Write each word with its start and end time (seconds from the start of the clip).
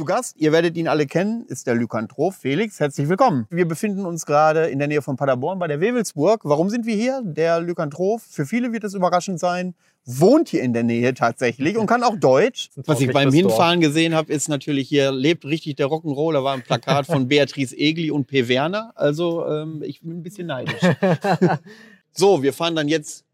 Zu 0.00 0.06
Gast, 0.06 0.38
ihr 0.38 0.50
werdet 0.50 0.78
ihn 0.78 0.88
alle 0.88 1.04
kennen, 1.04 1.44
ist 1.48 1.66
der 1.66 1.74
Lykantroph 1.74 2.36
Felix. 2.36 2.80
Herzlich 2.80 3.10
willkommen. 3.10 3.46
Wir 3.50 3.68
befinden 3.68 4.06
uns 4.06 4.24
gerade 4.24 4.68
in 4.68 4.78
der 4.78 4.88
Nähe 4.88 5.02
von 5.02 5.16
Paderborn 5.16 5.58
bei 5.58 5.66
der 5.66 5.82
Wewelsburg. 5.82 6.40
Warum 6.44 6.70
sind 6.70 6.86
wir 6.86 6.94
hier? 6.94 7.20
Der 7.22 7.60
Lykantroph, 7.60 8.22
für 8.22 8.46
viele 8.46 8.72
wird 8.72 8.82
es 8.84 8.94
überraschend 8.94 9.38
sein, 9.38 9.74
wohnt 10.06 10.48
hier 10.48 10.62
in 10.62 10.72
der 10.72 10.84
Nähe 10.84 11.12
tatsächlich 11.12 11.76
und 11.76 11.86
kann 11.86 12.02
auch 12.02 12.16
Deutsch. 12.16 12.70
Was 12.86 13.02
ich 13.02 13.12
beim 13.12 13.30
Hinfahren 13.30 13.82
gesehen 13.82 14.14
habe, 14.14 14.32
ist 14.32 14.48
natürlich 14.48 14.88
hier 14.88 15.12
lebt 15.12 15.44
richtig 15.44 15.76
der 15.76 15.88
Rock'n'Roll. 15.88 16.32
Da 16.32 16.44
war 16.44 16.54
ein 16.54 16.62
Plakat 16.62 17.04
von 17.04 17.28
Beatrice 17.28 17.76
Egli 17.76 18.10
und 18.10 18.26
P. 18.26 18.48
Werner. 18.48 18.92
Also 18.94 19.46
ähm, 19.46 19.82
ich 19.82 20.00
bin 20.00 20.12
ein 20.12 20.22
bisschen 20.22 20.46
neidisch. 20.46 20.80
so, 22.12 22.42
wir 22.42 22.54
fahren 22.54 22.74
dann 22.74 22.88
jetzt 22.88 23.26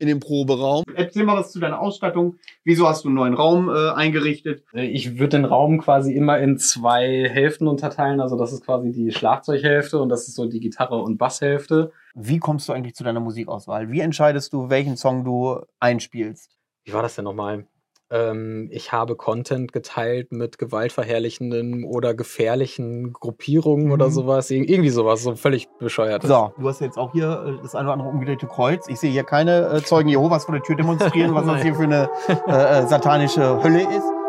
in 0.00 0.08
den 0.08 0.18
Proberaum. 0.18 0.84
Erzähl 0.94 1.24
mal 1.24 1.36
was 1.36 1.52
zu 1.52 1.60
deiner 1.60 1.78
Ausstattung. 1.78 2.36
Wieso 2.64 2.88
hast 2.88 3.04
du 3.04 3.08
einen 3.08 3.16
neuen 3.16 3.34
Raum 3.34 3.68
äh, 3.68 3.90
eingerichtet? 3.90 4.64
Ich 4.72 5.18
würde 5.18 5.36
den 5.36 5.44
Raum 5.44 5.78
quasi 5.78 6.14
immer 6.14 6.38
in 6.38 6.58
zwei 6.58 7.28
Hälften 7.28 7.68
unterteilen. 7.68 8.20
Also 8.20 8.36
das 8.36 8.52
ist 8.52 8.64
quasi 8.64 8.92
die 8.92 9.12
Schlagzeughälfte 9.12 10.00
und 10.00 10.08
das 10.08 10.26
ist 10.26 10.34
so 10.34 10.46
die 10.46 10.60
Gitarre- 10.60 11.02
und 11.02 11.18
Basshälfte. 11.18 11.92
Wie 12.14 12.38
kommst 12.38 12.68
du 12.68 12.72
eigentlich 12.72 12.94
zu 12.94 13.04
deiner 13.04 13.20
Musikauswahl? 13.20 13.90
Wie 13.90 14.00
entscheidest 14.00 14.52
du, 14.52 14.70
welchen 14.70 14.96
Song 14.96 15.24
du 15.24 15.60
einspielst? 15.78 16.56
Wie 16.84 16.92
war 16.94 17.02
das 17.02 17.14
denn 17.14 17.24
nochmal? 17.24 17.66
Ähm, 18.10 18.68
ich 18.72 18.92
habe 18.92 19.14
Content 19.14 19.72
geteilt 19.72 20.32
mit 20.32 20.58
gewaltverherrlichenden 20.58 21.84
oder 21.84 22.14
gefährlichen 22.14 23.12
Gruppierungen 23.12 23.86
mhm. 23.86 23.92
oder 23.92 24.10
sowas. 24.10 24.50
irgendwie 24.50 24.90
sowas, 24.90 25.22
so 25.22 25.36
völlig 25.36 25.68
bescheuert. 25.78 26.22
So, 26.24 26.52
du 26.58 26.68
hast 26.68 26.80
jetzt 26.80 26.98
auch 26.98 27.12
hier 27.12 27.58
äh, 27.58 27.62
das 27.62 27.74
eine 27.74 27.86
oder 27.86 27.92
andere 27.94 28.08
umgedrehte 28.08 28.46
Kreuz. 28.46 28.88
Ich 28.88 28.98
sehe 28.98 29.12
hier 29.12 29.24
keine 29.24 29.68
äh, 29.68 29.82
Zeugen 29.82 30.08
Jehovas 30.08 30.44
vor 30.44 30.54
der 30.54 30.62
Tür 30.62 30.76
demonstrieren, 30.76 31.34
was 31.34 31.46
das 31.46 31.62
hier 31.62 31.74
für 31.74 31.84
eine 31.84 32.10
äh, 32.48 32.82
äh, 32.82 32.86
satanische 32.86 33.62
Hölle 33.62 33.82
ist. 33.82 34.19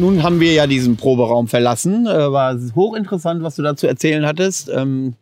Nun 0.00 0.22
haben 0.22 0.40
wir 0.40 0.52
ja 0.52 0.66
diesen 0.66 0.96
Proberaum 0.96 1.48
verlassen. 1.48 2.06
Äh, 2.06 2.32
war 2.32 2.58
hochinteressant, 2.74 3.42
was 3.42 3.56
du 3.56 3.62
dazu 3.62 3.86
erzählen 3.86 4.26
hattest. 4.26 4.68
Ähm, 4.68 5.14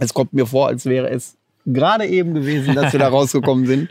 es 0.00 0.14
kommt 0.14 0.32
mir 0.32 0.46
vor, 0.46 0.68
als 0.68 0.86
wäre 0.86 1.08
es 1.10 1.36
gerade 1.66 2.06
eben 2.06 2.34
gewesen, 2.34 2.74
dass 2.74 2.92
wir 2.92 3.00
da 3.00 3.08
rausgekommen 3.10 3.66
sind. 3.66 3.88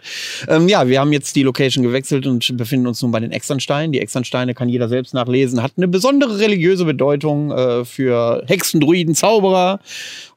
Ähm, 0.48 0.68
ja, 0.68 0.88
wir 0.88 1.00
haben 1.00 1.12
jetzt 1.12 1.36
die 1.36 1.44
Location 1.44 1.84
gewechselt 1.84 2.28
und 2.28 2.56
befinden 2.58 2.88
uns 2.88 3.02
nun 3.02 3.12
bei 3.12 3.20
den 3.20 3.32
Externsteinen. 3.32 3.92
Die 3.92 4.00
Externsteine 4.00 4.54
kann 4.54 4.70
jeder 4.70 4.90
selbst 4.90 5.14
nachlesen. 5.14 5.64
Hat 5.64 5.74
eine 5.78 5.88
besondere 5.88 6.40
religiöse 6.40 6.86
Bedeutung 6.86 7.52
äh, 7.52 7.86
für 7.86 8.44
Hexen, 8.48 8.80
Druiden, 8.80 9.16
Zauberer. 9.16 9.80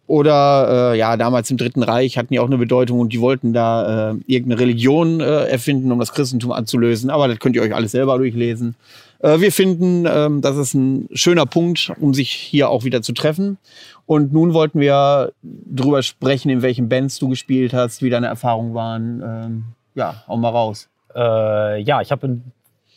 Oder 0.06 0.92
äh, 0.92 0.98
ja, 0.98 1.16
damals 1.16 1.50
im 1.50 1.56
Dritten 1.56 1.82
Reich 1.82 2.16
hatten 2.16 2.32
die 2.32 2.38
auch 2.38 2.46
eine 2.46 2.58
Bedeutung 2.58 3.00
und 3.00 3.12
die 3.12 3.20
wollten 3.20 3.52
da 3.52 4.12
äh, 4.12 4.14
irgendeine 4.26 4.60
Religion 4.60 5.20
äh, 5.20 5.46
erfinden, 5.46 5.90
um 5.90 5.98
das 5.98 6.12
Christentum 6.12 6.52
anzulösen. 6.52 7.10
Aber 7.10 7.26
das 7.26 7.40
könnt 7.40 7.56
ihr 7.56 7.62
euch 7.62 7.74
alles 7.74 7.90
selber 7.90 8.16
durchlesen. 8.16 8.76
Äh, 9.20 9.40
wir 9.40 9.52
finden, 9.52 10.06
ähm, 10.06 10.40
das 10.40 10.56
ist 10.56 10.74
ein 10.74 11.08
schöner 11.12 11.46
Punkt, 11.46 11.92
um 12.00 12.14
sich 12.14 12.30
hier 12.30 12.68
auch 12.68 12.84
wieder 12.84 13.02
zu 13.02 13.12
treffen. 13.12 13.58
Und 14.06 14.32
nun 14.32 14.54
wollten 14.54 14.80
wir 14.80 15.32
drüber 15.42 16.02
sprechen, 16.02 16.48
in 16.48 16.62
welchen 16.62 16.88
Bands 16.88 17.18
du 17.18 17.28
gespielt 17.28 17.74
hast, 17.74 18.02
wie 18.02 18.10
deine 18.10 18.28
Erfahrungen 18.28 18.74
waren. 18.74 19.22
Ähm, 19.22 19.64
ja, 19.94 20.22
hau 20.28 20.36
mal 20.36 20.50
raus. 20.50 20.88
Äh, 21.14 21.80
ja, 21.82 22.00
ich 22.00 22.12
habe 22.12 22.40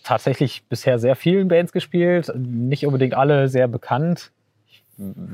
tatsächlich 0.03 0.63
bisher 0.69 0.99
sehr 0.99 1.15
vielen 1.15 1.47
Bands 1.47 1.71
gespielt, 1.71 2.31
nicht 2.35 2.85
unbedingt 2.85 3.13
alle 3.13 3.47
sehr 3.47 3.67
bekannt. 3.67 4.31
Ich, 4.67 4.83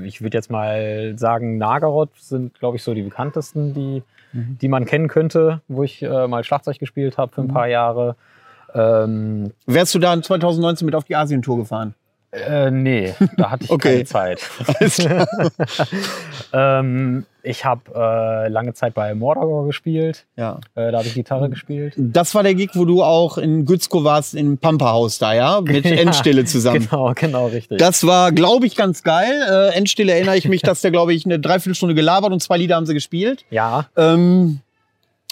ich 0.04 0.22
würde 0.22 0.38
jetzt 0.38 0.52
mal 0.52 1.18
sagen, 1.18 1.58
Nagaroth 1.58 2.12
sind, 2.18 2.58
glaube 2.60 2.78
ich, 2.78 2.84
so 2.84 2.94
die 2.94 3.02
bekanntesten, 3.02 3.74
die, 3.74 4.04
mhm. 4.34 4.58
die 4.62 4.68
man 4.68 4.86
kennen 4.86 5.08
könnte, 5.08 5.62
wo 5.68 5.84
ich 5.84 6.02
äh, 6.04 6.28
mal 6.28 6.44
Schlagzeug 6.44 6.80
gespielt 6.80 7.18
habe 7.18 7.34
für 7.34 7.42
ein 7.42 7.48
mhm. 7.48 7.54
paar 7.54 7.68
Jahre. 7.68 8.16
Ähm, 8.76 9.52
Wärst 9.66 9.96
du 9.96 10.00
da 10.00 10.22
2019 10.22 10.86
mit 10.86 10.96
auf 10.96 11.06
die 11.06 11.16
Asientour 11.16 11.58
gefahren? 11.58 11.96
Äh, 12.36 12.70
nee, 12.70 13.14
da 13.38 13.52
hatte 13.52 13.66
ich 13.66 13.72
okay. 13.72 14.04
keine 14.04 14.06
Zeit. 14.06 14.42
ähm, 16.54 17.26
ich 17.44 17.64
habe 17.64 17.82
äh, 17.96 18.50
lange 18.50 18.74
Zeit 18.74 18.94
bei 18.94 19.14
Mordor 19.16 19.66
gespielt. 19.68 20.26
Ja. 20.36 20.60
Äh, 20.74 20.92
da 20.92 20.98
habe 20.98 21.08
ich 21.08 21.14
Gitarre 21.14 21.50
gespielt. 21.50 21.94
Das 21.98 22.36
war 22.36 22.44
der 22.44 22.56
Gig, 22.56 22.72
wo 22.74 22.84
du 22.84 23.04
auch 23.04 23.38
in 23.38 23.66
Gützko 23.66 24.04
warst, 24.04 24.36
im 24.36 24.58
Pampa-Haus 24.58 25.20
da, 25.20 25.34
ja? 25.34 25.62
Mit 25.62 25.86
ja, 25.86 25.96
Endstille 25.96 26.44
zusammen. 26.44 26.88
Genau, 26.90 27.14
genau, 27.16 27.48
richtig. 27.48 27.78
Das 27.78 28.06
war, 28.06 28.32
glaube 28.32 28.66
ich, 28.66 28.76
ganz 28.76 29.04
geil. 29.04 29.32
Äh, 29.50 29.78
Endstille 29.78 30.12
erinnere 30.12 30.38
ich 30.38 30.50
mich, 30.50 30.62
dass 30.62 30.82
der, 30.82 30.92
glaube 30.92 31.14
ich, 31.14 31.26
eine 31.26 31.40
Dreiviertelstunde 31.40 31.96
gelabert 31.96 32.34
und 32.34 32.42
zwei 32.42 32.58
Lieder 32.58 32.76
haben 32.76 32.86
sie 32.86 32.94
gespielt. 32.94 33.46
Ja. 33.50 33.88
Ähm, 33.96 34.60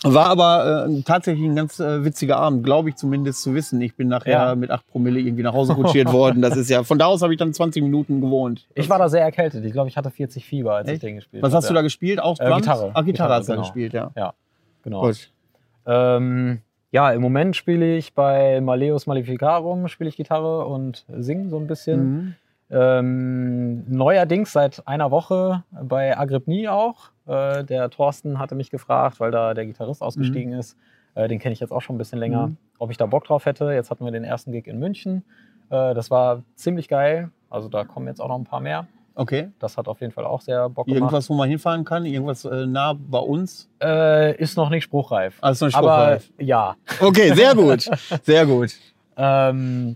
war 0.04 0.28
aber 0.28 0.88
äh, 0.90 1.02
tatsächlich 1.04 1.46
ein 1.46 1.56
ganz 1.56 1.80
äh, 1.80 2.04
witziger 2.04 2.38
Abend, 2.38 2.64
glaube 2.64 2.90
ich 2.90 2.96
zumindest 2.96 3.42
zu 3.42 3.54
wissen. 3.54 3.80
Ich 3.82 3.96
bin 3.96 4.08
nachher 4.08 4.32
ja. 4.32 4.56
mit 4.56 4.72
acht 4.72 4.86
Promille 4.88 5.20
irgendwie 5.20 5.44
nach 5.44 5.54
Hause 5.54 5.76
kutschiert 5.76 6.12
worden. 6.12 6.42
Das 6.42 6.58
ist 6.58 6.70
ja, 6.70 6.84
von 6.84 7.00
da 7.00 7.06
aus 7.06 7.22
habe 7.22 7.34
ich 7.34 7.40
dann 7.40 7.54
20 7.54 7.84
Minuten 7.84 8.22
gewohnt. 8.22 8.68
Ich 8.76 8.90
war 8.90 9.00
da 9.00 9.08
sehr 9.10 9.22
erkältet. 9.22 9.64
Ich 9.66 9.72
glaube, 9.72 9.90
ich 9.90 9.98
hatte 9.98 10.12
40 10.12 10.46
Fieber, 10.46 10.76
als 10.76 10.88
Echt? 10.88 10.96
ich 10.96 11.02
den 11.02 11.16
gespielt 11.16 11.44
habe. 11.44 11.52
Was 11.52 11.56
hast 11.56 11.66
ja. 11.66 11.70
du 11.70 11.76
da 11.76 11.82
gespielt? 11.82 12.22
Auch 12.22 12.40
äh, 12.40 12.54
Gitarre. 12.56 12.92
Ach, 12.94 13.04
Gitarre, 13.04 13.06
Gitarre 13.06 13.34
hast 13.36 13.48
du 13.48 13.54
genau. 13.54 13.64
gespielt, 13.64 13.94
ja. 13.94 14.12
Ja, 14.16 14.34
genau. 14.84 15.12
Ähm, 15.86 16.62
ja, 16.92 17.12
im 17.12 17.22
Moment 17.22 17.56
spiele 17.56 17.98
ich 17.98 18.14
bei 18.14 18.62
Maleus 18.62 19.08
Maleficarum, 19.08 19.88
spiele 19.88 20.10
ich 20.10 20.16
Gitarre 20.16 20.66
und 20.66 21.06
singe 21.08 21.50
so 21.50 21.58
ein 21.58 21.68
bisschen. 21.68 22.14
Mhm. 22.14 22.36
Ähm, 22.70 23.84
neuerdings 23.88 24.52
seit 24.52 24.88
einer 24.88 25.12
Woche 25.12 25.64
bei 25.72 26.18
Agrippni 26.18 26.68
auch. 26.68 27.13
Äh, 27.26 27.64
der 27.64 27.90
Thorsten 27.90 28.40
hatte 28.40 28.56
mich 28.56 28.70
gefragt, 28.70 29.20
weil 29.20 29.32
da 29.32 29.54
der 29.54 29.66
Gitarrist 29.66 30.02
mhm. 30.02 30.08
ausgestiegen 30.08 30.54
mhm. 30.54 30.60
ist. 30.60 30.78
Äh, 31.16 31.28
den 31.28 31.40
kenne 31.40 31.54
ich 31.54 31.60
jetzt 31.60 31.72
auch 31.72 31.82
schon 31.82 31.96
ein 31.96 32.00
bisschen 32.00 32.20
länger, 32.20 32.48
mhm. 32.48 32.58
ob 32.80 32.92
ich 32.92 32.98
da 32.98 33.06
Bock 33.06 33.26
drauf 33.26 33.46
hätte. 33.46 33.72
Jetzt 33.72 33.92
hatten 33.92 34.06
wir 34.06 34.12
den 34.12 34.24
ersten 34.24 34.52
Gig 34.52 34.68
in 34.68 34.80
München. 34.80 35.24
Äh, 35.70 35.94
das 35.94 36.12
war 36.12 36.44
ziemlich 36.56 36.88
geil. 36.88 37.32
Also 37.50 37.70
da 37.70 37.84
kommen 37.84 38.08
jetzt 38.08 38.20
auch 38.20 38.28
noch 38.28 38.38
ein 38.38 38.46
paar 38.46 38.60
mehr. 38.60 38.88
Okay. 39.16 39.52
Das 39.60 39.78
hat 39.78 39.88
auf 39.88 40.02
jeden 40.02 40.12
Fall 40.12 40.26
auch 40.26 40.42
sehr 40.42 40.70
Bock 40.70 40.88
gemacht. 40.88 40.98
Irgendwas, 40.98 41.30
wo 41.30 41.36
man 41.36 41.48
hinfahren 41.48 41.86
kann? 41.86 42.06
Irgendwas 42.06 42.46
äh, 42.46 42.66
nah 42.66 42.94
bei 42.94 43.20
uns? 43.20 43.70
Äh, 43.82 44.36
ist 44.38 44.58
noch 44.58 44.70
nicht 44.70 44.84
spruchreif. 44.84 45.38
Also 45.42 45.68
ist 45.68 45.74
noch 45.74 45.82
nicht 45.82 45.88
spruchreif. 45.88 46.32
Aber 46.36 46.44
ja. 46.44 46.76
Okay, 47.00 47.34
sehr 47.34 47.54
gut. 47.54 47.90
Sehr 48.24 48.46
gut. 48.46 48.76
ähm, 49.18 49.96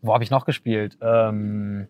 wo 0.00 0.12
habe 0.12 0.24
ich 0.24 0.30
noch 0.30 0.44
gespielt? 0.44 0.98
Ähm, 1.00 1.86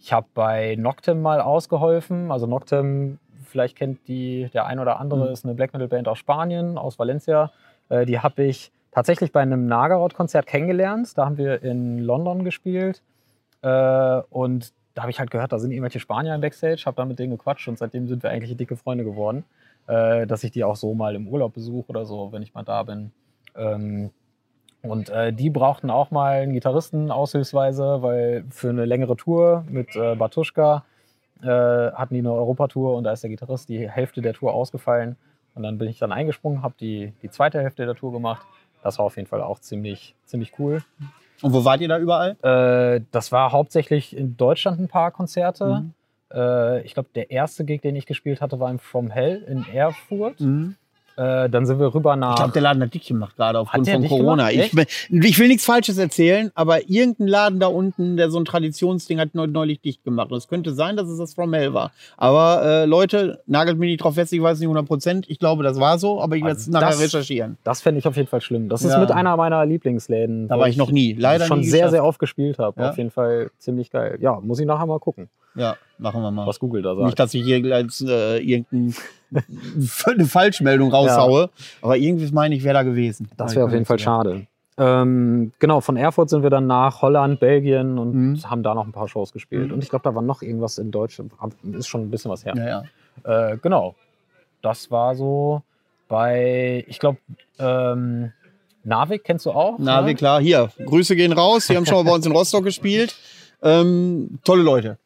ich 0.00 0.12
habe 0.12 0.26
bei 0.34 0.74
Noctem 0.76 1.22
mal 1.22 1.40
ausgeholfen. 1.40 2.32
Also 2.32 2.46
Noctem, 2.46 3.18
vielleicht 3.54 3.76
kennt 3.76 4.08
die 4.08 4.50
der 4.52 4.66
ein 4.66 4.80
oder 4.80 4.98
andere, 4.98 5.26
Mhm. 5.26 5.32
ist 5.32 5.44
eine 5.44 5.54
Black 5.54 5.72
Metal 5.72 5.86
Band 5.86 6.08
aus 6.08 6.18
Spanien, 6.18 6.76
aus 6.76 6.98
Valencia. 6.98 7.52
Äh, 7.88 8.04
die 8.04 8.18
habe 8.18 8.42
ich 8.42 8.72
tatsächlich 8.90 9.30
bei 9.30 9.40
einem 9.42 9.66
Nagarot-Konzert 9.66 10.46
kennengelernt. 10.46 11.16
Da 11.16 11.24
haben 11.26 11.38
wir 11.38 11.62
in 11.62 12.00
London 12.00 12.42
gespielt. 12.44 13.00
Äh, 13.62 13.68
und 14.30 14.72
da 14.94 15.02
habe 15.02 15.10
ich 15.12 15.20
halt 15.20 15.30
gehört, 15.30 15.52
da 15.52 15.60
sind 15.60 15.70
irgendwelche 15.70 16.00
Spanier 16.00 16.34
im 16.34 16.40
Backstage, 16.40 16.82
habe 16.86 16.96
da 16.96 17.04
mit 17.04 17.20
denen 17.20 17.30
gequatscht 17.30 17.68
und 17.68 17.78
seitdem 17.78 18.08
sind 18.08 18.24
wir 18.24 18.30
eigentlich 18.30 18.56
dicke 18.56 18.76
Freunde 18.76 19.04
geworden. 19.04 19.44
Äh, 19.86 20.26
dass 20.26 20.42
ich 20.42 20.50
die 20.50 20.64
auch 20.64 20.76
so 20.76 20.94
mal 20.94 21.14
im 21.14 21.28
Urlaub 21.28 21.52
besuche 21.54 21.88
oder 21.88 22.04
so, 22.06 22.32
wenn 22.32 22.42
ich 22.42 22.54
mal 22.54 22.64
da 22.64 22.82
bin. 22.82 23.12
Ähm, 23.56 24.10
und 24.82 25.08
äh, 25.10 25.32
die 25.32 25.48
brauchten 25.50 25.90
auch 25.90 26.10
mal 26.10 26.40
einen 26.42 26.52
Gitarristen 26.52 27.10
aushilfsweise, 27.10 28.02
weil 28.02 28.44
für 28.50 28.68
eine 28.70 28.84
längere 28.84 29.16
Tour 29.16 29.64
mit 29.68 29.94
äh, 29.96 30.14
Batuschka 30.14 30.84
äh, 31.42 31.46
hatten 31.46 32.14
die 32.14 32.20
eine 32.20 32.32
Europatour 32.32 32.96
und 32.96 33.04
da 33.04 33.12
ist 33.12 33.22
der 33.22 33.30
Gitarrist 33.30 33.68
die 33.68 33.90
Hälfte 33.90 34.22
der 34.22 34.34
Tour 34.34 34.52
ausgefallen. 34.52 35.16
Und 35.54 35.62
dann 35.62 35.78
bin 35.78 35.88
ich 35.88 35.98
dann 35.98 36.12
eingesprungen, 36.12 36.62
habe 36.62 36.74
die, 36.80 37.12
die 37.22 37.30
zweite 37.30 37.60
Hälfte 37.60 37.86
der 37.86 37.94
Tour 37.94 38.12
gemacht. 38.12 38.46
Das 38.82 38.98
war 38.98 39.06
auf 39.06 39.16
jeden 39.16 39.28
Fall 39.28 39.40
auch 39.40 39.60
ziemlich, 39.60 40.14
ziemlich 40.24 40.58
cool. 40.58 40.82
Und 41.42 41.52
wo 41.52 41.64
wart 41.64 41.80
ihr 41.80 41.88
da 41.88 41.98
überall? 41.98 42.36
Äh, 42.42 43.02
das 43.10 43.32
war 43.32 43.52
hauptsächlich 43.52 44.16
in 44.16 44.36
Deutschland 44.36 44.80
ein 44.80 44.88
paar 44.88 45.10
Konzerte. 45.10 45.82
Mhm. 45.82 45.94
Äh, 46.32 46.82
ich 46.82 46.94
glaube, 46.94 47.08
der 47.14 47.30
erste 47.30 47.64
Gig, 47.64 47.82
den 47.82 47.96
ich 47.96 48.06
gespielt 48.06 48.40
hatte, 48.40 48.60
war 48.60 48.70
im 48.70 48.78
From 48.78 49.10
Hell 49.10 49.42
in 49.46 49.64
Erfurt. 49.72 50.40
Mhm. 50.40 50.76
Äh, 51.16 51.48
dann 51.48 51.64
sind 51.64 51.78
wir 51.78 51.94
rüber 51.94 52.16
nach. 52.16 52.30
Ich 52.32 52.36
glaube, 52.36 52.52
der 52.52 52.62
Laden 52.62 52.82
hat 52.82 52.92
dick 52.92 53.06
gemacht, 53.06 53.36
gerade 53.36 53.58
aufgrund 53.60 53.88
von 53.88 54.00
dicht 54.02 54.10
Corona. 54.10 54.50
Ich, 54.50 54.72
ich 55.10 55.38
will 55.38 55.48
nichts 55.48 55.64
Falsches 55.64 55.96
erzählen, 55.98 56.50
aber 56.54 56.88
irgendein 56.90 57.28
Laden 57.28 57.60
da 57.60 57.68
unten, 57.68 58.16
der 58.16 58.30
so 58.30 58.38
ein 58.38 58.44
Traditionsding 58.44 59.20
hat, 59.20 59.34
neu- 59.34 59.46
neulich 59.46 59.80
dicht 59.80 60.02
gemacht. 60.02 60.32
Und 60.32 60.38
es 60.38 60.48
könnte 60.48 60.74
sein, 60.74 60.96
dass 60.96 61.08
es 61.08 61.18
das 61.18 61.34
From 61.34 61.54
Hell 61.54 61.72
war. 61.72 61.92
Aber 62.16 62.62
äh, 62.64 62.84
Leute, 62.84 63.40
nagelt 63.46 63.78
mich 63.78 63.90
nicht 63.90 64.02
drauf 64.02 64.14
fest, 64.14 64.32
ich 64.32 64.42
weiß 64.42 64.58
nicht 64.58 64.66
100 64.66 64.86
Prozent. 64.86 65.26
Ich 65.30 65.38
glaube, 65.38 65.62
das 65.62 65.78
war 65.78 65.98
so, 65.98 66.20
aber 66.20 66.36
ich 66.36 66.42
werde 66.42 66.56
es 66.56 66.66
Also 66.66 66.72
nachher 66.72 66.90
das- 66.90 67.00
recherchieren. 67.02 67.58
Das 67.62 67.80
fände 67.80 67.98
ich 68.00 68.06
auf 68.08 68.16
jeden 68.16 68.28
Fall 68.28 68.40
schlimm. 68.40 68.68
Das 68.68 68.82
ist 68.82 68.90
Ja. 68.92 68.98
mit 68.98 69.12
einer 69.12 69.36
meiner 69.36 69.64
Lieblingsläden. 69.64 70.48
Da 70.48 70.58
war 70.58 70.68
ich 70.68 70.76
noch 70.76 70.90
nie. 70.90 71.12
Leider 71.12 71.46
schon 71.46 71.60
nie 71.60 71.64
sehr, 71.66 71.78
geschafft. 71.80 71.90
sehr 71.92 72.04
oft 72.04 72.18
gespielt 72.18 72.58
habe. 72.58 72.80
Ja? 72.80 72.90
Auf 72.90 72.98
jeden 72.98 73.10
Fall 73.10 73.50
ziemlich 73.58 73.90
geil. 73.90 74.18
Ja, 74.20 74.40
muss 74.40 74.58
ich 74.58 74.66
nachher 74.66 74.86
mal 74.86 74.98
gucken, 74.98 75.28
Ja, 75.54 75.76
machen 75.98 76.20
wir 76.22 76.30
mal. 76.30 76.46
was 76.46 76.58
Google 76.58 76.82
da 76.82 76.94
sagt. 76.94 77.06
Nicht, 77.06 77.18
dass 77.18 77.34
ich 77.34 77.44
hier 77.44 77.60
gleich 77.60 77.86
äh, 78.02 78.38
irgendein, 78.38 78.94
eine 80.06 80.24
Falschmeldung 80.24 80.90
raushaue. 80.90 81.50
Aber 81.82 81.96
irgendwie 81.96 82.30
meine 82.32 82.54
ich, 82.54 82.64
wäre 82.64 82.74
da 82.74 82.82
gewesen. 82.82 83.28
Das 83.36 83.54
wäre 83.54 83.66
auf 83.66 83.72
jeden 83.72 83.84
Fall 83.84 83.98
schade. 83.98 84.46
Ähm, 84.76 85.52
genau, 85.60 85.80
von 85.80 85.96
Erfurt 85.96 86.30
sind 86.30 86.42
wir 86.42 86.50
dann 86.50 86.66
nach 86.66 87.00
Holland, 87.00 87.38
Belgien 87.38 87.96
und 87.98 88.14
Mhm. 88.14 88.50
haben 88.50 88.62
da 88.64 88.74
noch 88.74 88.84
ein 88.84 88.90
paar 88.92 89.06
Shows 89.06 89.32
gespielt. 89.32 89.68
Mhm. 89.68 89.74
Und 89.74 89.84
ich 89.84 89.90
glaube, 89.90 90.02
da 90.02 90.14
war 90.14 90.22
noch 90.22 90.42
irgendwas 90.42 90.78
in 90.78 90.90
Deutschland. 90.90 91.32
Ist 91.72 91.86
schon 91.86 92.02
ein 92.02 92.10
bisschen 92.10 92.30
was 92.30 92.44
her. 92.44 92.54
Ja, 92.56 92.84
ja. 93.24 93.52
Äh, 93.52 93.58
genau. 93.58 93.94
Das 94.62 94.90
war 94.90 95.14
so 95.14 95.62
bei, 96.08 96.84
ich 96.88 96.98
glaube, 96.98 97.18
ähm, 97.60 98.32
Navik 98.82 99.22
kennst 99.24 99.46
du 99.46 99.52
auch? 99.52 99.76
Na, 99.78 100.02
ne? 100.02 100.14
klar. 100.14 100.40
Hier, 100.40 100.70
Grüße 100.84 101.14
gehen 101.16 101.32
raus. 101.32 101.68
Die 101.68 101.76
haben 101.76 101.86
schon 101.86 101.96
mal 102.04 102.10
bei 102.10 102.16
uns 102.16 102.26
in 102.26 102.32
Rostock 102.32 102.64
gespielt. 102.64 103.14
Ähm, 103.62 104.38
tolle 104.44 104.62
Leute. 104.62 104.98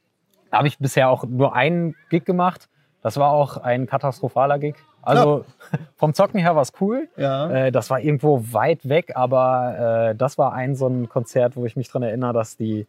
Da 0.50 0.58
habe 0.58 0.68
ich 0.68 0.78
bisher 0.78 1.10
auch 1.10 1.24
nur 1.24 1.54
einen 1.54 1.94
Gig 2.10 2.24
gemacht. 2.24 2.68
Das 3.02 3.16
war 3.16 3.30
auch 3.32 3.58
ein 3.58 3.86
katastrophaler 3.86 4.58
Gig. 4.58 4.74
Also 5.02 5.44
vom 5.96 6.14
Zocken 6.14 6.40
her 6.40 6.54
war 6.56 6.62
es 6.62 6.72
cool. 6.80 7.08
Ja. 7.16 7.50
Äh, 7.50 7.72
das 7.72 7.90
war 7.90 8.00
irgendwo 8.00 8.42
weit 8.52 8.88
weg, 8.88 9.12
aber 9.14 10.10
äh, 10.10 10.14
das 10.16 10.36
war 10.38 10.52
ein 10.52 10.74
so 10.74 10.86
ein 10.88 11.08
Konzert, 11.08 11.56
wo 11.56 11.64
ich 11.64 11.76
mich 11.76 11.88
daran 11.88 12.02
erinnere, 12.02 12.32
dass 12.32 12.56
die, 12.56 12.86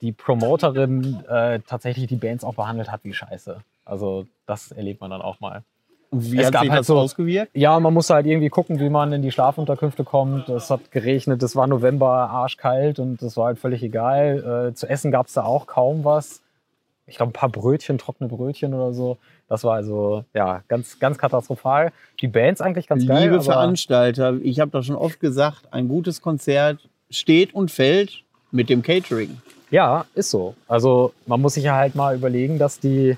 die 0.00 0.12
Promoterin 0.12 1.22
äh, 1.28 1.60
tatsächlich 1.66 2.06
die 2.08 2.16
Bands 2.16 2.44
auch 2.44 2.54
behandelt 2.54 2.90
hat 2.90 3.00
wie 3.04 3.12
Scheiße. 3.14 3.58
Also 3.84 4.26
das 4.46 4.72
erlebt 4.72 5.00
man 5.00 5.10
dann 5.10 5.22
auch 5.22 5.40
mal. 5.40 5.62
Und 6.10 6.30
wie 6.32 6.38
es 6.38 6.46
hat 6.46 6.52
gab 6.54 6.62
sich 6.62 6.70
halt 6.70 6.80
das 6.80 6.86
so- 6.86 6.98
ausgewirkt? 6.98 7.50
Ja, 7.54 7.78
man 7.80 7.92
musste 7.94 8.14
halt 8.14 8.26
irgendwie 8.26 8.48
gucken, 8.48 8.78
wie 8.80 8.88
man 8.90 9.12
in 9.12 9.22
die 9.22 9.30
Schlafunterkünfte 9.32 10.04
kommt. 10.04 10.48
Es 10.48 10.70
hat 10.70 10.90
geregnet, 10.90 11.42
es 11.42 11.56
war 11.56 11.66
November, 11.66 12.30
arschkalt 12.30 12.98
und 12.98 13.22
das 13.22 13.36
war 13.36 13.46
halt 13.46 13.58
völlig 13.58 13.82
egal. 13.82 14.72
Zu 14.74 14.88
essen 14.88 15.10
gab 15.10 15.26
es 15.26 15.32
da 15.34 15.44
auch 15.44 15.66
kaum 15.66 16.04
was. 16.04 16.42
Ich 17.06 17.16
glaube, 17.16 17.30
ein 17.30 17.32
paar 17.32 17.48
Brötchen, 17.48 17.98
trockene 17.98 18.28
Brötchen 18.28 18.74
oder 18.74 18.92
so. 18.92 19.16
Das 19.48 19.62
war 19.62 19.74
also, 19.74 20.24
ja, 20.34 20.62
ganz, 20.66 20.98
ganz 20.98 21.18
katastrophal. 21.18 21.92
Die 22.20 22.26
Bands 22.26 22.60
eigentlich 22.60 22.88
ganz 22.88 23.06
geil. 23.06 23.24
Liebe 23.24 23.40
Veranstalter, 23.42 24.34
ich 24.42 24.58
habe 24.58 24.72
doch 24.72 24.82
schon 24.82 24.96
oft 24.96 25.20
gesagt, 25.20 25.72
ein 25.72 25.86
gutes 25.86 26.20
Konzert 26.20 26.88
steht 27.10 27.54
und 27.54 27.70
fällt 27.70 28.22
mit 28.50 28.68
dem 28.68 28.82
Catering. 28.82 29.40
Ja, 29.70 30.06
ist 30.14 30.30
so. 30.30 30.54
Also 30.66 31.12
man 31.26 31.40
muss 31.40 31.54
sich 31.54 31.64
ja 31.64 31.76
halt 31.76 31.94
mal 31.94 32.16
überlegen, 32.16 32.58
dass 32.58 32.80
die, 32.80 33.16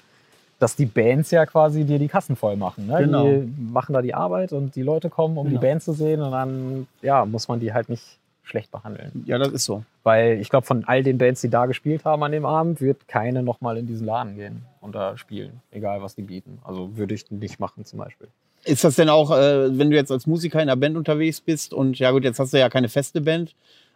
dass 0.58 0.76
die 0.76 0.87
Bands 0.87 1.31
ja 1.31 1.46
quasi 1.46 1.85
dir 1.85 1.99
die 1.99 2.08
Kassen 2.08 2.37
voll 2.37 2.56
machen. 2.56 2.87
Ne? 2.87 2.99
Genau. 2.99 3.25
Die 3.25 3.50
machen 3.58 3.94
da 3.94 4.02
die 4.02 4.14
Arbeit 4.14 4.52
und 4.52 4.75
die 4.76 4.82
Leute 4.82 5.08
kommen, 5.08 5.38
um 5.38 5.46
Genau. 5.46 5.61
die 5.61 5.67
Band 5.67 5.82
zu 5.82 5.93
sehen 5.94 6.20
und 6.20 6.32
dann 6.32 6.87
ja, 7.00 7.25
muss 7.25 7.49
man 7.49 7.58
die 7.61 7.73
halt 7.73 7.88
nicht 7.88 8.17
schlecht 8.48 8.70
behandeln. 8.70 9.24
Ja, 9.26 9.38
das 9.38 9.48
ist 9.48 9.64
so. 9.64 9.84
Weil 10.02 10.40
ich 10.40 10.48
glaube, 10.48 10.66
von 10.66 10.84
all 10.86 11.02
den 11.02 11.18
Bands, 11.18 11.40
die 11.40 11.50
da 11.50 11.66
gespielt 11.66 12.04
haben 12.04 12.22
an 12.22 12.32
dem 12.32 12.46
Abend, 12.46 12.80
wird 12.80 13.08
keine 13.08 13.42
nochmal 13.42 13.76
in 13.76 13.86
diesen 13.86 14.06
Laden 14.06 14.36
gehen 14.36 14.64
und 14.80 14.94
da 14.94 15.16
spielen. 15.16 15.60
Egal, 15.70 16.02
was 16.02 16.14
die 16.14 16.22
bieten. 16.22 16.58
Also 16.64 16.96
würde 16.96 17.14
ich 17.14 17.30
nicht 17.30 17.60
machen 17.60 17.84
zum 17.84 17.98
Beispiel. 17.98 18.28
Ist 18.64 18.84
das 18.84 18.96
denn 18.96 19.08
auch, 19.08 19.30
äh, 19.30 19.78
wenn 19.78 19.90
du 19.90 19.96
jetzt 19.96 20.10
als 20.10 20.26
Musiker 20.26 20.60
in 20.60 20.68
einer 20.68 20.76
Band 20.76 20.96
unterwegs 20.96 21.40
bist 21.40 21.72
und 21.72 21.98
ja 21.98 22.10
gut, 22.10 22.24
jetzt 22.24 22.38
hast 22.38 22.52
du 22.52 22.58
ja 22.58 22.68
keine 22.68 22.88
feste 22.88 23.20
Band, 23.20 23.54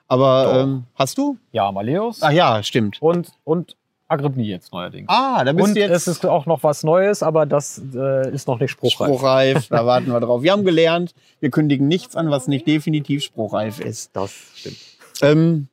aber 0.08 0.62
ähm, 0.62 0.84
hast 0.94 1.18
du? 1.18 1.36
Ja, 1.52 1.72
Maleus 1.72 2.22
Ach 2.22 2.30
ja, 2.30 2.62
stimmt. 2.62 3.00
und, 3.00 3.32
und 3.44 3.76
Agrippni 4.12 4.44
jetzt 4.44 4.72
neuerdings. 4.72 5.08
Ah, 5.08 5.42
da 5.44 5.52
bist 5.52 5.68
und 5.68 5.74
du 5.74 5.80
jetzt 5.80 5.90
es 5.90 6.06
ist 6.06 6.26
auch 6.26 6.46
noch 6.46 6.62
was 6.62 6.84
Neues, 6.84 7.22
aber 7.22 7.46
das 7.46 7.80
äh, 7.94 8.30
ist 8.32 8.46
noch 8.46 8.60
nicht 8.60 8.70
spruchreif. 8.70 9.08
spruchreif. 9.08 9.68
Da 9.68 9.86
warten 9.86 10.08
wir 10.08 10.20
drauf. 10.20 10.42
Wir 10.42 10.52
haben 10.52 10.64
gelernt, 10.64 11.14
wir 11.40 11.50
kündigen 11.50 11.88
nichts 11.88 12.14
an, 12.14 12.30
was 12.30 12.46
nicht 12.46 12.66
definitiv 12.66 13.22
spruchreif 13.22 13.80
ist. 13.80 14.14
Das 14.14 14.32
stimmt. 14.54 14.76
Ähm, 15.22 15.68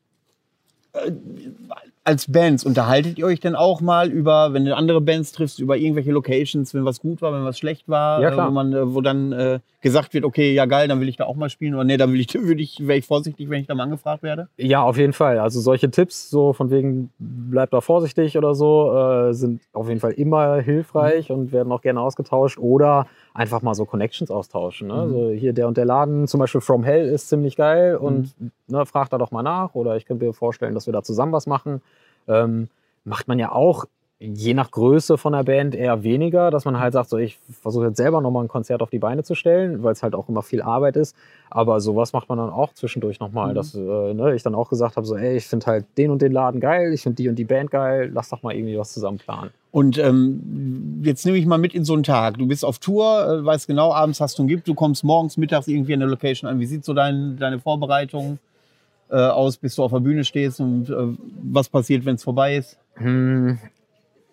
äh, 0.93 1.11
als 2.09 2.31
Bands, 2.31 2.63
unterhaltet 2.63 3.19
ihr 3.19 3.25
euch 3.27 3.39
denn 3.39 3.55
auch 3.55 3.81
mal 3.81 4.09
über, 4.09 4.51
wenn 4.51 4.65
du 4.65 4.75
andere 4.75 4.99
Bands 4.99 5.31
triffst, 5.31 5.59
über 5.59 5.77
irgendwelche 5.77 6.11
Locations, 6.11 6.73
wenn 6.73 6.83
was 6.83 6.99
gut 6.99 7.21
war, 7.21 7.31
wenn 7.31 7.45
was 7.45 7.59
schlecht 7.59 7.87
war, 7.87 8.19
Ja, 8.19 8.31
äh, 8.31 8.47
wo, 8.47 8.51
man, 8.51 8.73
äh, 8.73 8.95
wo 8.95 9.01
dann 9.01 9.31
äh, 9.31 9.59
gesagt 9.81 10.15
wird, 10.15 10.25
okay, 10.25 10.51
ja 10.55 10.65
geil, 10.65 10.87
dann 10.87 10.99
will 11.01 11.07
ich 11.07 11.17
da 11.17 11.25
auch 11.25 11.35
mal 11.35 11.51
spielen 11.51 11.75
oder 11.75 11.83
nee, 11.83 11.97
dann 11.97 12.11
will 12.11 12.19
ich, 12.19 12.33
würde 12.33 12.63
ich, 12.63 12.87
wäre 12.87 12.97
ich 12.97 13.05
vorsichtig, 13.05 13.47
wenn 13.51 13.61
ich 13.61 13.67
da 13.67 13.75
mal 13.75 13.83
angefragt 13.83 14.23
werde? 14.23 14.47
Ja, 14.57 14.81
auf 14.81 14.97
jeden 14.97 15.13
Fall. 15.13 15.37
Also 15.37 15.61
solche 15.61 15.91
Tipps, 15.91 16.31
so 16.31 16.51
von 16.51 16.71
wegen, 16.71 17.11
bleib 17.19 17.69
da 17.69 17.79
vorsichtig 17.79 18.39
oder 18.39 18.55
so, 18.55 18.91
äh, 18.91 19.33
sind 19.35 19.61
auf 19.73 19.87
jeden 19.87 19.99
Fall 19.99 20.13
immer 20.13 20.55
hilfreich 20.61 21.31
und 21.31 21.51
werden 21.51 21.71
auch 21.71 21.81
gerne 21.81 22.01
ausgetauscht. 22.01 22.57
Oder 22.57 23.05
einfach 23.33 23.61
mal 23.61 23.75
so 23.75 23.85
Connections 23.85 24.31
austauschen. 24.31 24.87
Ne? 24.87 24.93
Mhm. 24.93 24.99
Also 24.99 25.29
hier 25.31 25.53
der 25.53 25.67
und 25.67 25.77
der 25.77 25.85
Laden, 25.85 26.27
zum 26.27 26.39
Beispiel 26.39 26.61
From 26.61 26.83
Hell, 26.83 27.07
ist 27.07 27.29
ziemlich 27.29 27.55
geil 27.55 27.95
und 27.95 28.33
ne, 28.67 28.85
frag 28.85 29.09
da 29.09 29.17
doch 29.17 29.31
mal 29.31 29.43
nach. 29.43 29.75
Oder 29.75 29.95
ich 29.97 30.05
könnte 30.05 30.25
mir 30.25 30.33
vorstellen, 30.33 30.73
dass 30.73 30.85
wir 30.87 30.93
da 30.93 31.03
zusammen 31.03 31.31
was 31.31 31.47
machen. 31.47 31.81
Ähm, 32.27 32.69
macht 33.05 33.27
man 33.27 33.39
ja 33.39 33.51
auch 33.51 33.85
je 34.21 34.53
nach 34.53 34.69
Größe 34.71 35.17
von 35.17 35.31
der 35.31 35.43
Band 35.43 35.73
eher 35.73 36.03
weniger, 36.03 36.51
dass 36.51 36.65
man 36.65 36.77
halt 36.77 36.91
sagt, 36.91 37.09
so 37.09 37.17
ich 37.17 37.39
versuche 37.61 37.85
jetzt 37.85 37.95
selber 37.95 38.19
nochmal 38.19 38.43
ein 38.43 38.49
Konzert 38.49 38.81
auf 38.81 38.89
die 38.89 38.99
Beine 38.99 39.23
zu 39.23 39.33
stellen, 39.33 39.81
weil 39.81 39.93
es 39.93 40.03
halt 40.03 40.13
auch 40.13 40.27
immer 40.27 40.41
viel 40.41 40.61
Arbeit 40.61 40.97
ist. 40.97 41.15
Aber 41.49 41.79
sowas 41.79 42.11
macht 42.11 42.27
man 42.27 42.37
dann 42.37 42.49
auch 42.49 42.73
zwischendurch 42.73 43.21
nochmal, 43.21 43.51
Mhm. 43.51 43.55
dass 43.55 43.75
äh, 43.75 44.13
ne, 44.13 44.35
ich 44.35 44.43
dann 44.43 44.55
auch 44.55 44.69
gesagt 44.69 44.97
habe, 44.97 45.07
so 45.07 45.15
ey, 45.15 45.37
ich 45.37 45.47
finde 45.47 45.67
halt 45.67 45.85
den 45.97 46.11
und 46.11 46.21
den 46.21 46.33
Laden 46.33 46.59
geil, 46.59 46.93
ich 46.93 47.03
finde 47.03 47.15
die 47.15 47.29
und 47.29 47.35
die 47.35 47.45
Band 47.45 47.71
geil, 47.71 48.11
lass 48.13 48.27
doch 48.27 48.43
mal 48.43 48.53
irgendwie 48.53 48.77
was 48.77 48.91
zusammen 48.91 49.19
planen. 49.19 49.51
Und 49.71 49.97
ähm, 49.99 51.01
jetzt 51.03 51.25
nehme 51.25 51.37
ich 51.37 51.45
mal 51.45 51.59
mit 51.59 51.75
in 51.75 51.85
so 51.85 51.93
einen 51.93 52.03
Tag. 52.03 52.37
Du 52.39 52.47
bist 52.47 52.65
auf 52.65 52.79
Tour, 52.79 53.27
äh, 53.41 53.45
weißt 53.45 53.67
genau, 53.67 53.93
abends 53.93 54.19
hast 54.19 54.37
du 54.39 54.41
einen 54.41 54.49
Gig, 54.49 54.63
du 54.65 54.73
kommst 54.73 55.03
morgens, 55.03 55.37
mittags 55.37 55.67
irgendwie 55.67 55.93
an 55.93 55.99
der 55.99 56.09
Location 56.09 56.49
an. 56.49 56.59
Wie 56.59 56.65
sieht 56.65 56.83
so 56.83 56.93
dein, 56.93 57.37
deine 57.37 57.59
Vorbereitung 57.59 58.39
äh, 59.11 59.15
aus, 59.15 59.57
bis 59.57 59.75
du 59.75 59.83
auf 59.83 59.91
der 59.91 59.99
Bühne 59.99 60.23
stehst 60.23 60.59
und 60.59 60.89
äh, 60.89 60.95
was 61.43 61.69
passiert, 61.69 62.05
wenn 62.05 62.15
es 62.15 62.23
vorbei 62.23 62.55
ist? 62.57 62.79
Hm, 62.95 63.59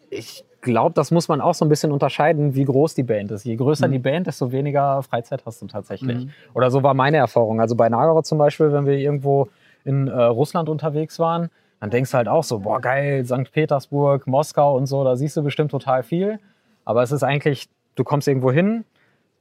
ich 0.09 0.45
glaube, 0.62 0.95
das 0.95 1.11
muss 1.11 1.28
man 1.28 1.40
auch 1.43 1.55
so 1.55 1.64
ein 1.64 1.69
bisschen 1.69 1.93
unterscheiden, 1.93 2.55
wie 2.55 2.64
groß 2.64 2.95
die 2.95 3.02
Band 3.02 3.31
ist. 3.31 3.45
Je 3.45 3.57
größer 3.57 3.88
Mhm. 3.88 3.93
die 3.93 3.99
Band, 3.99 4.26
desto 4.26 4.52
weniger 4.52 5.02
Freizeit 5.02 5.45
hast 5.45 5.61
du 5.61 5.66
tatsächlich. 5.66 6.25
Mhm. 6.25 6.31
Oder 6.55 6.71
so 6.71 6.83
war 6.83 6.95
meine 6.95 7.19
Erfahrung. 7.19 7.61
Also 7.61 7.75
bei 7.76 7.88
Nagorod 7.88 8.25
zum 8.26 8.38
Beispiel, 8.38 8.73
wenn 8.73 8.87
wir 8.87 8.97
irgendwo 8.97 9.49
in 9.85 10.09
äh, 10.09 10.23
Russland 10.23 10.69
unterwegs 10.69 11.19
waren, 11.19 11.50
dann 11.80 11.90
denkst 11.90 12.11
du 12.11 12.16
halt 12.16 12.28
auch 12.28 12.45
so, 12.45 12.61
boah 12.61 12.80
geil, 12.80 13.25
St. 13.25 13.52
Petersburg, 13.52 14.26
Moskau 14.26 14.76
und 14.76 14.87
so, 14.87 15.04
da 15.04 15.16
siehst 15.16 15.37
du 15.37 15.42
bestimmt 15.42 15.71
total 15.71 16.02
viel. 16.02 16.38
Aber 16.85 17.02
es 17.02 17.12
ist 17.12 17.23
eigentlich, 17.23 17.68
du 17.97 18.04
kommst 18.04 18.28
irgendwo 18.28 18.50
hin, 18.50 18.85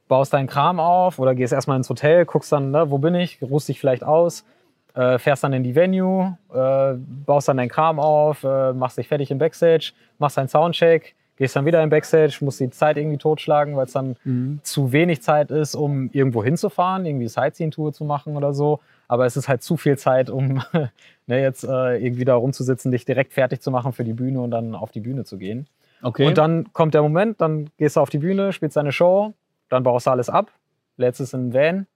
baust 0.08 0.32
deinen 0.32 0.46
Kram 0.46 0.80
auf 0.80 1.18
oder 1.18 1.34
gehst 1.34 1.52
erstmal 1.52 1.76
ins 1.76 1.88
Hotel, 1.88 2.24
guckst 2.24 2.52
dann, 2.52 2.70
ne, 2.70 2.90
wo 2.90 2.98
bin 2.98 3.14
ich, 3.14 3.40
ruhst 3.42 3.68
dich 3.68 3.80
vielleicht 3.80 4.04
aus, 4.04 4.44
äh, 4.94 5.18
fährst 5.18 5.44
dann 5.44 5.52
in 5.52 5.62
die 5.62 5.74
Venue, 5.74 6.36
äh, 6.52 6.94
baust 7.24 7.48
dann 7.48 7.56
deinen 7.56 7.68
Kram 7.68 7.98
auf, 7.98 8.44
äh, 8.44 8.72
machst 8.72 8.98
dich 8.98 9.08
fertig 9.08 9.30
im 9.30 9.38
Backstage, 9.38 9.92
machst 10.18 10.36
deinen 10.36 10.48
Soundcheck, 10.48 11.14
gehst 11.36 11.54
dann 11.56 11.66
wieder 11.66 11.82
im 11.82 11.90
Backstage, 11.90 12.38
musst 12.40 12.60
die 12.60 12.70
Zeit 12.70 12.96
irgendwie 12.96 13.18
totschlagen, 13.18 13.76
weil 13.76 13.86
es 13.86 13.92
dann 13.92 14.16
zu 14.62 14.92
wenig 14.92 15.22
Zeit 15.22 15.50
ist, 15.50 15.74
um 15.74 16.10
irgendwo 16.12 16.42
hinzufahren, 16.42 17.04
irgendwie 17.04 17.28
Sightseeing-Tour 17.28 17.92
zu 17.92 18.04
machen 18.04 18.36
oder 18.36 18.54
so. 18.54 18.80
Aber 19.08 19.26
es 19.26 19.36
ist 19.36 19.48
halt 19.48 19.62
zu 19.62 19.76
viel 19.76 19.98
Zeit, 19.98 20.30
um 20.30 20.62
ne, 21.26 21.40
jetzt 21.40 21.64
äh, 21.64 21.96
irgendwie 21.98 22.24
da 22.24 22.34
rumzusitzen, 22.34 22.90
dich 22.90 23.04
direkt 23.04 23.32
fertig 23.32 23.60
zu 23.60 23.70
machen 23.70 23.92
für 23.92 24.04
die 24.04 24.12
Bühne 24.12 24.40
und 24.40 24.50
dann 24.50 24.74
auf 24.74 24.90
die 24.90 25.00
Bühne 25.00 25.24
zu 25.24 25.38
gehen. 25.38 25.66
Okay. 26.02 26.26
Und 26.26 26.38
dann 26.38 26.72
kommt 26.72 26.94
der 26.94 27.02
Moment, 27.02 27.40
dann 27.40 27.70
gehst 27.78 27.96
du 27.96 28.00
auf 28.00 28.10
die 28.10 28.18
Bühne, 28.18 28.52
spielst 28.52 28.76
deine 28.76 28.92
Show, 28.92 29.32
dann 29.68 29.82
baust 29.82 30.06
du 30.06 30.10
alles 30.10 30.28
ab, 30.28 30.50
lädst 30.96 31.20
es 31.20 31.32
in 31.32 31.50
den 31.50 31.54
Van, 31.54 31.86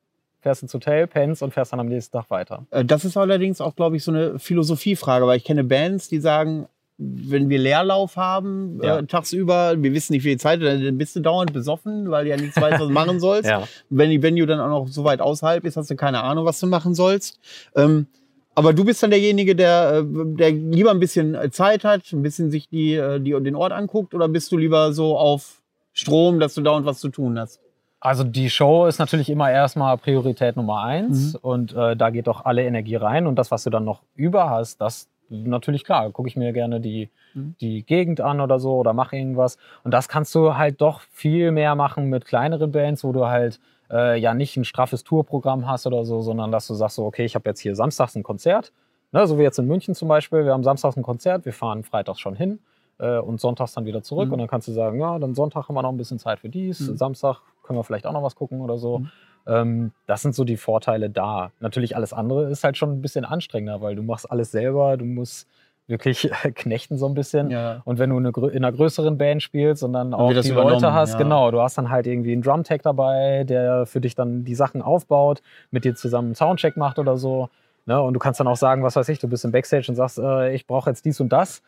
fährst 0.40 0.62
ins 0.62 0.73
Hotel, 0.73 1.07
pennst 1.07 1.43
und 1.43 1.52
fährst 1.52 1.73
dann 1.73 1.81
am 1.81 1.87
nächsten 1.87 2.17
Tag 2.17 2.31
weiter. 2.31 2.64
Äh, 2.71 2.85
Das 2.85 3.05
ist 3.05 3.17
allerdings 3.17 3.61
auch, 3.61 3.76
glaube 3.76 3.97
ich, 3.97 4.05
so 4.05 4.11
eine 4.11 4.38
Philosophiefrage, 4.38 5.26
weil 5.26 5.37
ich 5.37 5.45
kenne 5.45 5.64
Bands, 5.64 6.09
die 6.09 6.21
sagen, 6.21 6.67
wenn 7.02 7.49
wir 7.49 7.59
Leerlauf 7.59 8.16
haben 8.16 8.78
Ja. 8.83 8.99
äh, 8.99 9.07
tagsüber, 9.07 9.75
wir 9.83 9.95
wissen 9.95 10.12
nicht, 10.12 10.25
wie 10.25 10.28
viel 10.30 10.38
Zeit, 10.38 10.61
dann 10.62 10.99
bist 10.99 11.16
du 11.16 11.21
dauernd 11.21 11.52
besoffen, 11.52 12.11
weil 12.11 12.25
du 12.25 12.30
ja 12.30 12.37
nichts 12.37 12.61
weißt, 12.61 12.78
was 12.80 12.88
du 12.88 12.92
machen 12.92 13.19
sollst. 13.21 13.49
Ja. 13.49 13.62
Wenn 13.88 14.11
die 14.11 14.23
Venue 14.23 14.47
dann 14.47 14.61
auch 14.61 14.69
noch 14.69 14.88
so 14.88 15.02
weit 15.04 15.21
außerhalb 15.21 15.64
ist, 15.64 15.76
hast 15.76 15.90
du 15.90 15.97
keine 15.97 16.23
Ahnung, 16.23 16.45
was 16.45 16.61
du 16.61 16.66
machen 16.66 16.95
sollst. 16.95 17.40
Ähm, 17.75 18.07
aber 18.54 18.75
du 18.75 18.85
bist 18.85 19.02
dann 19.02 19.11
derjenige, 19.11 19.57
der, 19.57 20.04
äh, 20.04 20.04
der 20.37 20.50
lieber 20.50 20.90
ein 20.90 21.00
bisschen 21.00 21.35
äh, 21.35 21.50
Zeit 21.50 21.85
hat, 21.85 22.12
ein 22.12 22.21
bisschen 22.23 22.50
sich 22.50 22.69
die, 22.69 22.95
äh, 22.95 23.19
die, 23.19 23.30
den 23.40 23.54
Ort 23.57 23.73
anguckt, 23.73 24.12
oder 24.14 24.28
bist 24.28 24.52
du 24.52 24.59
lieber 24.59 24.92
so 24.92 25.16
auf 25.16 25.62
Strom, 25.92 26.38
dass 26.38 26.54
du 26.54 26.61
dauernd 26.61 26.85
was 26.85 26.99
zu 27.00 27.09
tun 27.09 27.38
hast? 27.38 27.61
Also 28.02 28.25
die 28.25 28.50
Show 28.50 28.87
ist 28.87 28.99
natürlich 28.99 29.28
immer 29.30 29.50
erstmal 29.50 29.97
Priorität 29.99 30.57
Nummer 30.57 30.83
eins 30.83 31.35
Mhm. 31.35 31.38
und 31.42 31.73
äh, 31.76 31.97
da 31.97 32.11
geht 32.11 32.26
doch 32.26 32.45
alle 32.45 32.64
Energie 32.64 32.97
rein 32.97 33.26
und 33.26 33.37
das, 33.37 33.50
was 33.50 33.64
du 33.64 33.71
dann 33.71 33.85
noch 33.85 34.02
über 34.14 34.49
hast, 34.50 34.80
das 34.80 35.09
natürlich 35.30 35.84
klar, 35.84 36.10
gucke 36.10 36.28
ich 36.28 36.37
mir 36.37 36.52
gerne 36.52 36.80
die, 36.80 37.08
Mhm. 37.34 37.54
die 37.60 37.84
Gegend 37.84 38.20
an 38.20 38.40
oder 38.40 38.58
so 38.58 38.75
oder 38.76 38.92
mache 38.92 39.16
irgendwas 39.16 39.56
und 39.84 39.92
das 39.94 40.08
kannst 40.08 40.34
du 40.34 40.56
halt 40.56 40.80
doch 40.80 41.00
viel 41.00 41.52
mehr 41.52 41.75
machen 41.76 42.06
mit 42.08 42.25
kleineren 42.25 42.72
Bands, 42.72 43.04
wo 43.04 43.12
du 43.12 43.26
halt 43.26 43.60
äh, 43.90 44.18
ja 44.20 44.34
nicht 44.34 44.56
ein 44.56 44.64
straffes 44.64 45.04
Tourprogramm 45.04 45.66
hast 45.68 45.87
oder 45.87 46.04
so, 46.04 46.20
sondern 46.20 46.50
dass 46.52 46.66
du 46.66 46.75
sagst 46.75 46.96
so, 46.96 47.04
okay, 47.06 47.25
ich 47.25 47.34
habe 47.34 47.49
jetzt 47.49 47.60
hier 47.60 47.75
samstags 47.75 48.14
ein 48.16 48.22
Konzert, 48.22 48.72
ne, 49.12 49.26
so 49.26 49.38
wie 49.38 49.42
jetzt 49.42 49.58
in 49.58 49.66
München 49.66 49.94
zum 49.94 50.08
Beispiel, 50.08 50.44
wir 50.44 50.52
haben 50.52 50.64
samstags 50.64 50.96
ein 50.96 51.02
Konzert, 51.02 51.44
wir 51.44 51.52
fahren 51.52 51.82
freitags 51.84 52.20
schon 52.20 52.34
hin 52.37 52.58
äh, 52.99 53.18
und 53.18 53.40
sonntags 53.40 53.72
dann 53.75 53.84
wieder 53.87 54.02
zurück 54.02 54.26
Mhm. 54.28 54.32
und 54.34 54.38
dann 54.40 54.49
kannst 54.49 54.68
du 54.68 54.72
sagen, 54.72 54.99
ja, 55.00 55.18
dann 55.18 55.34
Sonntag 55.34 55.68
haben 55.68 55.75
wir 55.75 55.82
noch 55.82 55.90
ein 55.92 55.96
bisschen 55.96 56.18
Zeit 56.18 56.40
für 56.40 56.49
dies, 56.49 56.80
Mhm. 56.88 56.96
Samstag 56.96 57.40
können 57.62 57.78
wir 57.78 57.84
vielleicht 57.84 58.06
auch 58.06 58.12
noch 58.12 58.22
was 58.22 58.34
gucken 58.34 58.60
oder 58.60 58.78
so. 58.78 59.02
Ähm, 59.47 59.92
das 60.06 60.23
sind 60.23 60.35
so 60.35 60.44
die 60.44 60.56
Vorteile 60.56 61.11
da. 61.11 61.50
Natürlich 61.61 61.97
alles 61.97 62.12
andere 62.12 62.50
ist 62.50 62.64
halt 62.64 62.76
schon 62.76 62.92
ein 62.92 63.02
bisschen 63.02 63.25
anstrengender, 63.25 63.80
weil 63.80 63.97
du 63.97 64.02
machst 64.02 64.30
alles 64.30 64.50
selber, 64.50 64.97
du 64.97 65.04
musst 65.04 65.49
wirklich 65.90 66.30
knechten 66.54 66.97
so 66.97 67.06
ein 67.06 67.14
bisschen. 67.14 67.50
Ja. 67.50 67.82
Und 67.85 67.99
wenn 67.99 68.11
du 68.11 68.16
eine, 68.16 68.30
in 68.52 68.64
einer 68.64 68.73
größeren 68.73 69.18
Band 69.18 69.42
spielst 69.42 69.82
und 69.82 69.92
dann 69.92 70.14
auch 70.14 70.32
die 70.32 70.50
Leute 70.50 70.92
hast, 70.92 71.12
ja. 71.14 71.18
genau, 71.18 71.50
du 71.50 71.61
hast 71.61 71.76
dann 71.76 71.90
halt 71.90 72.06
irgendwie 72.06 72.32
einen 72.32 72.42
Drumtech 72.42 72.80
dabei, 72.82 73.44
der 73.44 73.85
für 73.87 74.00
dich 74.00 74.14
dann 74.14 74.44
die 74.44 74.54
Sachen 74.54 74.80
aufbaut, 74.80 75.42
mit 75.70 75.85
dir 75.85 75.94
zusammen 75.94 76.28
einen 76.28 76.35
Soundcheck 76.37 76.76
macht 76.76 76.99
oder 76.99 77.18
so. 77.18 77.50
Ne? 77.87 78.00
Und 78.00 78.14
du 78.14 78.20
kannst 78.20 78.40
dann 78.40 78.47
auch 78.47 78.56
sagen, 78.56 78.82
was 78.82 78.97
weiß 78.97 79.09
ich, 79.09 79.18
du 79.18 79.28
bist 79.28 79.44
im 79.44 79.52
Backstage 79.52 79.87
und 79.88 79.97
sagst, 79.97 80.18
äh, 80.18 80.54
ich 80.54 80.66
brauche 80.66 80.88
jetzt 80.88 81.04
dies 81.04 81.20
und 81.20 81.30
das. 81.30 81.62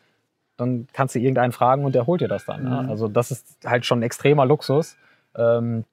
Dann 0.55 0.87
kannst 0.93 1.15
du 1.15 1.19
irgendeinen 1.19 1.51
fragen 1.51 1.83
und 1.83 1.95
der 1.95 2.05
holt 2.05 2.21
dir 2.21 2.27
das 2.27 2.45
dann. 2.45 2.63
Ne? 2.63 2.83
Mhm. 2.83 2.89
Also 2.89 3.07
das 3.07 3.31
ist 3.31 3.57
halt 3.65 3.85
schon 3.85 3.99
ein 3.99 4.03
extremer 4.03 4.45
Luxus. 4.45 4.95
Ähm, 5.35 5.83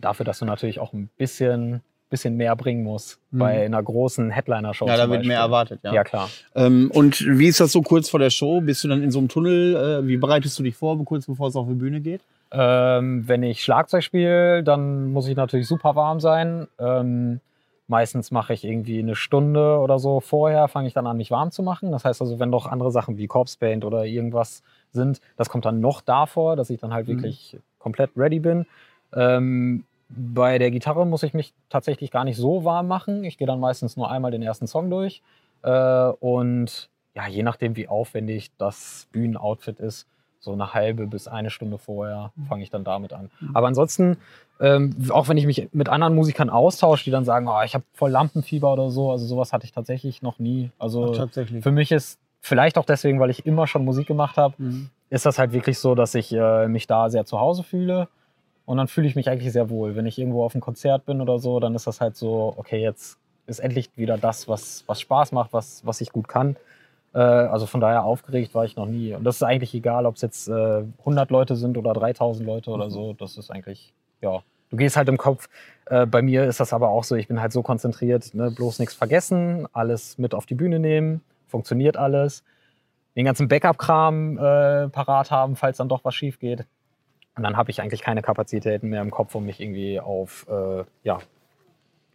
dafür, 0.00 0.24
dass 0.24 0.38
du 0.38 0.44
natürlich 0.44 0.80
auch 0.80 0.92
ein 0.92 1.08
bisschen, 1.16 1.80
bisschen 2.10 2.36
mehr 2.36 2.54
bringen 2.56 2.82
musst 2.82 3.18
Mhm. 3.30 3.38
bei 3.38 3.64
einer 3.64 3.82
großen 3.82 4.30
Headliner-Show. 4.30 4.86
Ja, 4.86 4.96
da 4.96 5.08
wird 5.10 5.24
mehr 5.24 5.38
erwartet, 5.40 5.80
ja. 5.82 5.92
Ja, 5.92 6.04
klar. 6.04 6.28
Ähm, 6.54 6.90
und 6.92 7.20
wie 7.26 7.46
ist 7.48 7.60
das 7.60 7.72
so 7.72 7.82
kurz 7.82 8.08
vor 8.08 8.20
der 8.20 8.30
Show? 8.30 8.60
Bist 8.60 8.84
du 8.84 8.88
dann 8.88 9.02
in 9.02 9.10
so 9.10 9.18
einem 9.18 9.28
Tunnel? 9.28 9.74
Äh, 10.04 10.06
wie 10.06 10.16
bereitest 10.16 10.58
du 10.58 10.62
dich 10.62 10.76
vor, 10.76 11.02
kurz 11.04 11.26
bevor 11.26 11.48
es 11.48 11.56
auf 11.56 11.66
die 11.66 11.74
Bühne 11.74 12.00
geht? 12.00 12.20
Ähm, 12.52 13.26
wenn 13.26 13.42
ich 13.42 13.62
Schlagzeug 13.64 14.02
spiele, 14.04 14.62
dann 14.62 15.12
muss 15.12 15.26
ich 15.26 15.34
natürlich 15.36 15.66
super 15.66 15.96
warm 15.96 16.20
sein. 16.20 16.68
Ähm, 16.78 17.40
meistens 17.88 18.30
mache 18.30 18.52
ich 18.54 18.64
irgendwie 18.64 19.00
eine 19.00 19.16
Stunde 19.16 19.78
oder 19.78 19.98
so 19.98 20.20
vorher, 20.20 20.68
fange 20.68 20.86
ich 20.86 20.94
dann 20.94 21.06
an, 21.06 21.16
mich 21.16 21.30
warm 21.32 21.50
zu 21.50 21.62
machen. 21.64 21.90
Das 21.90 22.04
heißt 22.04 22.20
also, 22.22 22.38
wenn 22.38 22.52
doch 22.52 22.66
andere 22.66 22.92
Sachen 22.92 23.18
wie 23.18 23.26
Corpse 23.26 23.58
Paint 23.58 23.84
oder 23.84 24.04
irgendwas 24.04 24.62
sind, 24.92 25.20
das 25.36 25.48
kommt 25.48 25.64
dann 25.64 25.80
noch 25.80 26.00
davor, 26.00 26.54
dass 26.54 26.70
ich 26.70 26.78
dann 26.80 26.92
halt 26.94 27.08
Mhm. 27.08 27.12
wirklich 27.12 27.56
komplett 27.80 28.10
ready 28.16 28.38
bin. 28.38 28.66
Ähm, 29.14 29.84
bei 30.08 30.58
der 30.58 30.70
Gitarre 30.70 31.06
muss 31.06 31.22
ich 31.22 31.34
mich 31.34 31.54
tatsächlich 31.70 32.10
gar 32.10 32.24
nicht 32.24 32.36
so 32.36 32.64
warm 32.64 32.86
machen. 32.88 33.24
Ich 33.24 33.38
gehe 33.38 33.46
dann 33.46 33.60
meistens 33.60 33.96
nur 33.96 34.10
einmal 34.10 34.30
den 34.30 34.42
ersten 34.42 34.66
Song 34.66 34.90
durch. 34.90 35.22
Äh, 35.62 35.70
und 36.20 36.88
ja, 37.14 37.26
je 37.26 37.42
nachdem, 37.42 37.76
wie 37.76 37.88
aufwendig 37.88 38.50
das 38.58 39.08
Bühnenoutfit 39.12 39.80
ist, 39.80 40.06
so 40.40 40.52
eine 40.52 40.74
halbe 40.74 41.06
bis 41.06 41.26
eine 41.26 41.48
Stunde 41.48 41.78
vorher 41.78 42.32
fange 42.48 42.62
ich 42.62 42.70
dann 42.70 42.84
damit 42.84 43.14
an. 43.14 43.30
Mhm. 43.40 43.56
Aber 43.56 43.66
ansonsten, 43.66 44.18
ähm, 44.60 44.94
auch 45.08 45.28
wenn 45.28 45.38
ich 45.38 45.46
mich 45.46 45.68
mit 45.72 45.88
anderen 45.88 46.14
Musikern 46.14 46.50
austausche, 46.50 47.04
die 47.04 47.10
dann 47.10 47.24
sagen, 47.24 47.48
oh, 47.48 47.62
ich 47.64 47.74
habe 47.74 47.84
voll 47.94 48.10
Lampenfieber 48.10 48.70
oder 48.72 48.90
so, 48.90 49.10
also 49.10 49.24
sowas 49.24 49.54
hatte 49.54 49.64
ich 49.64 49.72
tatsächlich 49.72 50.20
noch 50.20 50.38
nie. 50.38 50.70
Also 50.78 51.14
tatsächlich. 51.14 51.62
für 51.62 51.70
mich 51.72 51.90
ist 51.92 52.18
vielleicht 52.40 52.76
auch 52.76 52.84
deswegen, 52.84 53.20
weil 53.20 53.30
ich 53.30 53.46
immer 53.46 53.66
schon 53.66 53.86
Musik 53.86 54.06
gemacht 54.06 54.36
habe, 54.36 54.54
Mhm. 54.58 54.90
ist 55.08 55.24
das 55.24 55.38
halt 55.38 55.52
wirklich 55.52 55.78
so, 55.78 55.94
dass 55.94 56.14
ich 56.14 56.30
äh, 56.32 56.68
mich 56.68 56.86
da 56.86 57.08
sehr 57.08 57.24
zu 57.24 57.40
Hause 57.40 57.62
fühle. 57.62 58.08
Und 58.66 58.78
dann 58.78 58.88
fühle 58.88 59.06
ich 59.06 59.16
mich 59.16 59.28
eigentlich 59.28 59.52
sehr 59.52 59.68
wohl. 59.68 59.94
Wenn 59.94 60.06
ich 60.06 60.18
irgendwo 60.18 60.44
auf 60.44 60.54
einem 60.54 60.62
Konzert 60.62 61.04
bin 61.04 61.20
oder 61.20 61.38
so, 61.38 61.60
dann 61.60 61.74
ist 61.74 61.86
das 61.86 62.00
halt 62.00 62.16
so, 62.16 62.54
okay, 62.56 62.80
jetzt 62.80 63.18
ist 63.46 63.58
endlich 63.58 63.90
wieder 63.96 64.16
das, 64.16 64.48
was, 64.48 64.84
was 64.86 65.00
Spaß 65.00 65.32
macht, 65.32 65.52
was, 65.52 65.84
was 65.84 66.00
ich 66.00 66.12
gut 66.12 66.28
kann. 66.28 66.56
Äh, 67.14 67.18
also 67.18 67.66
von 67.66 67.80
daher 67.80 68.04
aufgeregt 68.04 68.54
war 68.54 68.64
ich 68.64 68.76
noch 68.76 68.86
nie. 68.86 69.14
Und 69.14 69.24
das 69.24 69.36
ist 69.36 69.42
eigentlich 69.42 69.74
egal, 69.74 70.06
ob 70.06 70.16
es 70.16 70.22
jetzt 70.22 70.48
äh, 70.48 70.84
100 71.00 71.30
Leute 71.30 71.56
sind 71.56 71.76
oder 71.76 71.92
3000 71.92 72.46
Leute 72.46 72.70
oder 72.70 72.90
so. 72.90 73.12
Das 73.12 73.36
ist 73.36 73.50
eigentlich, 73.50 73.92
ja, 74.22 74.42
du 74.70 74.76
gehst 74.76 74.96
halt 74.96 75.08
im 75.08 75.18
Kopf. 75.18 75.48
Äh, 75.86 76.06
bei 76.06 76.22
mir 76.22 76.44
ist 76.44 76.60
das 76.60 76.72
aber 76.72 76.88
auch 76.88 77.04
so, 77.04 77.14
ich 77.16 77.28
bin 77.28 77.40
halt 77.40 77.52
so 77.52 77.62
konzentriert, 77.62 78.34
ne, 78.34 78.50
bloß 78.50 78.78
nichts 78.78 78.94
vergessen, 78.94 79.66
alles 79.72 80.16
mit 80.18 80.34
auf 80.34 80.46
die 80.46 80.54
Bühne 80.54 80.78
nehmen, 80.78 81.20
funktioniert 81.46 81.96
alles. 81.96 82.42
Den 83.14 83.26
ganzen 83.26 83.46
Backup-Kram 83.46 84.38
äh, 84.38 84.88
parat 84.88 85.30
haben, 85.30 85.54
falls 85.54 85.76
dann 85.76 85.88
doch 85.88 86.04
was 86.04 86.14
schief 86.14 86.40
geht. 86.40 86.66
Und 87.36 87.42
dann 87.42 87.56
habe 87.56 87.70
ich 87.70 87.80
eigentlich 87.80 88.00
keine 88.00 88.22
Kapazitäten 88.22 88.88
mehr 88.88 89.02
im 89.02 89.10
Kopf, 89.10 89.34
um 89.34 89.44
mich 89.44 89.60
irgendwie 89.60 89.98
auf 89.98 90.46
äh, 90.48 90.84
ja, 91.02 91.18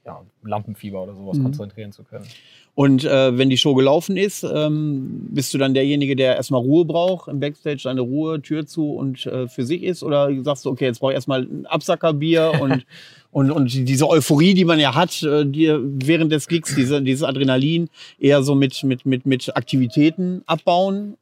ja, 0.05 0.21
Lampenfieber 0.43 1.03
oder 1.03 1.13
sowas 1.13 1.37
Mhm. 1.37 1.43
konzentrieren 1.43 1.91
zu 1.91 2.03
können. 2.03 2.25
Und 2.73 3.03
äh, 3.03 3.37
wenn 3.37 3.49
die 3.49 3.57
Show 3.57 3.75
gelaufen 3.75 4.15
ist, 4.15 4.43
ähm, 4.43 5.27
bist 5.31 5.53
du 5.53 5.57
dann 5.57 5.73
derjenige, 5.73 6.15
der 6.15 6.37
erstmal 6.37 6.61
Ruhe 6.61 6.85
braucht, 6.85 7.27
im 7.27 7.41
Backstage 7.41 7.79
seine 7.81 7.99
Ruhe, 8.01 8.41
Tür 8.41 8.65
zu 8.65 8.93
und 8.93 9.25
äh, 9.25 9.49
für 9.49 9.65
sich 9.65 9.83
ist? 9.83 10.01
Oder 10.01 10.29
sagst 10.43 10.63
du, 10.63 10.69
okay, 10.69 10.85
jetzt 10.85 10.99
brauche 10.99 11.11
ich 11.11 11.15
erstmal 11.15 11.41
ein 11.41 11.65
Absackerbier 11.65 12.53
und, 12.61 12.85
und, 13.31 13.51
und 13.51 13.73
diese 13.73 14.07
Euphorie, 14.07 14.53
die 14.53 14.63
man 14.63 14.79
ja 14.79 14.95
hat, 14.95 15.21
äh, 15.23 15.45
die 15.45 15.67
während 15.77 16.31
des 16.31 16.47
Gigs, 16.47 16.73
diese, 16.73 17.01
dieses 17.01 17.23
Adrenalin, 17.23 17.89
eher 18.17 18.41
so 18.41 18.55
mit, 18.55 18.81
mit, 18.83 19.05
mit, 19.05 19.25
mit 19.25 19.55
Aktivitäten 19.57 20.43
abbauen? 20.45 21.17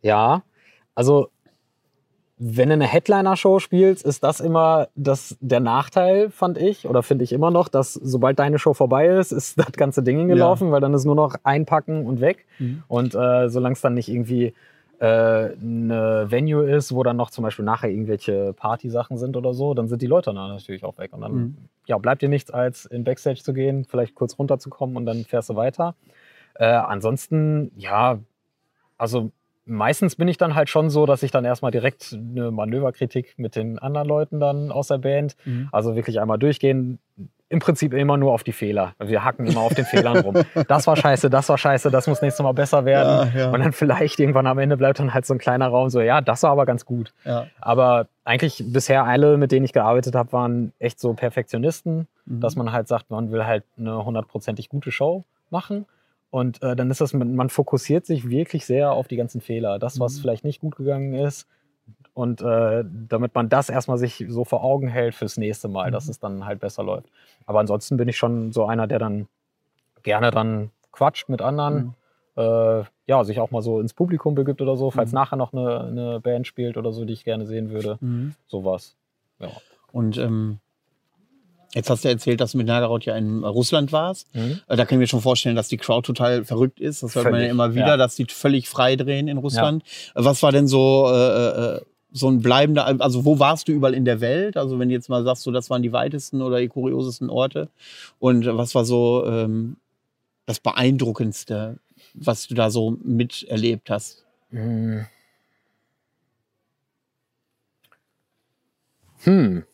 Ja, 0.00 0.42
also 0.94 1.28
wenn 2.44 2.70
du 2.70 2.72
eine 2.72 2.86
Headliner-Show 2.88 3.60
spielst, 3.60 4.04
ist 4.04 4.24
das 4.24 4.40
immer 4.40 4.88
das, 4.96 5.36
der 5.40 5.60
Nachteil, 5.60 6.28
fand 6.30 6.58
ich, 6.58 6.88
oder 6.88 7.04
finde 7.04 7.22
ich 7.22 7.32
immer 7.32 7.52
noch, 7.52 7.68
dass 7.68 7.94
sobald 7.94 8.40
deine 8.40 8.58
Show 8.58 8.74
vorbei 8.74 9.06
ist, 9.06 9.30
ist 9.30 9.58
das 9.58 9.70
ganze 9.72 10.02
Ding 10.02 10.26
gelaufen, 10.26 10.72
weil 10.72 10.80
dann 10.80 10.92
ist 10.92 11.04
nur 11.04 11.14
noch 11.14 11.36
einpacken 11.44 12.04
und 12.04 12.20
weg. 12.20 12.44
Mhm. 12.58 12.82
Und 12.88 13.14
äh, 13.14 13.48
solange 13.48 13.74
es 13.74 13.80
dann 13.80 13.94
nicht 13.94 14.08
irgendwie 14.08 14.54
äh, 14.98 15.04
eine 15.04 16.26
Venue 16.30 16.68
ist, 16.68 16.92
wo 16.92 17.04
dann 17.04 17.16
noch 17.16 17.30
zum 17.30 17.44
Beispiel 17.44 17.64
nachher 17.64 17.90
irgendwelche 17.90 18.52
Partysachen 18.54 19.18
sind 19.18 19.36
oder 19.36 19.54
so, 19.54 19.72
dann 19.74 19.86
sind 19.86 20.02
die 20.02 20.08
Leute 20.08 20.34
dann 20.34 20.48
natürlich 20.48 20.82
auch 20.84 20.98
weg. 20.98 21.12
Und 21.12 21.20
dann 21.20 21.32
Mhm. 21.32 21.56
ja, 21.86 21.96
bleibt 21.98 22.22
dir 22.22 22.28
nichts, 22.28 22.50
als 22.50 22.86
in 22.86 23.04
Backstage 23.04 23.42
zu 23.44 23.52
gehen, 23.52 23.84
vielleicht 23.84 24.16
kurz 24.16 24.36
runterzukommen 24.36 24.96
und 24.96 25.06
dann 25.06 25.22
fährst 25.24 25.48
du 25.48 25.54
weiter. 25.54 25.94
Äh, 26.54 26.66
ansonsten, 26.66 27.70
ja, 27.76 28.18
also 28.98 29.30
meistens 29.64 30.16
bin 30.16 30.28
ich 30.28 30.38
dann 30.38 30.54
halt 30.54 30.68
schon 30.68 30.90
so, 30.90 31.06
dass 31.06 31.22
ich 31.22 31.30
dann 31.30 31.44
erstmal 31.44 31.70
direkt 31.70 32.12
eine 32.18 32.50
Manöverkritik 32.50 33.34
mit 33.36 33.56
den 33.56 33.78
anderen 33.78 34.08
Leuten 34.08 34.40
dann 34.40 34.70
aus 34.72 34.88
der 34.88 34.98
Band, 34.98 35.36
Mhm. 35.44 35.68
also 35.72 35.94
wirklich 35.96 36.20
einmal 36.20 36.38
durchgehen. 36.38 36.98
Im 37.48 37.58
Prinzip 37.58 37.92
immer 37.92 38.16
nur 38.16 38.32
auf 38.32 38.44
die 38.44 38.52
Fehler. 38.52 38.94
Wir 38.98 39.24
hacken 39.24 39.46
immer 39.46 39.60
auf 39.60 39.74
den 39.74 39.84
Fehlern 39.84 40.16
rum. 40.20 40.36
Das 40.68 40.86
war 40.86 40.96
scheiße, 40.96 41.28
das 41.28 41.50
war 41.50 41.58
scheiße, 41.58 41.90
das 41.90 42.06
muss 42.06 42.22
nächstes 42.22 42.42
Mal 42.42 42.52
besser 42.52 42.86
werden. 42.86 43.30
Ja, 43.34 43.40
ja. 43.40 43.50
Und 43.50 43.60
dann 43.60 43.72
vielleicht 43.72 44.18
irgendwann 44.20 44.46
am 44.46 44.58
Ende 44.58 44.78
bleibt 44.78 44.98
dann 45.00 45.12
halt 45.12 45.26
so 45.26 45.34
ein 45.34 45.38
kleiner 45.38 45.68
Raum 45.68 45.90
so, 45.90 46.00
ja, 46.00 46.22
das 46.22 46.42
war 46.44 46.50
aber 46.50 46.64
ganz 46.64 46.86
gut. 46.86 47.12
Ja. 47.26 47.46
Aber 47.60 48.06
eigentlich 48.24 48.64
bisher 48.68 49.04
alle, 49.04 49.36
mit 49.36 49.52
denen 49.52 49.66
ich 49.66 49.74
gearbeitet 49.74 50.14
habe, 50.14 50.32
waren 50.32 50.72
echt 50.78 50.98
so 50.98 51.12
Perfektionisten, 51.12 52.08
Mhm. 52.24 52.40
dass 52.40 52.56
man 52.56 52.72
halt 52.72 52.88
sagt, 52.88 53.10
man 53.10 53.30
will 53.30 53.44
halt 53.44 53.64
eine 53.78 54.02
hundertprozentig 54.02 54.70
gute 54.70 54.90
Show 54.90 55.24
machen. 55.50 55.84
Und 56.32 56.62
äh, 56.62 56.74
dann 56.74 56.90
ist 56.90 57.02
das, 57.02 57.12
man 57.12 57.50
fokussiert 57.50 58.06
sich 58.06 58.30
wirklich 58.30 58.64
sehr 58.64 58.92
auf 58.92 59.06
die 59.06 59.16
ganzen 59.16 59.42
Fehler. 59.42 59.78
Das, 59.78 60.00
was 60.00 60.16
Mhm. 60.16 60.20
vielleicht 60.22 60.44
nicht 60.44 60.60
gut 60.62 60.76
gegangen 60.76 61.12
ist. 61.12 61.46
Und 62.14 62.40
äh, 62.40 62.84
damit 63.08 63.34
man 63.34 63.50
das 63.50 63.68
erstmal 63.68 63.98
sich 63.98 64.24
so 64.28 64.44
vor 64.46 64.64
Augen 64.64 64.88
hält 64.88 65.14
fürs 65.14 65.36
nächste 65.36 65.68
Mal, 65.68 65.90
dass 65.90 66.06
Mhm. 66.06 66.10
es 66.10 66.18
dann 66.20 66.46
halt 66.46 66.60
besser 66.60 66.82
läuft. 66.84 67.10
Aber 67.44 67.60
ansonsten 67.60 67.98
bin 67.98 68.08
ich 68.08 68.16
schon 68.16 68.50
so 68.50 68.64
einer, 68.64 68.86
der 68.86 68.98
dann 68.98 69.28
gerne 70.02 70.30
dann 70.30 70.70
quatscht 70.90 71.28
mit 71.28 71.42
anderen. 71.42 71.94
Mhm. 72.36 72.42
Äh, 72.42 72.84
ja, 73.08 73.24
sich 73.24 73.38
auch 73.38 73.50
mal 73.50 73.60
so 73.60 73.78
ins 73.78 73.92
Publikum 73.92 74.34
begibt 74.34 74.62
oder 74.62 74.74
so, 74.78 74.90
falls 74.90 75.12
Mhm. 75.12 75.16
nachher 75.16 75.36
noch 75.36 75.52
eine, 75.52 75.80
eine 75.84 76.20
Band 76.20 76.46
spielt 76.46 76.78
oder 76.78 76.92
so, 76.92 77.04
die 77.04 77.12
ich 77.12 77.24
gerne 77.24 77.44
sehen 77.44 77.68
würde. 77.68 77.98
Mhm. 78.00 78.34
Sowas. 78.46 78.96
Ja. 79.38 79.48
Und 79.92 80.16
ähm, 80.16 80.60
Jetzt 81.74 81.88
hast 81.88 82.04
du 82.04 82.08
erzählt, 82.08 82.40
dass 82.40 82.52
du 82.52 82.58
mit 82.58 82.66
Nagarot 82.66 83.04
ja 83.06 83.16
in 83.16 83.44
Russland 83.44 83.92
warst. 83.92 84.32
Mhm. 84.34 84.60
Äh, 84.68 84.76
Da 84.76 84.84
kann 84.84 84.98
ich 84.98 85.00
mir 85.00 85.06
schon 85.06 85.22
vorstellen, 85.22 85.56
dass 85.56 85.68
die 85.68 85.78
Crowd 85.78 86.06
total 86.06 86.44
verrückt 86.44 86.80
ist. 86.80 87.02
Das 87.02 87.14
hört 87.14 87.24
man 87.24 87.34
ja 87.34 87.38
Völlig, 87.38 87.50
immer 87.50 87.74
wieder, 87.74 87.86
ja. 87.88 87.96
dass 87.96 88.14
die 88.14 88.26
völlig 88.26 88.68
frei 88.68 88.96
drehen 88.96 89.26
in 89.28 89.38
Russland. 89.38 89.82
Äh, 90.14 90.24
Was 90.24 90.42
war 90.42 90.52
denn 90.52 90.66
so, 90.68 91.08
äh, 91.10 91.76
äh, 91.76 91.80
so 92.12 92.28
ein 92.28 92.42
bleibender, 92.42 92.86
also 93.00 93.24
wo 93.24 93.38
warst 93.38 93.68
du 93.68 93.72
überall 93.72 93.94
in 93.94 94.04
der 94.04 94.20
Welt? 94.20 94.58
Also 94.58 94.78
wenn 94.78 94.90
du 94.90 94.94
jetzt 94.94 95.08
mal 95.08 95.24
sagst, 95.24 95.44
so 95.44 95.50
das 95.50 95.70
waren 95.70 95.82
die 95.82 95.92
weitesten 95.92 96.42
oder 96.42 96.60
die 96.60 96.68
kuriosesten 96.68 97.30
Orte. 97.30 97.70
Und 98.18 98.44
was 98.46 98.74
war 98.74 98.84
so 98.84 99.24
ähm, 99.26 99.76
das 100.44 100.60
Beeindruckendste, 100.60 101.78
was 102.12 102.48
du 102.48 102.54
da 102.54 102.68
so 102.70 102.98
miterlebt 103.02 103.88
hast? 103.88 104.24
Hm. 109.24 109.64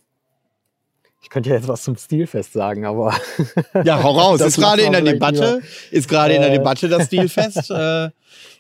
Ich 1.29 1.31
könnte 1.31 1.51
ja 1.51 1.57
jetzt 1.57 1.69
was 1.69 1.83
zum 1.83 1.95
Stilfest 1.95 2.55
sagen, 2.55 2.87
aber 2.87 3.13
Ja, 3.85 4.03
hau 4.03 4.13
raus. 4.13 4.41
Ist 4.47 4.57
gerade 4.57 4.81
in 4.81 4.93
der 4.93 5.03
Debatte, 5.03 5.61
ist 5.91 6.09
gerade 6.09 6.33
in 6.33 6.41
der. 6.41 6.51
Debatte 6.51 6.89
das 6.89 7.05
Stilfest. 7.09 7.71
äh, 7.71 8.09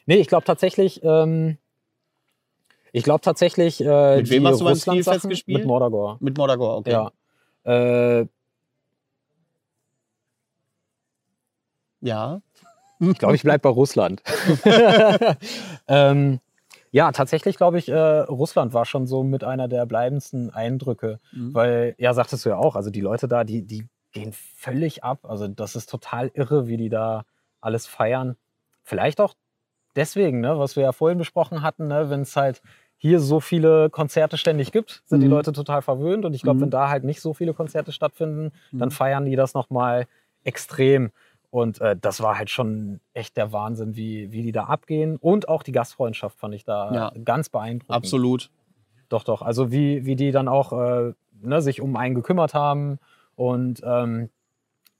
nee, 0.04 0.16
ich 0.16 0.26
glaube 0.26 0.44
tatsächlich, 0.44 1.00
ähm, 1.02 1.56
ich 2.92 3.04
glaube 3.04 3.22
tatsächlich, 3.22 3.80
äh, 3.82 4.18
Mit 4.18 4.28
wem 4.28 4.46
hast 4.46 4.60
du 4.60 4.66
beim 4.66 4.76
Stilfest 4.76 5.30
gespielt? 5.30 5.60
Mit 5.60 5.66
Mordagor. 5.66 6.18
mit 6.20 6.36
Mordagor, 6.36 6.76
okay. 6.76 6.90
Ja. 6.90 7.10
Äh, 7.64 8.26
ja. 12.02 12.42
ich 13.00 13.18
glaube, 13.18 13.34
ich 13.34 13.42
bleibe 13.42 13.60
bei 13.60 13.70
Russland. 13.70 14.22
ähm, 15.88 16.38
ja, 16.90 17.12
tatsächlich 17.12 17.56
glaube 17.56 17.78
ich, 17.78 17.88
äh, 17.88 17.96
Russland 18.20 18.72
war 18.74 18.84
schon 18.84 19.06
so 19.06 19.22
mit 19.22 19.44
einer 19.44 19.68
der 19.68 19.86
bleibendsten 19.86 20.50
Eindrücke. 20.50 21.18
Mhm. 21.32 21.54
Weil, 21.54 21.94
ja, 21.98 22.14
sagtest 22.14 22.44
du 22.44 22.50
ja 22.50 22.56
auch, 22.56 22.76
also 22.76 22.90
die 22.90 23.00
Leute 23.00 23.28
da, 23.28 23.44
die, 23.44 23.62
die 23.62 23.86
gehen 24.12 24.32
völlig 24.32 25.04
ab. 25.04 25.20
Also 25.24 25.48
das 25.48 25.76
ist 25.76 25.90
total 25.90 26.30
irre, 26.34 26.66
wie 26.66 26.76
die 26.76 26.88
da 26.88 27.24
alles 27.60 27.86
feiern. 27.86 28.36
Vielleicht 28.84 29.20
auch 29.20 29.34
deswegen, 29.96 30.40
ne, 30.40 30.58
was 30.58 30.76
wir 30.76 30.84
ja 30.84 30.92
vorhin 30.92 31.18
besprochen 31.18 31.62
hatten, 31.62 31.88
ne, 31.88 32.10
wenn 32.10 32.22
es 32.22 32.36
halt 32.36 32.62
hier 32.96 33.20
so 33.20 33.38
viele 33.40 33.90
Konzerte 33.90 34.36
ständig 34.38 34.72
gibt, 34.72 35.02
sind 35.06 35.20
die 35.20 35.26
Mhm. 35.26 35.32
Leute 35.34 35.52
total 35.52 35.82
verwöhnt. 35.82 36.24
Und 36.24 36.34
ich 36.34 36.42
glaube, 36.42 36.58
Mhm. 36.58 36.62
wenn 36.62 36.70
da 36.70 36.88
halt 36.88 37.04
nicht 37.04 37.20
so 37.20 37.32
viele 37.34 37.54
Konzerte 37.54 37.92
stattfinden, 37.92 38.52
dann 38.72 38.88
Mhm. 38.88 38.92
feiern 38.92 39.24
die 39.26 39.36
das 39.36 39.54
nochmal 39.54 40.06
extrem. 40.44 41.10
Und 41.50 41.80
äh, 41.80 41.96
das 41.98 42.20
war 42.22 42.36
halt 42.38 42.50
schon 42.50 43.00
echt 43.14 43.36
der 43.36 43.52
Wahnsinn, 43.52 43.96
wie, 43.96 44.30
wie 44.32 44.42
die 44.42 44.52
da 44.52 44.64
abgehen. 44.64 45.16
Und 45.16 45.48
auch 45.48 45.62
die 45.62 45.72
Gastfreundschaft 45.72 46.38
fand 46.38 46.54
ich 46.54 46.64
da 46.64 46.94
Ja. 46.94 47.12
ganz 47.24 47.48
beeindruckend. 47.48 47.94
Absolut. 47.96 48.50
Doch, 49.08 49.24
doch. 49.24 49.40
Also 49.40 49.72
wie, 49.72 50.04
wie 50.04 50.16
die 50.16 50.30
dann 50.30 50.48
auch 50.48 50.72
äh, 50.72 51.14
ne, 51.40 51.62
sich 51.62 51.80
um 51.80 51.96
einen 51.96 52.14
gekümmert 52.14 52.52
haben 52.52 52.98
und 53.36 53.80
ähm, 53.84 54.28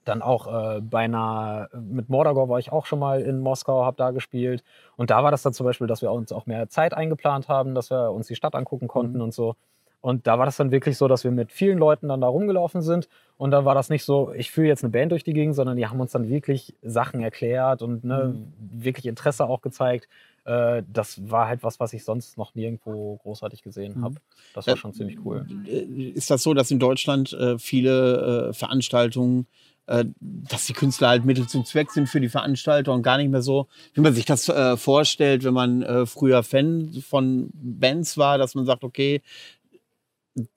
dann 0.05 0.23
auch 0.23 0.47
äh, 0.47 0.81
bei 0.81 1.01
einer, 1.03 1.69
mit 1.79 2.09
Mordagor 2.09 2.49
war 2.49 2.57
ich 2.57 2.71
auch 2.71 2.87
schon 2.87 2.97
mal 2.97 3.21
in 3.21 3.39
Moskau, 3.41 3.85
habe 3.85 3.97
da 3.97 4.09
gespielt. 4.09 4.63
Und 4.95 5.11
da 5.11 5.23
war 5.23 5.29
das 5.29 5.43
dann 5.43 5.53
zum 5.53 5.65
Beispiel, 5.67 5.85
dass 5.85 6.01
wir 6.01 6.11
uns 6.11 6.31
auch 6.31 6.47
mehr 6.47 6.67
Zeit 6.69 6.95
eingeplant 6.95 7.47
haben, 7.47 7.75
dass 7.75 7.91
wir 7.91 8.11
uns 8.11 8.25
die 8.25 8.35
Stadt 8.35 8.55
angucken 8.55 8.87
konnten 8.87 9.17
Mhm. 9.17 9.23
und 9.25 9.33
so. 9.35 9.55
Und 10.01 10.27
da 10.27 10.37
war 10.39 10.45
das 10.45 10.57
dann 10.57 10.71
wirklich 10.71 10.97
so, 10.97 11.07
dass 11.07 11.23
wir 11.23 11.31
mit 11.31 11.51
vielen 11.51 11.77
Leuten 11.77 12.07
dann 12.07 12.21
da 12.21 12.27
rumgelaufen 12.27 12.81
sind. 12.81 13.09
Und 13.37 13.51
dann 13.51 13.65
war 13.65 13.75
das 13.75 13.89
nicht 13.89 14.03
so, 14.05 14.31
ich 14.33 14.49
führe 14.51 14.67
jetzt 14.67 14.83
eine 14.83 14.91
Band 14.91 15.11
durch 15.11 15.23
die 15.23 15.33
Gegend, 15.33 15.55
sondern 15.55 15.75
die 15.77 15.87
haben 15.87 15.99
uns 15.99 16.11
dann 16.11 16.29
wirklich 16.29 16.73
Sachen 16.81 17.21
erklärt 17.21 17.81
und 17.81 18.03
ne, 18.03 18.35
wirklich 18.71 19.05
Interesse 19.07 19.45
auch 19.45 19.61
gezeigt. 19.61 20.07
Äh, 20.45 20.83
das 20.91 21.29
war 21.29 21.47
halt 21.47 21.63
was, 21.63 21.79
was 21.81 21.91
ich 21.93 22.03
sonst 22.05 22.37
noch 22.37 22.55
nirgendwo 22.55 23.17
großartig 23.17 23.61
gesehen 23.61 23.95
Mhm. 23.97 24.03
habe. 24.03 24.15
Das 24.53 24.67
war 24.67 24.75
Ja. 24.75 24.77
schon 24.77 24.93
ziemlich 24.93 25.17
cool. 25.25 25.45
Äh, 25.67 25.79
Ist 26.11 26.31
das 26.31 26.43
so, 26.43 26.53
dass 26.53 26.71
in 26.71 26.79
Deutschland 26.79 27.33
äh, 27.33 27.57
viele 27.59 28.49
äh, 28.49 28.53
Veranstaltungen, 28.53 29.47
äh, 29.87 30.05
dass 30.21 30.65
die 30.65 30.73
Künstler 30.73 31.09
halt 31.09 31.25
Mittel 31.25 31.47
zum 31.47 31.65
Zweck 31.65 31.91
sind 31.91 32.07
für 32.07 32.21
die 32.21 32.29
Veranstalter 32.29 32.93
und 32.93 33.01
gar 33.03 33.17
nicht 33.17 33.29
mehr 33.31 33.41
so, 33.41 33.67
wie 33.93 34.01
man 34.01 34.13
sich 34.13 34.23
das 34.25 34.47
äh, 34.47 34.77
vorstellt, 34.77 35.43
wenn 35.43 35.53
man 35.53 35.81
äh, 35.81 36.05
früher 36.05 36.43
Fan 36.43 36.91
von 37.07 37.49
Bands 37.53 38.17
war, 38.17 38.37
dass 38.37 38.55
man 38.55 38.65
sagt, 38.65 38.83
okay, 38.83 39.21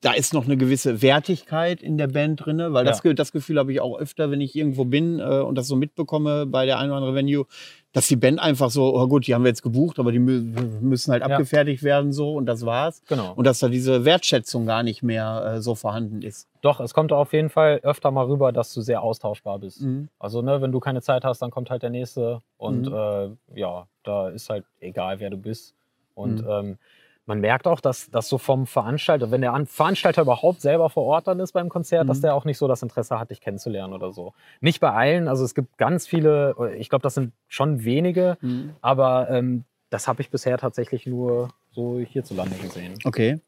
da 0.01 0.13
ist 0.13 0.33
noch 0.35 0.45
eine 0.45 0.57
gewisse 0.57 1.03
Wertigkeit 1.03 1.83
in 1.83 1.99
der 1.99 2.09
Band 2.09 2.45
drin, 2.45 2.59
weil 2.71 2.85
das, 2.85 3.03
Ja. 3.03 3.13
Das 3.15 3.33
Gefühl 3.33 3.59
habe 3.59 3.73
ich 3.73 3.81
auch 3.81 3.99
öfter, 3.99 4.31
wenn 4.31 4.41
ich 4.41 4.55
irgendwo 4.57 4.85
bin 4.85 5.19
äh, 5.21 5.41
und 5.41 5.57
das 5.57 5.67
so 5.69 5.77
mitbekomme 5.77 6.47
bei 6.47 6.67
der 6.67 6.79
einen 6.79 6.91
oder 6.91 6.99
anderen 6.99 7.15
Venue, 7.15 7.47
dass 7.93 8.07
die 8.07 8.17
Band 8.17 8.39
einfach 8.41 8.71
so, 8.71 8.95
oh 8.99 9.07
gut, 9.07 9.27
die 9.27 9.35
haben 9.35 9.45
wir 9.45 9.49
jetzt 9.51 9.63
gebucht, 9.63 9.99
aber 9.99 10.13
die 10.13 10.19
mü 10.19 10.41
müssen 10.81 11.13
halt 11.13 11.23
Ja. 11.23 11.29
abgefertigt 11.29 11.83
werden 11.83 12.13
so 12.13 12.35
und 12.35 12.47
das 12.47 12.65
war's. 12.65 13.03
Genau. 13.09 13.33
Und 13.35 13.47
dass 13.47 13.59
da 13.59 13.69
diese 13.69 14.05
Wertschätzung 14.05 14.65
gar 14.67 14.83
nicht 14.83 15.03
mehr 15.03 15.55
äh, 15.57 15.61
so 15.61 15.75
vorhanden 15.75 16.23
ist. 16.23 16.49
Doch, 16.63 16.81
es 16.81 16.95
kommt 16.95 17.13
auf 17.13 17.33
jeden 17.33 17.51
Fall 17.51 17.81
öfter 17.83 18.11
mal 18.11 18.25
rüber, 18.27 18.51
dass 18.53 18.73
du 18.73 18.81
sehr 18.81 19.03
austauschbar 19.03 19.59
bist. 19.59 19.83
Mhm. 19.83 20.09
Also, 20.19 20.41
ne, 20.43 20.63
wenn 20.63 20.73
du 20.73 20.81
keine 20.81 21.03
Zeit 21.03 21.25
hast, 21.25 21.43
dann 21.43 21.51
kommt 21.51 21.69
halt 21.71 21.83
der 21.83 21.91
nächste. 21.91 22.41
Und 22.57 22.87
Mhm. 22.89 22.95
äh, 22.95 23.61
ja, 23.61 23.87
da 24.05 24.29
ist 24.31 24.49
halt 24.49 24.65
egal, 24.81 25.21
wer 25.21 25.29
du 25.31 25.37
bist. 25.37 25.75
Und 26.15 26.43
Mhm. 26.43 26.49
ähm, 26.51 26.79
man 27.33 27.41
merkt 27.41 27.67
auch, 27.67 27.81
dass 27.81 28.11
das 28.11 28.29
so 28.29 28.37
vom 28.37 28.67
Veranstalter, 28.67 29.31
wenn 29.31 29.41
der 29.41 29.55
An 29.55 29.65
Veranstalter 29.67 30.21
überhaupt 30.21 30.61
selber 30.61 30.91
vor 30.91 31.05
Ort 31.05 31.27
dann 31.29 31.41
ist 31.41 31.53
beim 31.53 31.71
Konzert, 31.71 32.07
dass 32.11 32.19
Mhm. 32.19 32.23
der 32.23 32.35
auch 32.35 32.45
nicht 32.45 32.59
so 32.59 32.69
das 32.69 32.83
Interesse 32.83 33.19
hat, 33.19 33.31
dich 33.31 33.41
kennenzulernen 33.41 33.95
oder 33.95 34.13
so. 34.13 34.35
Nicht 34.61 34.81
bei 34.81 34.91
allen, 34.93 35.29
also 35.29 35.43
es 35.43 35.55
gibt 35.55 35.79
ganz 35.79 36.07
viele, 36.07 36.55
ich 36.79 36.91
glaube, 36.91 37.03
das 37.03 37.15
sind 37.15 37.33
schon 37.49 37.85
wenige, 37.85 38.37
Mhm. 38.43 38.75
aber 38.83 39.31
ähm, 39.31 39.65
das 39.89 40.09
habe 40.09 40.21
ich 40.21 40.29
bisher 40.29 40.59
tatsächlich 40.59 41.07
nur 41.07 41.49
so 41.71 41.99
hierzulande 42.01 42.55
gesehen. 42.57 42.99
Okay. 43.07 43.41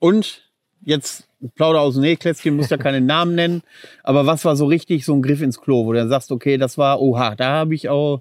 Und 0.00 0.50
jetzt 0.82 1.28
Plauder 1.54 1.80
aus 1.80 1.94
dem 1.94 2.02
Nähkästchen, 2.02 2.56
muss 2.56 2.70
ja 2.70 2.76
keinen 2.76 3.06
Namen 3.14 3.36
nennen, 3.36 3.62
aber 4.02 4.26
was 4.26 4.44
war 4.44 4.56
so 4.56 4.66
richtig 4.66 5.04
so 5.04 5.14
ein 5.14 5.22
Griff 5.22 5.42
ins 5.42 5.60
Klo, 5.60 5.86
wo 5.86 5.92
du 5.92 5.98
dann 6.00 6.08
sagst, 6.08 6.32
okay, 6.32 6.56
das 6.56 6.76
war, 6.76 7.00
oha, 7.00 7.36
da 7.36 7.50
habe 7.52 7.74
ich 7.76 7.88
auch, 7.88 8.20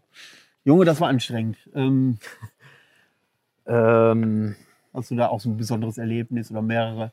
Junge, 0.64 0.86
das 0.86 1.02
war 1.02 1.08
anstrengend. 1.08 1.58
Ähm, 1.74 2.20
Ähm, 3.70 4.56
hast 4.94 5.12
du 5.12 5.16
da 5.16 5.28
auch 5.28 5.40
so 5.40 5.50
ein 5.50 5.58
besonderes 5.58 5.98
Erlebnis 5.98 6.52
oder 6.52 6.62
mehrere? 6.62 7.12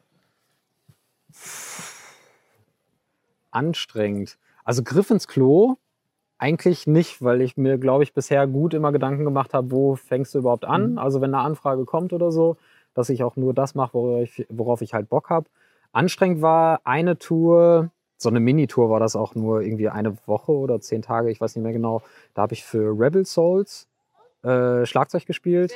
anstrengend. 3.57 4.39
Also 4.65 4.83
Griff 4.83 5.11
ins 5.11 5.27
Klo 5.27 5.77
eigentlich 6.39 6.87
nicht, 6.87 7.23
weil 7.23 7.41
ich 7.41 7.57
mir, 7.57 7.79
glaube 7.79 8.05
ich, 8.05 8.13
bisher 8.13 8.47
gut 8.47 8.75
immer 8.75 8.93
Gedanken 8.93 9.25
gemacht 9.25 9.55
habe, 9.55 9.71
wo 9.71 9.97
fängst 9.97 10.35
du 10.35 10.41
überhaupt 10.41 10.67
an? 10.67 10.93
Mhm. 10.93 10.99
Also 10.99 11.21
wenn 11.23 11.35
eine 11.35 11.43
Anfrage 11.43 11.87
kommt 11.87 12.13
oder 12.13 12.31
so, 12.31 12.57
dass 12.93 13.09
ich 13.09 13.23
auch 13.23 13.37
nur 13.37 13.55
das 13.55 13.75
mache, 13.75 13.95
worauf 13.95 14.23
ich, 14.23 14.47
worauf 14.51 14.83
ich 14.83 14.93
halt 14.93 15.09
Bock 15.09 15.31
habe. 15.31 15.47
Anstrengend 15.93 16.43
war 16.43 16.81
eine 16.85 17.19
Tour, 17.19 17.91
so 18.19 18.29
eine 18.29 18.41
Mini-Tour 18.41 18.91
war 18.91 19.01
das 19.01 19.17
auch 19.17 19.35
nur 19.35 19.63
irgendwie 19.63 19.89
eine 19.89 20.17
Woche 20.27 20.53
oder 20.53 20.81
zehn 20.81 21.01
Tage, 21.01 21.31
ich 21.31 21.41
weiß 21.41 21.57
nicht 21.57 21.63
mehr 21.63 21.73
genau. 21.73 22.03
Da 22.35 22.43
habe 22.43 22.53
ich 22.53 22.65
für 22.65 22.99
Rebel 22.99 23.25
Souls 23.25 23.89
äh, 24.43 24.85
Schlagzeug 24.85 25.25
gespielt 25.25 25.73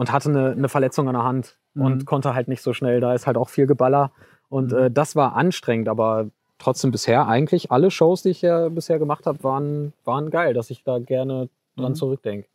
und 0.00 0.10
hatte 0.12 0.30
eine, 0.30 0.52
eine 0.52 0.68
Verletzung 0.70 1.08
an 1.08 1.14
der 1.14 1.24
Hand 1.24 1.58
Mhm. 1.74 1.82
und 1.84 2.06
konnte 2.06 2.34
halt 2.34 2.48
nicht 2.48 2.62
so 2.62 2.72
schnell. 2.72 3.00
Da 3.00 3.12
ist 3.14 3.26
halt 3.26 3.36
auch 3.36 3.50
viel 3.50 3.66
Geballer. 3.66 4.12
Und 4.48 4.72
Mhm. 4.72 4.78
äh, 4.78 4.90
das 4.90 5.14
war 5.14 5.36
anstrengend, 5.36 5.88
aber 5.90 6.30
trotzdem 6.58 6.90
bisher 6.90 7.28
eigentlich 7.28 7.70
alle 7.70 7.90
Shows, 7.90 8.22
die 8.22 8.30
ich 8.30 8.40
ja 8.40 8.70
bisher 8.70 8.98
gemacht 8.98 9.26
habe, 9.26 9.44
waren, 9.44 9.92
waren 10.04 10.30
geil, 10.30 10.54
dass 10.54 10.70
ich 10.70 10.84
da 10.84 10.98
gerne 10.98 11.50
dran 11.76 11.92
Mhm. 11.92 11.96
zurückdenke. 11.96 12.48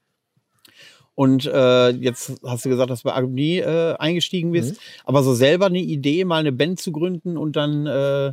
Und 1.13 1.45
äh, 1.45 1.89
jetzt 1.91 2.41
hast 2.43 2.65
du 2.65 2.69
gesagt, 2.69 2.89
dass 2.89 3.03
du 3.03 3.09
bei 3.09 3.15
Agony 3.15 3.59
äh, 3.59 3.93
eingestiegen 3.99 4.51
bist, 4.51 4.73
Mhm. 4.73 4.77
aber 5.05 5.21
so 5.21 5.33
selber 5.35 5.67
eine 5.67 5.79
Idee, 5.79 6.25
mal 6.25 6.39
eine 6.39 6.51
Band 6.51 6.79
zu 6.79 6.91
gründen 6.91 7.37
und 7.37 7.55
dann 7.55 7.85
äh, 7.85 8.27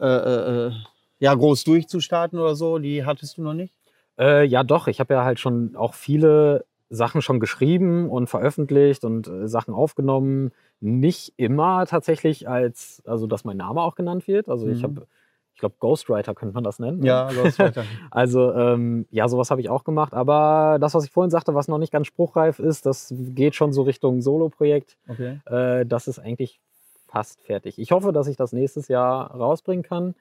äh, 0.00 0.66
äh, 0.66 0.72
ja 1.20 1.32
groß 1.34 1.62
durchzustarten 1.64 2.38
oder 2.40 2.54
so, 2.56 2.78
die 2.78 3.04
hattest 3.04 3.38
du 3.38 3.42
noch 3.42 3.54
nicht? 3.54 3.72
Äh, 4.18 4.44
ja, 4.46 4.62
doch. 4.64 4.88
Ich 4.88 4.98
habe 5.00 5.14
ja 5.14 5.24
halt 5.24 5.38
schon 5.40 5.74
auch 5.76 5.94
viele 5.94 6.64
Sachen 6.90 7.20
schon 7.22 7.40
geschrieben 7.40 8.08
und 8.08 8.28
veröffentlicht 8.28 9.04
und 9.04 9.28
äh, 9.28 9.46
Sachen 9.48 9.74
aufgenommen. 9.74 10.52
Nicht 10.80 11.34
immer 11.36 11.84
tatsächlich 11.86 12.48
als, 12.48 13.02
also 13.06 13.26
dass 13.26 13.44
mein 13.44 13.56
Name 13.58 13.82
auch 13.82 13.94
genannt 13.94 14.26
wird. 14.26 14.48
Also 14.48 14.68
ich 14.68 14.78
Mhm. 14.80 14.84
habe, 14.84 15.06
ich 15.54 15.60
glaube, 15.60 15.74
Ghostwriter 15.80 16.34
könnte 16.34 16.54
man 16.54 16.64
das 16.64 16.78
nennen. 16.78 17.02
Ja, 17.04 17.30
los 17.32 17.58
weiter. 17.58 17.84
Also 18.10 18.52
ähm, 18.54 19.06
ja, 19.10 19.28
sowas 19.28 19.50
habe 19.50 19.60
ich 19.60 19.68
auch 19.68 19.84
gemacht. 19.84 20.14
Aber 20.14 20.78
das, 20.80 20.94
was 20.94 21.04
ich 21.04 21.10
vorhin 21.10 21.30
sagte, 21.30 21.54
was 21.54 21.68
noch 21.68 21.78
nicht 21.78 21.92
ganz 21.92 22.06
spruchreif 22.06 22.58
ist, 22.58 22.86
das 22.86 23.12
geht 23.18 23.54
schon 23.54 23.72
so 23.72 23.82
Richtung 23.82 24.22
Solo-Projekt. 24.22 24.96
Okay. 25.08 25.40
Äh, 25.46 25.84
das 25.84 26.08
ist 26.08 26.18
eigentlich 26.18 26.60
fast 27.06 27.40
fertig. 27.42 27.78
Ich 27.78 27.90
hoffe, 27.92 28.12
dass 28.12 28.28
ich 28.28 28.36
das 28.36 28.52
nächstes 28.52 28.88
Jahr 28.88 29.30
rausbringen 29.34 29.82
kann. 29.82 30.14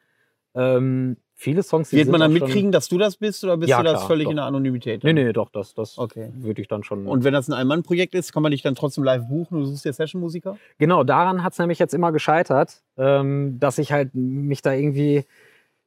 Ähm, 0.55 1.17
viele 1.37 1.61
Songs, 1.63 1.93
Wird 1.93 2.09
man 2.09 2.19
dann 2.19 2.33
mitkriegen, 2.33 2.71
dass 2.71 2.89
du 2.89 2.97
das 2.97 3.15
bist 3.15 3.43
oder 3.43 3.57
bist 3.57 3.69
Ja, 3.69 3.77
du 3.77 3.83
das 3.83 3.99
klar, 3.99 4.07
völlig 4.07 4.25
doch. 4.25 4.31
in 4.31 4.37
der 4.37 4.45
Anonymität? 4.45 5.03
Nee, 5.03 5.13
nee, 5.13 5.31
doch, 5.31 5.49
das, 5.49 5.73
das 5.75 5.97
Okay. 5.97 6.31
würde 6.33 6.61
ich 6.61 6.67
dann 6.67 6.83
schon. 6.83 7.05
Und 7.05 7.23
wenn 7.23 7.33
das 7.33 7.47
ein 7.47 7.53
Ein-Mann-Projekt 7.53 8.15
ist, 8.15 8.33
kann 8.33 8.41
man 8.43 8.51
dich 8.51 8.63
dann 8.63 8.73
trotzdem 8.75 9.03
live 9.03 9.27
buchen 9.27 9.55
und 9.55 9.61
du 9.61 9.65
suchst 9.67 9.85
dir 9.85 9.93
Session-Musiker? 9.93 10.57
Genau, 10.79 11.03
daran 11.03 11.43
hat 11.43 11.53
es 11.53 11.59
nämlich 11.59 11.77
jetzt 11.77 11.93
immer 11.93 12.11
gescheitert, 12.11 12.81
ähm, 12.97 13.59
dass 13.59 13.77
ich 13.77 13.91
halt 13.91 14.15
mich 14.15 14.63
da 14.63 14.73
irgendwie 14.73 15.25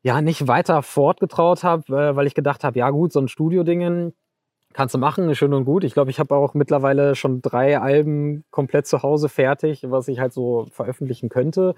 ja 0.03 0.23
nicht 0.23 0.47
weiter 0.47 0.83
fortgetraut 0.83 1.65
habe, 1.65 1.93
äh, 1.95 2.17
weil 2.17 2.27
ich 2.29 2.35
gedacht 2.35 2.63
habe, 2.63 2.79
ja 2.79 2.89
gut, 2.91 3.13
so 3.13 3.21
ein 3.21 3.29
Studio-Dingen 3.29 4.15
kannst 4.73 4.95
du 4.95 4.99
machen, 4.99 5.29
ist 5.29 5.39
schön 5.39 5.53
und 5.53 5.65
gut. 5.65 5.83
Ich 5.83 5.95
glaube, 5.95 6.13
ich 6.13 6.21
habe 6.21 6.37
auch 6.37 6.55
mittlerweile 6.55 7.17
schon 7.17 7.43
drei 7.43 7.79
Alben 7.81 8.45
komplett 8.51 8.87
zu 8.87 9.03
Hause 9.03 9.29
fertig, 9.29 9.83
was 9.91 10.07
ich 10.07 10.21
halt 10.21 10.33
so 10.33 10.69
veröffentlichen 10.71 11.29
könnte. 11.29 11.75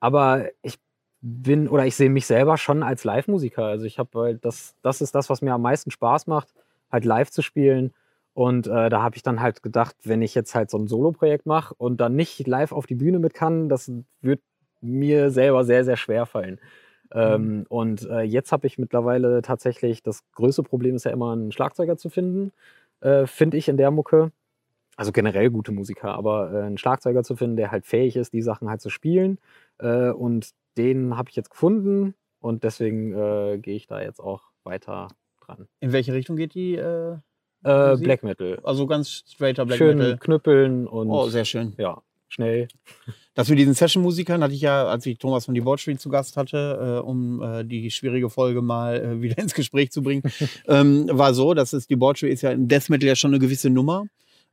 Aber 0.00 0.44
ich 0.62 0.78
bin 1.20 1.68
oder 1.68 1.86
ich 1.86 1.96
sehe 1.96 2.10
mich 2.10 2.26
selber 2.26 2.56
schon 2.56 2.82
als 2.82 3.04
Live-Musiker. 3.04 3.64
Also 3.64 3.84
ich 3.84 3.98
habe 3.98 4.18
halt 4.18 4.44
das, 4.44 4.74
das 4.82 5.00
ist 5.00 5.14
das, 5.14 5.30
was 5.30 5.42
mir 5.42 5.54
am 5.54 5.62
meisten 5.62 5.90
Spaß 5.90 6.26
macht, 6.26 6.48
halt 6.90 7.04
live 7.04 7.30
zu 7.30 7.42
spielen. 7.42 7.92
Und 8.34 8.66
äh, 8.66 8.90
da 8.90 9.02
habe 9.02 9.16
ich 9.16 9.22
dann 9.22 9.40
halt 9.40 9.62
gedacht, 9.62 9.96
wenn 10.04 10.20
ich 10.20 10.34
jetzt 10.34 10.54
halt 10.54 10.70
so 10.70 10.78
ein 10.78 10.88
Solo-Projekt 10.88 11.46
mache 11.46 11.74
und 11.78 12.00
dann 12.00 12.16
nicht 12.16 12.46
live 12.46 12.72
auf 12.72 12.86
die 12.86 12.94
Bühne 12.94 13.18
mit 13.18 13.32
kann, 13.32 13.68
das 13.68 13.90
wird 14.20 14.40
mir 14.82 15.30
selber 15.30 15.64
sehr, 15.64 15.84
sehr 15.84 15.96
schwer 15.96 16.26
fallen. 16.26 16.60
Ähm, 17.12 17.58
mhm. 17.58 17.66
und 17.68 18.10
äh, 18.10 18.22
jetzt 18.22 18.50
habe 18.50 18.66
ich 18.66 18.78
mittlerweile 18.78 19.40
tatsächlich, 19.40 20.02
das 20.02 20.24
größte 20.32 20.64
Problem 20.64 20.96
ist 20.96 21.04
ja 21.04 21.12
immer, 21.12 21.32
einen 21.32 21.52
Schlagzeuger 21.52 21.96
zu 21.96 22.10
finden, 22.10 22.52
äh, 23.00 23.26
finde 23.26 23.56
ich 23.56 23.68
in 23.68 23.76
der 23.76 23.92
Mucke. 23.92 24.32
Also 24.96 25.12
generell 25.12 25.50
gute 25.50 25.72
Musiker, 25.72 26.14
aber 26.14 26.52
äh, 26.52 26.62
einen 26.62 26.78
Schlagzeuger 26.78 27.22
zu 27.22 27.36
finden, 27.36 27.56
der 27.56 27.70
halt 27.70 27.86
fähig 27.86 28.16
ist, 28.16 28.32
die 28.32 28.42
Sachen 28.42 28.68
halt 28.68 28.80
zu 28.80 28.90
spielen. 28.90 29.38
Äh, 29.78 30.10
und 30.10 30.50
den 30.76 31.16
habe 31.16 31.30
ich 31.30 31.36
jetzt 31.36 31.50
gefunden 31.50 32.14
und 32.40 32.64
deswegen 32.64 33.12
äh, 33.12 33.58
gehe 33.58 33.76
ich 33.76 33.86
da 33.86 34.00
jetzt 34.00 34.20
auch 34.20 34.42
weiter 34.64 35.08
dran. 35.44 35.68
In 35.80 35.92
welche 35.92 36.12
Richtung 36.12 36.36
geht 36.36 36.54
die? 36.54 36.74
Äh, 36.74 37.16
Black 37.62 38.22
Metal. 38.22 38.60
Also 38.62 38.86
ganz 38.86 39.24
straighter 39.26 39.66
Black 39.66 39.78
schön 39.78 39.98
Metal. 39.98 40.18
knüppeln 40.18 40.86
und. 40.86 41.10
Oh, 41.10 41.28
sehr 41.28 41.44
schön. 41.44 41.74
Ja, 41.78 42.02
schnell. 42.28 42.68
Das 43.34 43.48
mit 43.48 43.58
diesen 43.58 43.74
Session-Musikern 43.74 44.42
hatte 44.42 44.54
ich 44.54 44.60
ja, 44.60 44.86
als 44.86 45.04
ich 45.04 45.18
Thomas 45.18 45.44
von 45.44 45.54
Debauchery 45.54 45.98
zu 45.98 46.08
Gast 46.08 46.36
hatte, 46.36 47.00
äh, 47.02 47.06
um 47.06 47.42
äh, 47.42 47.64
die 47.64 47.90
schwierige 47.90 48.30
Folge 48.30 48.62
mal 48.62 48.96
äh, 48.96 49.20
wieder 49.22 49.38
ins 49.38 49.54
Gespräch 49.54 49.90
zu 49.90 50.02
bringen, 50.02 50.22
ähm, 50.68 51.08
war 51.10 51.34
so, 51.34 51.54
dass 51.54 51.72
es 51.72 51.86
Debauchery 51.86 52.30
ist 52.30 52.42
ja 52.42 52.50
im 52.50 52.68
Death 52.68 52.88
Metal 52.88 53.08
ja 53.08 53.16
schon 53.16 53.32
eine 53.32 53.38
gewisse 53.38 53.70
Nummer. 53.70 54.06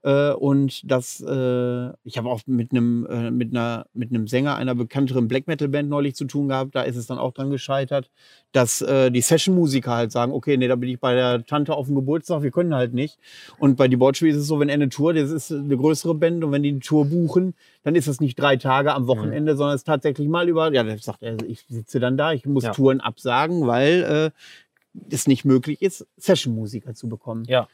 Äh, 0.04 0.34
und 0.34 0.89
das, 0.89 1.22
äh, 1.22 1.89
ich 2.04 2.18
habe 2.18 2.30
auch 2.30 2.42
mit 2.46 2.72
einem 2.72 3.06
äh, 3.06 3.32
mit 3.32 3.52
einer 3.52 3.86
mit 3.94 4.10
einem 4.10 4.28
Sänger 4.28 4.56
einer 4.56 4.76
bekannteren 4.76 5.30
Black 5.30 5.48
Metal 5.48 5.70
Band 5.70 5.89
neulich 5.89 6.16
zu 6.16 6.26
tun 6.26 6.50
gehabt. 6.50 6.76
Da 6.76 6.82
ist 6.82 6.98
es 6.98 7.08
dann 7.08 7.18
auch 7.18 7.32
dran 7.32 7.50
gescheitert, 7.50 8.10
dass 8.52 8.82
äh, 8.82 9.12
die 9.12 9.22
Session 9.22 9.56
Musiker 9.56 9.92
halt 9.92 10.12
sagen, 10.12 10.34
okay, 10.34 10.58
nee, 10.58 10.68
da 10.68 10.76
bin 10.76 10.89
ich 10.89 11.00
bei 11.00 11.16
der 11.16 11.46
Tante 11.46 11.74
auf 11.74 11.88
dem 11.88 11.96
Geburtstag, 11.96 12.44
wir 12.44 12.52
können 12.52 12.76
halt 12.76 12.94
nicht. 12.94 13.18
Und 13.60 13.78
bei 13.78 13.88
Debauchery 13.88 14.30
ist 14.30 14.38
es 14.38 14.48
so, 14.48 14.60
wenn 14.60 14.68
er 14.68 14.76
eine 14.76 14.89
Tour, 14.89 15.13
das 15.13 15.32
ist 15.32 15.52
eine 15.52 15.78
größere 15.78 16.16
Band 16.16 16.44
und 16.44 16.52
wenn 16.52 16.63
die 16.63 16.70
eine 16.70 16.80
Tour 16.80 17.06
buchen, 17.06 17.54
dann 17.84 17.96
ist 17.96 18.08
es 18.08 18.20
nicht 18.20 18.38
drei 18.38 18.58
Tage 18.58 18.94
am 18.94 19.08
Wochenende, 19.08 19.54
mhm. 19.54 19.58
sondern 19.58 19.76
es 19.76 19.82
ist 19.82 19.88
tatsächlich 19.88 20.28
mal 20.28 20.50
über, 20.50 20.74
ja, 20.74 20.84
der 20.84 20.98
sagt 20.98 21.24
er, 21.24 21.42
ich 21.48 21.62
sitze 21.70 22.02
dann 22.02 22.18
da, 22.18 22.34
ich 22.34 22.46
muss 22.46 22.63
ja. 22.63 22.72
Touren 22.72 23.00
absagen, 23.00 23.68
weil 23.68 24.32
äh, 24.34 25.06
es 25.10 25.28
nicht 25.28 25.46
möglich 25.46 25.82
ist, 25.82 26.06
Session-Musiker 26.18 26.94
zu 26.94 27.08
bekommen. 27.08 27.46
Ja. 27.48 27.68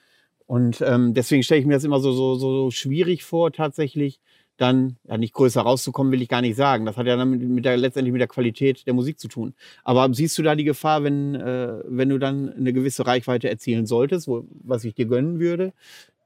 Und 0.49 0.81
ähm, 0.81 1.13
deswegen 1.13 1.43
stelle 1.43 1.61
ich 1.61 1.67
mir 1.67 1.75
das 1.75 1.83
immer 1.83 1.99
so, 1.99 2.11
so, 2.11 2.33
so 2.33 2.71
schwierig 2.71 3.23
vor, 3.23 3.51
tatsächlich 3.51 4.19
dann 4.57 4.97
ja 5.07 5.15
nicht 5.15 5.35
größer 5.35 5.61
rauszukommen, 5.61 6.11
will 6.11 6.23
ich 6.23 6.27
gar 6.27 6.41
nicht 6.41 6.55
sagen. 6.55 6.87
Das 6.87 6.97
hat 6.97 7.05
ja 7.05 7.15
dann 7.15 7.29
mit, 7.29 7.65
der, 7.65 7.77
letztendlich 7.77 8.11
mit 8.11 8.19
der 8.19 8.27
Qualität 8.27 8.87
der 8.87 8.95
Musik 8.95 9.19
zu 9.19 9.27
tun. 9.27 9.53
Aber 9.83 10.11
siehst 10.11 10.35
du 10.39 10.41
da 10.41 10.55
die 10.55 10.63
Gefahr, 10.63 11.03
wenn, 11.03 11.35
äh, 11.35 11.83
wenn 11.85 12.09
du 12.09 12.17
dann 12.17 12.51
eine 12.51 12.73
gewisse 12.73 13.05
Reichweite 13.05 13.47
erzielen 13.47 13.85
solltest, 13.85 14.27
wo, 14.27 14.43
was 14.63 14.83
ich 14.85 14.95
dir 14.95 15.05
gönnen 15.05 15.39
würde, 15.39 15.71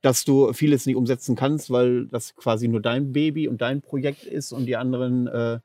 dass 0.01 0.23
du 0.23 0.53
vieles 0.53 0.85
nicht 0.85 0.95
umsetzen 0.95 1.35
kannst, 1.35 1.69
weil 1.69 2.05
das 2.05 2.33
quasi 2.37 2.69
nur 2.69 2.79
dein 2.79 3.11
Baby 3.11 3.49
und 3.49 3.61
dein 3.61 3.81
Projekt 3.81 4.23
ist 4.23 4.53
und 4.53 4.67
die 4.67 4.77
anderen 4.77 5.27
äh, 5.27 5.59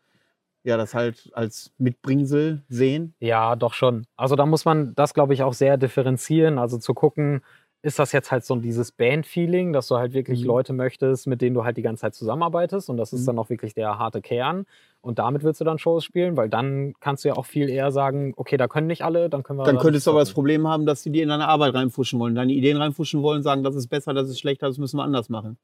ja 0.64 0.76
das 0.76 0.94
halt 0.94 1.30
als 1.32 1.70
Mitbringsel 1.78 2.64
sehen? 2.68 3.14
Ja, 3.20 3.54
doch 3.54 3.74
schon. 3.74 4.04
Also 4.16 4.34
da 4.34 4.46
muss 4.46 4.64
man 4.64 4.96
das, 4.96 5.14
glaube 5.14 5.32
ich, 5.32 5.44
auch 5.44 5.54
sehr 5.54 5.76
differenzieren. 5.76 6.58
Also 6.58 6.78
zu 6.78 6.92
gucken, 6.92 7.42
ist 7.80 7.98
das 7.98 8.12
jetzt 8.12 8.32
halt 8.32 8.44
so 8.44 8.56
dieses 8.56 8.90
Band-Feeling, 8.90 9.72
dass 9.72 9.86
du 9.86 9.96
halt 9.96 10.12
wirklich 10.12 10.40
mhm. 10.40 10.46
Leute 10.46 10.72
möchtest, 10.72 11.26
mit 11.26 11.40
denen 11.40 11.54
du 11.54 11.64
halt 11.64 11.76
die 11.76 11.82
ganze 11.82 12.02
Zeit 12.02 12.14
zusammenarbeitest 12.14 12.90
und 12.90 12.96
das 12.96 13.12
ist 13.12 13.22
mhm. 13.22 13.26
dann 13.26 13.38
auch 13.38 13.50
wirklich 13.50 13.74
der 13.74 13.98
harte 13.98 14.20
Kern 14.20 14.66
und 15.00 15.20
damit 15.20 15.44
willst 15.44 15.60
du 15.60 15.64
dann 15.64 15.78
Shows 15.78 16.04
spielen, 16.04 16.36
weil 16.36 16.48
dann 16.48 16.94
kannst 16.98 17.24
du 17.24 17.28
ja 17.28 17.36
auch 17.36 17.46
viel 17.46 17.68
eher 17.68 17.92
sagen, 17.92 18.34
okay, 18.36 18.56
da 18.56 18.66
können 18.66 18.88
nicht 18.88 19.02
alle, 19.04 19.30
dann 19.30 19.44
können 19.44 19.60
wir... 19.60 19.64
Dann 19.64 19.78
könntest 19.78 20.06
du 20.06 20.10
aber 20.10 20.20
das 20.20 20.32
Problem 20.32 20.66
haben, 20.66 20.86
dass 20.86 21.02
die 21.02 21.10
dir 21.10 21.22
in 21.22 21.28
deine 21.28 21.46
Arbeit 21.46 21.74
reinfuschen 21.74 22.18
wollen, 22.18 22.34
deine 22.34 22.52
Ideen 22.52 22.76
reinfuschen 22.76 23.22
wollen, 23.22 23.42
sagen, 23.42 23.62
das 23.62 23.76
ist 23.76 23.88
besser, 23.88 24.12
das 24.12 24.28
ist 24.28 24.40
schlechter, 24.40 24.66
das 24.66 24.78
müssen 24.78 24.96
wir 24.96 25.04
anders 25.04 25.28
machen. 25.28 25.56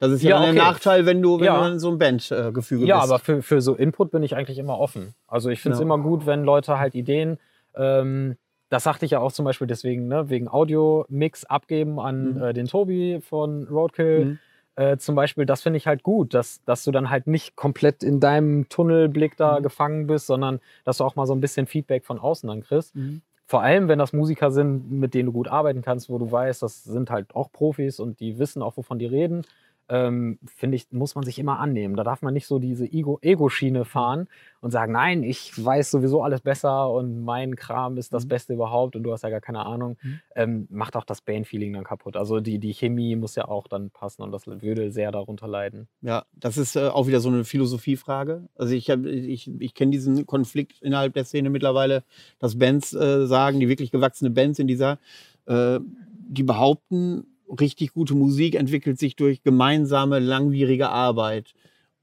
Das 0.00 0.10
ist 0.10 0.22
ja, 0.22 0.30
ja 0.30 0.36
okay. 0.38 0.48
ein 0.48 0.54
Nachteil, 0.54 1.06
wenn 1.06 1.20
du, 1.20 1.38
wenn 1.38 1.46
ja. 1.46 1.62
du 1.62 1.72
in 1.72 1.78
so 1.78 1.88
einem 1.88 1.98
Bandgefüge 1.98 2.86
ja, 2.86 3.00
bist. 3.00 3.08
Ja, 3.08 3.14
aber 3.14 3.18
für, 3.18 3.42
für 3.42 3.60
so 3.60 3.74
Input 3.74 4.10
bin 4.10 4.22
ich 4.22 4.34
eigentlich 4.34 4.58
immer 4.58 4.78
offen. 4.78 5.14
Also 5.28 5.50
ich 5.50 5.60
finde 5.60 5.74
es 5.74 5.80
ja. 5.80 5.84
immer 5.84 5.98
gut, 5.98 6.24
wenn 6.26 6.42
Leute 6.42 6.78
halt 6.78 6.94
Ideen 6.94 7.38
ähm, 7.76 8.36
das 8.70 8.84
sagte 8.84 9.04
ich 9.04 9.10
ja 9.10 9.18
auch 9.18 9.32
zum 9.32 9.44
Beispiel 9.44 9.66
deswegen, 9.66 10.08
ne, 10.08 10.30
wegen 10.30 10.48
Audio-Mix 10.48 11.44
abgeben 11.44 12.00
an 12.00 12.34
mhm. 12.34 12.42
äh, 12.42 12.52
den 12.54 12.66
Tobi 12.66 13.20
von 13.20 13.64
Roadkill. 13.68 14.24
Mhm. 14.24 14.38
Äh, 14.76 14.96
zum 14.96 15.16
Beispiel, 15.16 15.44
das 15.44 15.60
finde 15.60 15.76
ich 15.76 15.86
halt 15.88 16.02
gut, 16.04 16.32
dass, 16.32 16.62
dass 16.64 16.84
du 16.84 16.92
dann 16.92 17.10
halt 17.10 17.26
nicht 17.26 17.56
komplett 17.56 18.02
in 18.02 18.20
deinem 18.20 18.68
Tunnelblick 18.68 19.36
da 19.36 19.58
mhm. 19.58 19.64
gefangen 19.64 20.06
bist, 20.06 20.26
sondern 20.26 20.60
dass 20.84 20.98
du 20.98 21.04
auch 21.04 21.16
mal 21.16 21.26
so 21.26 21.34
ein 21.34 21.40
bisschen 21.40 21.66
Feedback 21.66 22.04
von 22.04 22.18
außen 22.18 22.48
dann 22.48 22.62
kriegst. 22.62 22.94
Mhm. 22.94 23.22
Vor 23.44 23.62
allem, 23.62 23.88
wenn 23.88 23.98
das 23.98 24.12
Musiker 24.12 24.52
sind, 24.52 24.92
mit 24.92 25.12
denen 25.12 25.26
du 25.26 25.32
gut 25.32 25.48
arbeiten 25.48 25.82
kannst, 25.82 26.08
wo 26.08 26.18
du 26.18 26.30
weißt, 26.30 26.62
das 26.62 26.84
sind 26.84 27.10
halt 27.10 27.34
auch 27.34 27.50
Profis 27.50 27.98
und 27.98 28.20
die 28.20 28.38
wissen 28.38 28.62
auch, 28.62 28.76
wovon 28.76 29.00
die 29.00 29.06
reden 29.06 29.42
ähm, 29.90 30.38
finde 30.56 30.76
ich, 30.76 30.86
muss 30.92 31.16
man 31.16 31.24
sich 31.24 31.38
immer 31.38 31.58
annehmen. 31.58 31.96
Da 31.96 32.04
darf 32.04 32.22
man 32.22 32.32
nicht 32.32 32.46
so 32.46 32.60
diese 32.60 32.86
Ego-Schiene 32.86 33.84
fahren 33.84 34.28
und 34.60 34.70
sagen, 34.70 34.92
nein, 34.92 35.24
ich 35.24 35.52
weiß 35.62 35.90
sowieso 35.90 36.22
alles 36.22 36.42
besser 36.42 36.90
und 36.90 37.24
mein 37.24 37.56
Kram 37.56 37.96
ist 37.96 38.14
das 38.14 38.24
mhm. 38.24 38.28
Beste 38.28 38.54
überhaupt 38.54 38.94
und 38.94 39.02
du 39.02 39.12
hast 39.12 39.22
ja 39.22 39.30
gar 39.30 39.40
keine 39.40 39.66
Ahnung. 39.66 39.96
Mhm. 40.00 40.20
Ähm, 40.36 40.66
macht 40.70 40.96
auch 40.96 41.04
das 41.04 41.20
Band-Feeling 41.22 41.72
dann 41.72 41.82
kaputt. 41.82 42.16
Also 42.16 42.38
die, 42.38 42.60
die 42.60 42.72
Chemie 42.72 43.16
muss 43.16 43.34
ja 43.34 43.48
auch 43.48 43.66
dann 43.66 43.90
passen 43.90 44.22
und 44.22 44.30
das 44.30 44.46
würde 44.46 44.92
sehr 44.92 45.10
darunter 45.10 45.48
leiden. 45.48 45.88
Ja, 46.02 46.24
das 46.34 46.56
ist 46.56 46.76
äh, 46.76 46.86
auch 46.86 47.08
wieder 47.08 47.20
so 47.20 47.28
eine 47.28 47.44
Philosophiefrage. 47.44 48.48
Also 48.54 48.74
ich, 48.74 48.88
ich, 48.88 49.50
ich 49.58 49.74
kenne 49.74 49.90
diesen 49.90 50.24
Konflikt 50.24 50.80
innerhalb 50.82 51.14
der 51.14 51.24
Szene 51.24 51.50
mittlerweile, 51.50 52.04
dass 52.38 52.58
Bands 52.58 52.94
äh, 52.94 53.26
sagen, 53.26 53.58
die 53.58 53.68
wirklich 53.68 53.90
gewachsene 53.90 54.30
Bands 54.30 54.60
in 54.60 54.68
dieser, 54.68 54.98
äh, 55.46 55.80
die 56.28 56.44
behaupten, 56.44 57.26
richtig 57.58 57.92
gute 57.92 58.14
Musik 58.14 58.54
entwickelt 58.54 58.98
sich 58.98 59.16
durch 59.16 59.42
gemeinsame, 59.42 60.18
langwierige 60.18 60.90
Arbeit. 60.90 61.54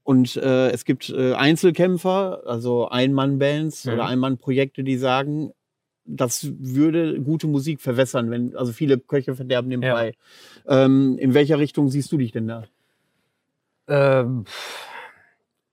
Und 0.02 0.36
äh, 0.36 0.70
es 0.70 0.84
gibt 0.84 1.10
äh, 1.10 1.34
Einzelkämpfer, 1.34 2.42
also 2.46 2.88
Ein-Mann-Bands 2.88 3.84
mhm. 3.84 3.92
oder 3.92 4.06
Ein-Mann-Projekte, 4.06 4.82
die 4.82 4.96
sagen, 4.96 5.52
das 6.04 6.50
würde 6.58 7.20
gute 7.20 7.46
Musik 7.46 7.80
verwässern, 7.80 8.30
wenn, 8.30 8.56
also 8.56 8.72
viele 8.72 8.98
Köche 8.98 9.34
verderben 9.34 9.68
den 9.68 9.80
Brei. 9.80 10.14
Ja. 10.66 10.84
Ähm, 10.84 11.18
in 11.18 11.34
welcher 11.34 11.58
Richtung 11.58 11.90
siehst 11.90 12.10
du 12.10 12.16
dich 12.16 12.32
denn 12.32 12.48
da? 12.48 12.64
Ähm, 13.86 14.46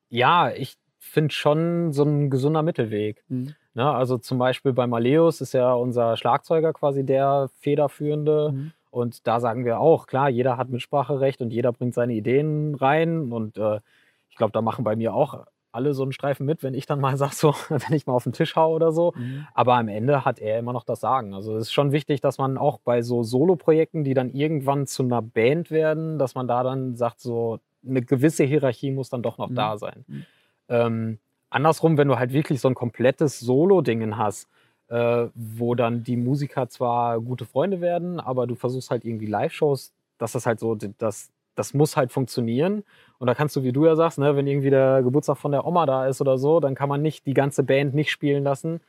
ja, 0.09 0.51
ich 0.51 0.77
finde 0.99 1.33
schon 1.33 1.93
so 1.93 2.03
ein 2.03 2.29
gesunder 2.29 2.61
Mittelweg. 2.61 3.23
Mhm. 3.29 3.55
Ne, 3.73 3.89
also 3.89 4.17
zum 4.17 4.37
Beispiel 4.37 4.71
bei 4.71 4.87
Maleus 4.87 5.41
ist 5.41 5.53
ja 5.53 5.73
unser 5.73 6.15
Schlagzeuger 6.15 6.71
quasi 6.71 7.05
der 7.05 7.49
federführende. 7.59 8.51
Mhm. 8.53 8.71
Und 8.95 9.27
da 9.27 9.41
sagen 9.41 9.65
wir 9.65 9.81
auch, 9.81 10.07
klar, 10.07 10.29
jeder 10.29 10.55
hat 10.55 10.69
Mitspracherecht 10.69 11.41
und 11.41 11.51
jeder 11.51 11.73
bringt 11.73 11.93
seine 11.93 12.13
Ideen 12.13 12.75
rein. 12.75 13.33
Und 13.33 13.57
äh, 13.57 13.81
ich 14.29 14.37
glaube, 14.37 14.53
da 14.53 14.61
machen 14.61 14.85
bei 14.85 14.95
mir 14.95 15.13
auch 15.13 15.47
alle 15.73 15.93
so 15.93 16.03
einen 16.03 16.13
Streifen 16.13 16.45
mit, 16.45 16.63
wenn 16.63 16.73
ich 16.73 16.85
dann 16.85 17.01
mal 17.01 17.17
sage, 17.17 17.35
so, 17.35 17.53
wenn 17.67 17.93
ich 17.93 18.07
mal 18.07 18.13
auf 18.13 18.23
den 18.23 18.31
Tisch 18.31 18.55
haue 18.55 18.73
oder 18.73 18.93
so. 18.93 19.11
Mhm. 19.13 19.47
Aber 19.53 19.75
am 19.75 19.89
Ende 19.89 20.23
hat 20.23 20.39
er 20.39 20.59
immer 20.59 20.71
noch 20.71 20.85
das 20.85 21.01
Sagen. 21.01 21.33
Also 21.33 21.57
es 21.57 21.63
ist 21.63 21.73
schon 21.73 21.91
wichtig, 21.91 22.21
dass 22.21 22.37
man 22.37 22.57
auch 22.57 22.79
bei 22.79 23.01
so 23.01 23.21
Solo-Projekten, 23.21 24.05
die 24.05 24.13
dann 24.13 24.29
irgendwann 24.29 24.87
zu 24.87 25.03
einer 25.03 25.21
Band 25.21 25.71
werden, 25.71 26.17
dass 26.17 26.33
man 26.33 26.47
da 26.47 26.63
dann 26.63 26.95
sagt, 26.95 27.19
so 27.19 27.59
eine 27.85 28.01
gewisse 28.01 28.45
Hierarchie 28.45 28.91
muss 28.91 29.09
dann 29.09 29.23
doch 29.23 29.37
noch 29.37 29.49
mhm. 29.49 29.55
da 29.55 29.77
sein. 29.77 30.05
Mhm. 30.07 30.25
Ähm, 30.69 31.19
andersrum, 31.49 31.97
wenn 31.97 32.07
du 32.07 32.17
halt 32.17 32.31
wirklich 32.31 32.61
so 32.61 32.69
ein 32.69 32.75
komplettes 32.75 33.41
Solo-Dingen 33.41 34.17
hast, 34.17 34.47
äh, 34.89 35.27
wo 35.33 35.75
dann 35.75 36.03
die 36.03 36.17
Musiker 36.17 36.69
zwar 36.69 37.19
gute 37.19 37.45
Freunde 37.45 37.81
werden, 37.81 38.19
aber 38.19 38.47
du 38.47 38.55
versuchst 38.55 38.91
halt 38.91 39.05
irgendwie 39.05 39.25
Live-Shows, 39.25 39.93
dass 40.17 40.33
das 40.33 40.45
halt 40.45 40.59
so, 40.59 40.75
das, 40.75 41.31
das 41.55 41.73
muss 41.73 41.97
halt 41.97 42.11
funktionieren. 42.11 42.83
Und 43.17 43.27
da 43.27 43.33
kannst 43.33 43.55
du, 43.55 43.63
wie 43.63 43.71
du 43.71 43.85
ja 43.85 43.95
sagst, 43.95 44.19
ne, 44.19 44.35
wenn 44.35 44.47
irgendwie 44.47 44.69
der 44.69 45.01
Geburtstag 45.03 45.37
von 45.37 45.51
der 45.51 45.65
Oma 45.65 45.85
da 45.85 46.07
ist 46.07 46.21
oder 46.21 46.37
so, 46.37 46.59
dann 46.59 46.75
kann 46.75 46.89
man 46.89 47.01
nicht 47.01 47.25
die 47.25 47.33
ganze 47.33 47.63
Band 47.63 47.95
nicht 47.95 48.11
spielen 48.11 48.43
lassen, 48.43 48.81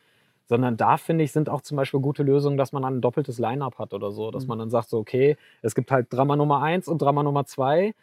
sondern 0.47 0.77
da 0.77 0.97
finde 0.97 1.25
ich, 1.25 1.33
sind 1.33 1.49
auch 1.49 1.61
zum 1.61 1.77
Beispiel 1.77 2.01
gute 2.01 2.23
Lösungen, 2.23 2.57
dass 2.57 2.73
man 2.73 2.83
dann 2.83 2.99
ein 2.99 3.01
doppeltes 3.01 3.39
Line-Up 3.39 3.79
hat 3.79 3.95
oder 3.95 4.11
so, 4.11 4.31
dass 4.31 4.45
mhm. 4.45 4.49
man 4.51 4.59
dann 4.61 4.71
sagt 4.71 4.91
so, 4.91 4.99
okay, 4.99 5.37
es 5.63 5.75
gibt 5.75 5.91
halt 5.91 6.13
Drama 6.13 6.37
Nummer 6.37 6.63
1 6.63 6.89
und 6.89 7.03
Drama 7.03 7.23
Nummer 7.23 7.47
2 7.47 7.95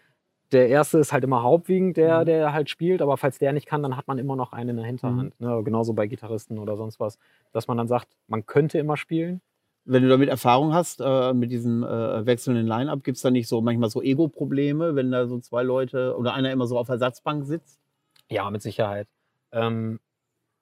der 0.54 0.70
erste 0.70 1.00
ist 1.00 1.12
halt 1.12 1.24
immer 1.24 1.44
hauptwiegend, 1.44 1.98
der, 1.98 2.22
mhm. 2.22 2.26
der 2.26 2.54
halt 2.54 2.70
spielt, 2.70 3.02
aber 3.02 3.18
falls 3.18 3.40
der 3.40 3.54
nicht 3.54 3.66
kann, 3.66 3.84
dann 3.84 3.98
hat 3.98 4.08
man 4.08 4.20
immer 4.20 4.36
noch 4.36 4.54
einen 4.54 4.70
in 4.70 4.78
der 4.78 4.86
Hinterhand. 4.86 5.40
Mhm. 5.40 5.48
Ne? 5.48 5.64
Genauso 5.64 5.94
bei 5.94 6.08
Gitarristen 6.08 6.60
oder 6.60 6.78
sonst 6.78 7.00
was. 7.00 7.18
Dass 7.52 7.68
man 7.68 7.78
dann 7.78 7.88
sagt, 7.88 8.08
man 8.28 8.46
könnte 8.46 8.78
immer 8.78 8.98
spielen. 8.98 9.42
Wenn 9.86 10.04
du 10.04 10.10
damit 10.10 10.30
Erfahrung 10.30 10.74
hast, 10.74 11.02
äh, 11.02 11.34
mit 11.34 11.52
diesem 11.52 11.84
äh, 11.84 12.26
wechselnden 12.26 12.66
Line-Up, 12.66 13.04
gibt 13.04 13.18
es 13.18 13.24
da 13.24 13.32
nicht 13.32 13.50
so 13.50 13.62
manchmal 13.62 13.90
so 13.90 14.02
Ego-Probleme, 14.02 14.96
wenn 14.96 15.12
da 15.12 15.28
so 15.28 15.40
zwei 15.40 15.64
Leute 15.64 16.16
oder 16.18 16.34
einer 16.34 16.52
immer 16.52 16.68
so 16.68 16.78
auf 16.78 16.88
Ersatzbank 16.88 17.44
sitzt? 17.44 17.82
Ja, 18.30 18.50
mit 18.50 18.62
Sicherheit. 18.62 19.08
Ähm, 19.52 20.00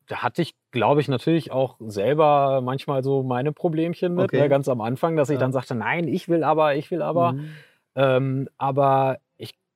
da 0.07 0.17
hatte 0.17 0.41
ich, 0.41 0.55
glaube 0.71 1.01
ich, 1.01 1.07
natürlich 1.07 1.51
auch 1.51 1.75
selber 1.79 2.61
manchmal 2.61 3.03
so 3.03 3.21
meine 3.21 3.51
Problemchen 3.51 4.15
mit, 4.15 4.25
okay. 4.25 4.41
ne, 4.41 4.49
ganz 4.49 4.67
am 4.67 4.81
Anfang, 4.81 5.15
dass 5.15 5.29
ich 5.29 5.35
ja. 5.35 5.39
dann 5.39 5.51
sagte, 5.51 5.75
nein, 5.75 6.07
ich 6.07 6.27
will 6.27 6.43
aber, 6.43 6.75
ich 6.75 6.89
will 6.89 7.03
aber. 7.03 7.33
Mhm. 7.33 7.49
Ähm, 7.93 8.49
aber 8.57 9.19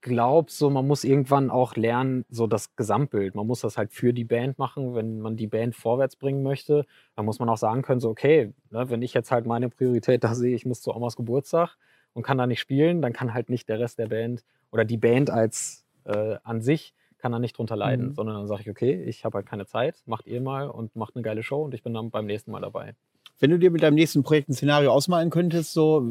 glaube, 0.06 0.52
so 0.52 0.70
man 0.70 0.86
muss 0.88 1.04
irgendwann 1.04 1.50
auch 1.50 1.76
lernen, 1.76 2.26
so 2.30 2.46
das 2.48 2.76
Gesamtbild. 2.76 3.34
Man 3.34 3.48
muss 3.48 3.62
das 3.62 3.76
halt 3.78 3.92
für 3.92 4.14
die 4.14 4.24
Band 4.24 4.60
machen, 4.60 4.94
wenn 4.94 5.20
man 5.20 5.36
die 5.36 5.48
Band 5.48 5.76
vorwärts 5.76 6.16
bringen 6.16 6.44
möchte. 6.44 6.86
Dann 7.16 7.26
muss 7.26 7.40
man 7.40 7.50
auch 7.50 7.58
sagen 7.58 7.82
können, 7.82 8.00
so 8.00 8.10
okay, 8.10 8.54
ne, 8.70 8.90
wenn 8.90 9.02
ich 9.02 9.14
jetzt 9.16 9.32
halt 9.32 9.46
meine 9.46 9.70
Priorität 9.70 10.24
da 10.24 10.36
sehe, 10.36 10.56
ich 10.56 10.66
muss 10.66 10.82
zu 10.82 10.96
Omas 10.96 11.16
Geburtstag 11.16 11.76
und 12.14 12.22
kann 12.24 12.38
da 12.38 12.46
nicht 12.46 12.60
spielen, 12.60 13.02
dann 13.02 13.14
kann 13.14 13.34
halt 13.34 13.50
nicht 13.50 13.68
der 13.68 13.80
Rest 13.80 13.98
der 13.98 14.08
Band 14.08 14.46
oder 14.72 14.86
die 14.86 14.98
Band 14.98 15.30
als 15.32 15.86
äh, 16.06 16.38
an 16.44 16.62
sich 16.62 16.94
kann 17.18 17.32
da 17.32 17.40
nicht 17.40 17.58
drunter 17.58 17.76
leiden, 17.76 18.10
Mhm. 18.10 18.14
sondern 18.14 18.36
dann 18.36 18.48
sage 18.48 18.62
ich, 18.62 18.70
okay, 18.70 19.02
ich 19.04 19.26
habe 19.26 19.38
halt 19.40 19.48
keine 19.48 19.66
Zeit, 19.66 20.04
macht 20.06 20.28
ihr 20.28 20.40
mal 20.42 20.70
und 20.70 20.96
macht 20.96 21.16
eine 21.16 21.24
geile 21.24 21.42
Show 21.42 21.64
und 21.64 21.74
ich 21.74 21.82
bin 21.82 21.94
dann 21.96 22.12
beim 22.12 22.28
nächsten 22.28 22.52
Mal 22.52 22.62
dabei. 22.62 22.94
Wenn 23.40 23.52
du 23.52 23.60
dir 23.60 23.70
mit 23.70 23.84
deinem 23.84 23.96
nächsten 23.96 24.24
Projekt 24.24 24.50
ein 24.50 24.54
Szenario 24.54 24.92
ausmalen 24.92 25.30
könntest, 25.30 25.74
so 25.74 26.10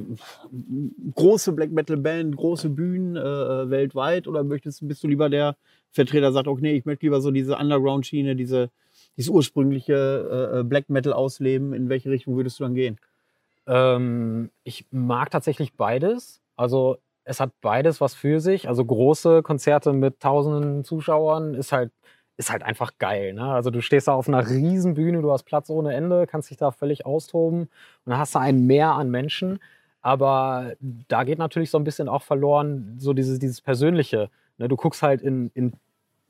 große 1.14 1.52
Black 1.52 1.70
Metal 1.70 1.96
Band, 1.96 2.36
große 2.36 2.68
Bühnen 2.68 3.16
äh, 3.16 3.70
weltweit, 3.70 4.28
oder 4.28 4.44
möchtest, 4.44 4.86
bist 4.86 5.02
du 5.02 5.08
lieber 5.08 5.30
der 5.30 5.56
Vertreter, 5.90 6.32
sagt, 6.32 6.48
okay, 6.48 6.60
nee, 6.62 6.76
ich 6.76 6.84
möchte 6.84 7.06
lieber 7.06 7.20
so 7.20 7.30
diese 7.30 7.56
Underground-Schiene, 7.56 8.36
diese, 8.36 8.70
dieses 9.16 9.30
ursprüngliche 9.30 10.60
äh, 10.60 10.64
Black 10.64 10.90
Metal 10.90 11.12
ausleben, 11.12 11.72
in 11.72 11.88
welche 11.88 12.10
Richtung 12.10 12.36
würdest 12.36 12.60
du 12.60 12.64
dann 12.64 12.74
gehen? 12.74 12.98
Ähm, 13.66 14.50
ich 14.64 14.86
mag 14.90 15.30
tatsächlich 15.30 15.74
beides. 15.74 16.42
Also 16.56 16.98
es 17.24 17.40
hat 17.40 17.52
beides 17.62 18.00
was 18.00 18.14
für 18.14 18.40
sich. 18.40 18.68
Also 18.68 18.84
große 18.84 19.42
Konzerte 19.42 19.92
mit 19.92 20.20
tausenden 20.20 20.84
Zuschauern 20.84 21.54
ist 21.54 21.72
halt, 21.72 21.90
ist 22.36 22.50
halt 22.50 22.62
einfach 22.62 22.98
geil. 22.98 23.32
Ne? 23.32 23.44
Also 23.44 23.70
du 23.70 23.80
stehst 23.80 24.08
da 24.08 24.12
auf 24.14 24.28
einer 24.28 24.48
riesen 24.48 24.94
Bühne, 24.94 25.22
du 25.22 25.30
hast 25.32 25.44
Platz 25.44 25.70
ohne 25.70 25.94
Ende, 25.94 26.26
kannst 26.26 26.50
dich 26.50 26.56
da 26.56 26.70
völlig 26.70 27.06
austoben 27.06 27.62
und 27.62 27.70
dann 28.06 28.18
hast 28.18 28.34
du 28.34 28.40
ein 28.40 28.66
Meer 28.66 28.92
an 28.92 29.10
Menschen. 29.10 29.60
Aber 30.02 30.72
da 31.08 31.24
geht 31.24 31.38
natürlich 31.38 31.70
so 31.70 31.78
ein 31.78 31.84
bisschen 31.84 32.08
auch 32.08 32.22
verloren, 32.22 32.96
so 32.98 33.12
dieses, 33.14 33.38
dieses 33.38 33.60
Persönliche. 33.60 34.28
Ne? 34.58 34.68
Du 34.68 34.76
guckst 34.76 35.02
halt 35.02 35.22
in, 35.22 35.50
in 35.54 35.72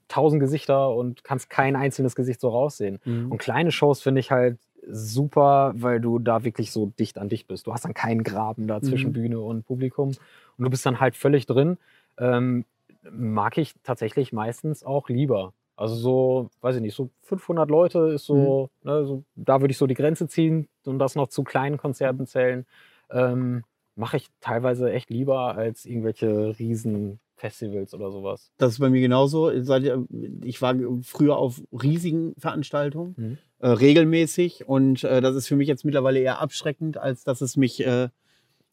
tausend 0.08 0.40
Gesichter 0.40 0.94
und 0.94 1.24
kannst 1.24 1.50
kein 1.50 1.74
einzelnes 1.74 2.14
Gesicht 2.14 2.40
so 2.40 2.50
raussehen. 2.50 3.00
Und 3.30 3.38
kleine 3.38 3.72
Shows 3.72 4.00
finde 4.02 4.20
ich 4.20 4.30
halt 4.30 4.58
super, 4.86 5.72
weil 5.76 5.98
du 6.00 6.18
da 6.18 6.44
wirklich 6.44 6.70
so 6.70 6.92
dicht 6.98 7.18
an 7.18 7.30
dich 7.30 7.46
bist. 7.46 7.66
Du 7.66 7.72
hast 7.72 7.84
dann 7.86 7.94
keinen 7.94 8.22
Graben 8.22 8.68
da 8.68 8.80
zwischen 8.82 9.08
Mhm. 9.08 9.14
Bühne 9.14 9.40
und 9.40 9.66
Publikum 9.66 10.08
und 10.08 10.64
du 10.64 10.68
bist 10.70 10.84
dann 10.84 11.00
halt 11.00 11.16
völlig 11.16 11.46
drin. 11.46 11.78
Ähm, 12.18 12.66
mag 13.10 13.58
ich 13.58 13.74
tatsächlich 13.82 14.32
meistens 14.32 14.84
auch 14.84 15.08
lieber. 15.08 15.52
Also 15.76 15.94
so, 15.96 16.50
weiß 16.60 16.76
ich 16.76 16.82
nicht, 16.82 16.94
so 16.94 17.10
500 17.22 17.68
Leute 17.68 17.98
ist 18.14 18.26
so, 18.26 18.70
ne, 18.84 19.04
so 19.04 19.24
da 19.34 19.60
würde 19.60 19.72
ich 19.72 19.78
so 19.78 19.86
die 19.86 19.94
Grenze 19.94 20.28
ziehen 20.28 20.68
und 20.84 20.98
das 20.98 21.14
noch 21.16 21.28
zu 21.28 21.42
kleinen 21.42 21.78
Konzerten 21.78 22.26
zählen. 22.26 22.64
Ähm, 23.10 23.64
Mache 23.96 24.16
ich 24.16 24.26
teilweise 24.40 24.90
echt 24.92 25.08
lieber 25.10 25.54
als 25.54 25.84
irgendwelche 25.84 26.58
riesen 26.58 27.20
Festivals 27.36 27.94
oder 27.94 28.10
sowas. 28.10 28.50
Das 28.56 28.72
ist 28.72 28.78
bei 28.80 28.90
mir 28.90 29.00
genauso. 29.00 29.50
Ich 29.52 30.62
war 30.62 30.74
früher 31.02 31.36
auf 31.36 31.62
riesigen 31.72 32.34
Veranstaltungen, 32.36 33.14
Mhm. 33.16 33.38
äh, 33.60 33.68
regelmäßig. 33.68 34.66
Und 34.68 35.04
äh, 35.04 35.20
das 35.20 35.36
ist 35.36 35.46
für 35.46 35.54
mich 35.54 35.68
jetzt 35.68 35.84
mittlerweile 35.84 36.18
eher 36.18 36.40
abschreckend, 36.40 36.96
als 36.96 37.22
dass 37.22 37.40
es 37.40 37.56
mich, 37.56 37.86
äh, 37.86 38.08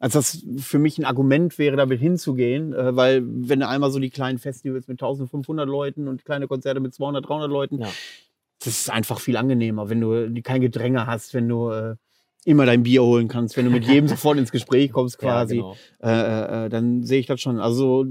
als 0.02 0.14
das 0.14 0.44
für 0.58 0.80
mich 0.80 0.98
ein 0.98 1.06
Argument 1.06 1.58
wäre, 1.60 1.78
damit 1.78 2.00
hinzugehen. 2.00 2.74
Äh, 2.74 2.96
weil 2.96 3.22
wenn 3.24 3.60
du 3.62 3.68
einmal 3.68 3.92
so 3.92 4.00
die 4.00 4.10
kleinen 4.10 4.40
Festivals 4.40 4.88
mit 4.88 4.96
1500 5.02 5.68
Leuten 5.68 6.08
und 6.08 6.26
kleine 6.26 6.48
Konzerte 6.48 6.80
mit 6.80 6.94
200, 6.94 7.28
300 7.28 7.50
Leuten, 7.50 7.80
Ja. 7.82 7.88
das 8.60 8.68
ist 8.80 8.90
einfach 8.90 9.20
viel 9.20 9.38
angenehmer, 9.38 9.90
wenn 9.90 10.02
du 10.02 10.42
kein 10.42 10.60
Gedränge 10.62 11.06
hast, 11.06 11.34
wenn 11.36 11.48
du 11.48 11.70
äh, 11.70 11.96
immer 12.46 12.66
dein 12.66 12.82
Bier 12.82 13.04
holen 13.04 13.28
kannst, 13.28 13.56
wenn 13.58 13.66
du 13.66 13.72
mit 13.72 13.86
jedem 13.86 14.08
sofort 14.08 14.38
ins 14.40 14.52
Gespräch 14.52 14.92
kommst 14.92 15.20
quasi. 15.20 15.58
Ja, 15.58 15.62
genau. 16.02 16.12
äh, 16.12 16.66
äh, 16.66 16.70
dann 16.70 17.04
sehe 17.04 17.20
ich 17.20 17.28
das 17.28 17.40
schon. 17.40 17.60
Also 17.60 18.06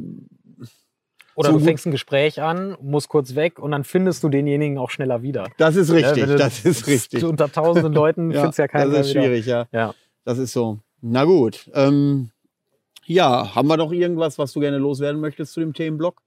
Oder 1.37 1.51
So 1.53 1.59
du 1.59 1.65
fängst 1.65 1.87
ein 1.87 1.91
Gespräch 1.91 2.41
an, 2.43 2.77
musst 2.83 3.09
kurz 3.09 3.35
weg 3.35 3.59
und 3.59 3.71
dann 3.73 3.83
findest 3.85 4.23
du 4.23 4.29
denjenigen 4.29 4.79
auch 4.79 4.91
schneller 4.91 5.23
wieder. 5.23 5.49
das 5.59 5.75
ist 5.77 5.91
richtig, 5.91 6.17
Ja, 6.19 6.23
wenn 6.23 6.29
du- 6.31 6.37
das 6.37 6.65
ist 6.65 6.87
richtig. 6.87 7.25
Unter 7.25 7.51
tausenden 7.51 7.93
Leuten 7.93 8.31
findest 8.33 8.59
du 8.59 8.63
ja 8.63 8.69
keinen 8.69 8.93
das 8.93 9.09
ist 9.09 9.15
mehr 9.15 9.25
wieder. 9.25 9.43
schwierig, 9.43 9.47
ja. 9.47 9.67
Ja. 9.73 9.95
Das 10.25 10.39
ist 10.39 10.53
so. 10.53 10.79
Na 11.03 11.25
gut. 11.25 11.71
Ähm, 11.75 12.31
ja, 13.07 13.55
haben 13.55 13.69
wir 13.69 13.77
noch 13.77 13.93
irgendwas, 13.93 14.39
was 14.39 14.53
du 14.53 14.61
gerne 14.61 14.79
loswerden 14.79 15.21
möchtest 15.21 15.53
zu 15.53 15.61
dem 15.61 15.73
Themenblock? 15.73 16.23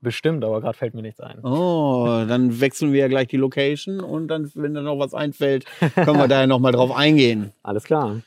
Bestimmt, 0.00 0.44
aber 0.44 0.60
gerade 0.60 0.76
fällt 0.76 0.94
mir 0.94 1.02
nichts 1.02 1.20
ein. 1.20 1.40
Oh, 1.40 2.24
dann 2.28 2.60
wechseln 2.60 2.92
wir 2.92 3.00
ja 3.00 3.08
gleich 3.08 3.28
die 3.28 3.38
Location 3.38 4.00
und 4.00 4.28
dann, 4.28 4.50
wenn 4.54 4.74
da 4.74 4.82
noch 4.82 4.98
was 4.98 5.14
einfällt, 5.14 5.64
können 5.94 6.18
wir 6.18 6.28
da 6.28 6.40
ja 6.40 6.46
noch 6.46 6.60
mal 6.60 6.72
drauf 6.72 6.92
eingehen. 6.92 7.52
Alles 7.62 7.84
klar. 7.84 8.20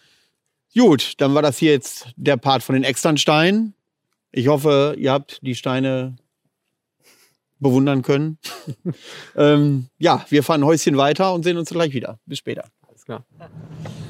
Gut, 0.76 1.14
dann 1.18 1.34
war 1.34 1.42
das 1.42 1.58
hier 1.58 1.72
jetzt 1.72 2.08
der 2.16 2.38
Part 2.38 2.64
von 2.64 2.74
den 2.74 2.84
externen 2.84 3.18
Steinen. 3.18 3.74
Ich 4.32 4.48
hoffe, 4.48 4.96
ihr 4.98 5.12
habt 5.12 5.40
die 5.42 5.56
Steine 5.56 6.16
bewundern 7.60 8.02
können. 8.02 8.38
ähm, 9.36 9.88
ja, 9.98 10.26
wir 10.30 10.44
fahren 10.44 10.62
ein 10.62 10.68
Häuschen 10.68 10.98
weiter 10.98 11.34
und 11.34 11.44
sehen 11.44 11.58
uns 11.58 11.70
gleich 11.70 11.94
wieder. 11.94 12.20
Bis 12.26 12.40
später. 12.40 12.66
Klar. 13.08 13.24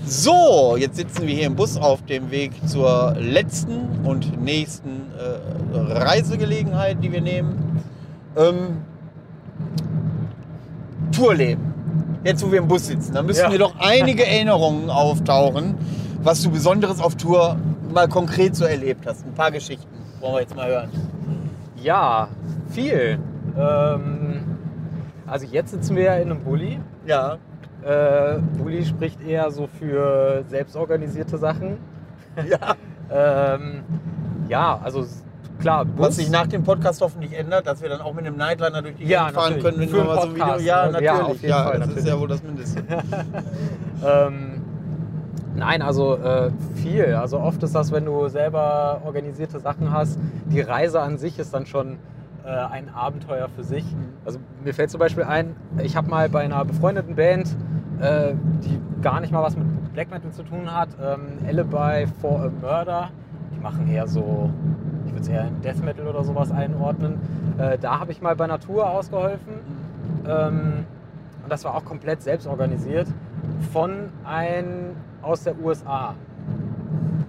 So, 0.06 0.76
jetzt 0.76 0.96
sitzen 0.96 1.28
wir 1.28 1.36
hier 1.36 1.46
im 1.46 1.56
Bus 1.56 1.78
auf 1.78 2.04
dem 2.08 2.32
Weg 2.32 2.52
zur 2.68 3.14
letzten 3.20 4.04
und 4.04 4.42
nächsten 4.42 5.12
äh, 5.16 5.78
Reisegelegenheit, 5.94 6.98
die 7.04 7.12
wir 7.12 7.22
nehmen. 7.22 7.84
Ähm, 8.36 8.78
Tourleben. 11.12 11.62
Jetzt, 12.24 12.44
wo 12.44 12.52
wir 12.52 12.58
im 12.58 12.68
Bus 12.68 12.88
sitzen, 12.88 13.14
da 13.14 13.22
müssen 13.22 13.42
Ja. 13.44 13.50
mir 13.50 13.60
doch 13.60 13.76
einige 13.78 14.26
Erinnerungen 14.28 14.90
auftauchen, 14.90 15.76
was 16.24 16.42
du 16.42 16.50
Besonderes 16.50 17.00
auf 17.00 17.16
Tour 17.18 17.56
mal 17.94 18.08
konkret 18.08 18.56
so 18.56 18.66
erlebt 18.66 19.06
hast. 19.06 19.28
Ein 19.28 19.36
paar 19.36 19.52
Geschichten 19.52 19.88
wollen 20.22 20.34
wir 20.34 20.42
jetzt 20.42 20.56
mal 20.56 20.68
hören. 20.70 20.90
Ja, 21.84 22.30
viel. 22.70 23.20
Ähm, 23.56 24.42
also 25.28 25.46
jetzt 25.46 25.70
sitzen 25.70 25.96
wir 25.96 26.04
ja 26.04 26.16
in 26.16 26.32
einem 26.32 26.40
Bulli. 26.44 26.80
Ja. 27.06 27.38
Äh, 27.88 28.39
Bulli 28.58 28.86
spricht 28.86 29.21
eher 29.26 29.50
so 29.52 29.67
für 29.80 30.43
selbstorganisierte 30.50 31.38
Sachen. 31.38 31.78
ja. 32.50 32.76
Ähm, 33.10 33.84
ja, 34.50 34.80
also 34.84 35.06
klar, 35.60 35.86
Bus. 35.86 36.08
Was 36.08 36.15
sich 36.17 36.30
nach 36.30 36.47
dem 36.47 36.63
Podcast 36.63 37.02
hoffentlich 37.02 37.32
ändert, 37.38 37.65
dass 37.65 37.82
wir 37.82 37.88
dann 37.89 38.02
auch 38.02 38.13
mit 38.13 38.26
einem 38.26 38.36
Nightliner 38.36 38.82
durch 38.82 38.95
die 38.95 39.06
Ja, 39.06 39.28
Gegend 39.28 39.36
fahren 39.41 39.60
können, 39.62 39.80
wenn 39.80 39.89
Für 39.89 39.97
wir 39.97 40.04
mal 40.04 40.21
so 40.21 40.30
Video. 40.30 40.43
Podcast, 40.43 40.65
Ja, 40.65 40.86
natürlich. 40.86 41.04
Ja, 41.06 41.21
auf 41.21 41.32
jeden 41.36 41.47
ja, 41.47 41.63
Fall, 41.63 41.80
das 41.80 41.88
ist 41.89 41.95
natürlich. 41.95 42.13
ja 42.13 42.19
wohl 42.19 42.28
das 42.28 42.43
Mindeste. 42.43 42.84
Ähm, 44.06 44.62
nein, 45.56 45.82
also 45.82 46.17
äh, 46.17 46.52
viel. 46.76 47.15
Also 47.15 47.39
oft 47.39 47.63
ist 47.63 47.73
das, 47.73 47.91
wenn 47.91 48.06
du 48.06 48.28
selber 48.28 49.02
organisierte 49.06 49.60
Sachen 49.60 49.91
hast, 49.91 50.19
die 50.45 50.62
Reise 50.62 51.02
an 51.02 51.17
sich 51.17 51.39
ist 51.39 51.52
dann 51.54 51.65
schon 51.65 51.97
äh, 52.45 52.50
ein 52.50 52.89
Abenteuer 52.93 53.50
für 53.56 53.63
sich. 53.63 53.84
Also 54.23 54.38
mir 54.63 54.73
fällt 54.76 54.91
zum 54.91 55.00
Beispiel 55.00 55.23
ein, 55.23 55.56
ich 55.82 55.95
habe 55.95 56.10
mal 56.10 56.30
bei 56.30 56.41
einer 56.41 56.63
befreundeten 56.63 57.15
Band, 57.15 57.56
äh, 58.02 58.34
die 58.64 58.80
gar 59.02 59.20
nicht 59.20 59.32
mal 59.32 59.44
was 59.44 59.58
mit 59.58 59.94
Black 59.94 60.12
Metal 60.12 60.32
zu 60.32 60.44
tun 60.44 60.74
hat, 60.74 60.90
ähm, 61.02 61.40
Alibi 61.48 62.08
for 62.22 62.42
a 62.42 62.50
Murder. 62.62 63.10
Die 63.56 63.60
machen 63.60 63.88
eher 63.88 64.08
so, 64.08 64.52
ich 65.06 65.12
würde 65.12 65.22
es 65.22 65.28
eher 65.28 65.48
in 65.48 65.62
Death 65.62 65.84
Metal 65.84 66.08
oder 66.08 66.24
sowas 66.24 66.52
einordnen. 66.52 67.20
Äh, 67.58 67.78
da 67.80 68.00
habe 68.00 68.12
ich 68.12 68.22
mal 68.22 68.36
bei 68.36 68.48
Tour 68.58 68.90
ausgeholfen. 68.90 69.54
Ähm, 70.28 70.86
und 71.44 71.52
das 71.52 71.64
war 71.64 71.76
auch 71.76 71.86
komplett 71.86 72.22
selbst 72.22 72.46
organisiert 72.46 73.08
von 73.72 74.10
einem 74.26 74.96
aus 75.22 75.44
der 75.44 75.58
USA. 75.60 76.14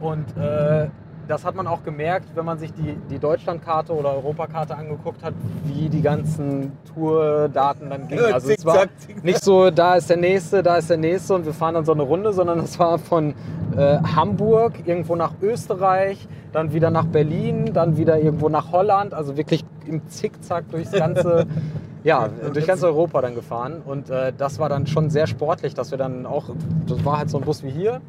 Und 0.00 0.36
äh, 0.36 0.88
das 1.28 1.44
hat 1.44 1.54
man 1.54 1.66
auch 1.66 1.84
gemerkt, 1.84 2.26
wenn 2.34 2.44
man 2.44 2.58
sich 2.58 2.72
die, 2.72 2.96
die 3.10 3.18
Deutschlandkarte 3.18 3.92
oder 3.92 4.14
Europakarte 4.14 4.74
angeguckt 4.74 5.22
hat, 5.22 5.34
wie 5.64 5.88
die 5.90 6.00
ganzen 6.00 6.72
Tourdaten 6.94 7.90
dann 7.90 8.08
gingen. 8.08 8.32
Also 8.32 8.50
es 8.50 8.64
war 8.64 8.86
nicht 9.22 9.44
so, 9.44 9.70
da 9.70 9.96
ist 9.96 10.08
der 10.08 10.16
nächste, 10.16 10.62
da 10.62 10.78
ist 10.78 10.88
der 10.88 10.96
nächste 10.96 11.34
und 11.34 11.44
wir 11.44 11.52
fahren 11.52 11.74
dann 11.74 11.84
so 11.84 11.92
eine 11.92 12.02
Runde, 12.02 12.32
sondern 12.32 12.58
es 12.60 12.78
war 12.78 12.98
von 12.98 13.34
äh, 13.76 13.98
Hamburg 13.98 14.86
irgendwo 14.86 15.16
nach 15.16 15.32
Österreich, 15.42 16.26
dann 16.52 16.72
wieder 16.72 16.90
nach 16.90 17.04
Berlin, 17.04 17.72
dann 17.74 17.98
wieder 17.98 18.18
irgendwo 18.18 18.48
nach 18.48 18.72
Holland, 18.72 19.12
also 19.12 19.36
wirklich 19.36 19.64
im 19.86 20.08
Zickzack 20.08 20.70
durchs 20.70 20.92
ganze, 20.92 21.46
ja, 22.04 22.30
durch 22.54 22.66
ganz 22.66 22.82
Europa 22.82 23.20
dann 23.20 23.34
gefahren. 23.34 23.82
Und 23.84 24.08
äh, 24.08 24.32
das 24.36 24.58
war 24.58 24.70
dann 24.70 24.86
schon 24.86 25.10
sehr 25.10 25.26
sportlich, 25.26 25.74
dass 25.74 25.90
wir 25.90 25.98
dann 25.98 26.24
auch, 26.24 26.46
das 26.86 27.04
war 27.04 27.18
halt 27.18 27.28
so 27.28 27.36
ein 27.36 27.44
Bus 27.44 27.62
wie 27.62 27.70
hier. 27.70 28.00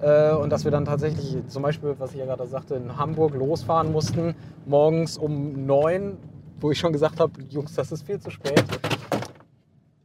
Äh, 0.00 0.32
und 0.32 0.50
dass 0.50 0.64
wir 0.64 0.70
dann 0.70 0.84
tatsächlich, 0.84 1.36
zum 1.48 1.62
Beispiel, 1.62 1.94
was 1.98 2.12
ich 2.12 2.18
ja 2.18 2.24
gerade 2.26 2.46
sagte, 2.46 2.74
in 2.76 2.96
Hamburg 2.96 3.34
losfahren 3.34 3.90
mussten, 3.92 4.34
morgens 4.66 5.18
um 5.18 5.66
neun, 5.66 6.16
wo 6.60 6.70
ich 6.70 6.78
schon 6.78 6.92
gesagt 6.92 7.18
habe, 7.20 7.32
Jungs, 7.48 7.74
das 7.74 7.90
ist 7.92 8.02
viel 8.06 8.20
zu 8.20 8.30
spät. 8.30 8.62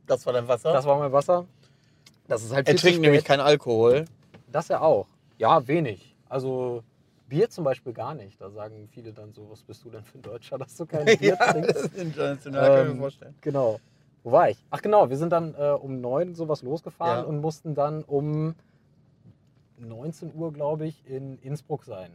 Das 0.08 0.26
war 0.26 0.34
dein 0.34 0.48
Wasser. 0.48 0.74
Das 0.74 0.86
war 0.86 0.98
mein 1.00 1.12
Wasser. 1.12 1.46
Das 2.28 2.44
ist 2.44 2.54
halt 2.54 2.68
er 2.68 2.76
trinkt 2.76 2.96
spät. 2.96 3.02
nämlich 3.02 3.24
keinen 3.24 3.40
Alkohol. 3.42 4.06
Das 4.52 4.68
ja 4.68 4.82
auch. 4.82 5.08
Ja, 5.38 5.66
wenig. 5.68 6.16
Also 6.30 6.84
Bier 7.30 7.50
zum 7.50 7.64
Beispiel 7.64 7.94
gar 7.94 8.14
nicht. 8.14 8.40
Da 8.42 8.50
sagen 8.50 8.88
viele 8.92 9.14
dann 9.14 9.34
so, 9.34 9.48
was 9.50 9.62
bist 9.64 9.84
du 9.86 9.90
denn 9.90 10.04
für 10.04 10.18
ein 10.18 10.22
Deutscher, 10.22 10.58
dass 10.58 10.76
du 10.76 10.86
kein 10.86 11.06
Bier 11.20 11.38
trinkst? 11.38 11.76
ist 11.76 11.96
international, 11.98 12.68
kann 12.68 12.74
ich 12.86 12.90
Ähm, 12.90 12.94
mir 12.96 13.02
vorstellen. 13.02 13.36
Genau. 13.42 13.80
Wo 14.24 14.32
war 14.32 14.50
ich? 14.50 14.58
Ach 14.70 14.82
genau, 14.82 15.10
wir 15.10 15.18
sind 15.18 15.32
dann 15.32 15.54
äh, 15.56 15.72
um 15.72 16.00
neun 16.02 16.34
sowas 16.36 16.62
losgefahren 16.64 17.24
Ja. 17.24 17.28
und 17.28 17.42
mussten 17.42 17.76
dann 17.76 18.04
um 18.04 18.56
19 19.88 20.32
Uhr, 20.36 20.52
glaube 20.54 20.86
ich, 20.88 21.04
in 21.08 21.38
Innsbruck 21.42 21.84
sein. 21.86 22.10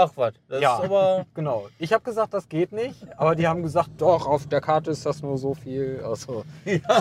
Ach 0.00 0.12
was, 0.14 0.34
das 0.48 0.60
Ja. 0.62 0.78
ist 0.78 0.84
aber. 0.84 1.26
Genau. 1.34 1.66
Ich 1.80 1.92
habe 1.92 2.04
gesagt, 2.04 2.32
das 2.32 2.48
geht 2.48 2.70
nicht, 2.70 3.04
aber 3.16 3.34
die 3.34 3.48
haben 3.48 3.64
gesagt, 3.64 3.90
doch, 3.98 4.28
auf 4.28 4.46
der 4.46 4.60
Karte 4.60 4.92
ist 4.92 5.04
das 5.04 5.22
nur 5.22 5.36
so 5.38 5.54
viel. 5.54 6.00
Also, 6.04 6.44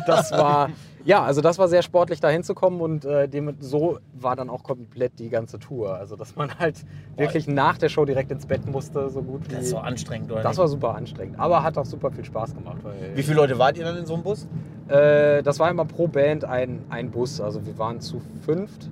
das 0.08 0.32
war, 0.32 0.71
ja, 1.06 1.21
also 1.21 1.41
das 1.41 1.60
war 1.60 1.67
sehr 1.67 1.84
sportlich, 1.84 2.19
da 2.21 2.30
hinzukommen 2.30 2.82
und 2.82 3.06
äh, 3.06 3.28
dem, 3.30 3.56
so 3.60 4.00
war 4.13 4.36
dann 4.36 4.50
auch 4.50 4.63
komplett 4.63 5.19
die 5.19 5.30
ganze 5.30 5.60
Tour. 5.60 5.93
Also, 5.95 6.15
dass 6.15 6.36
man 6.36 6.58
halt 6.58 6.84
wirklich 7.15 7.47
nach 7.47 7.78
der 7.78 7.89
Show 7.89 8.04
direkt 8.04 8.32
ins 8.32 8.47
Bett 8.47 8.65
musste, 8.65 9.12
so 9.12 9.21
gut 9.21 9.47
wie. 9.47 9.54
Das 9.58 9.69
so 9.69 9.78
anstrengend, 9.78 10.32
oder? 10.32 10.41
das 10.41 10.54
nicht? 10.54 10.58
war 10.60 10.67
super 10.67 10.95
anstrengend, 10.95 11.39
aber 11.39 11.62
hat 11.62 11.78
auch 11.78 11.86
super 11.86 12.10
viel 12.10 12.26
Spaß 12.26 12.56
gemacht. 12.56 12.78
Wie 13.13 13.21
viele 13.21 13.36
Leute 13.36 13.60
wart 13.60 13.78
ihr 13.78 13.86
dann 13.86 13.97
in 13.97 14.08
so 14.08 14.15
einem 14.15 14.23
Bus? 14.23 14.47
Äh, 14.88 15.43
das 15.43 15.60
war 15.60 15.69
immer 15.69 15.86
pro 15.86 16.08
Band 16.08 16.45
ein, 16.45 16.84
ein 16.89 17.12
Bus. 17.12 17.39
Also 17.41 17.63
wir 17.63 17.78
waren 17.78 18.02
zu 18.02 18.21
fünft 18.43 18.89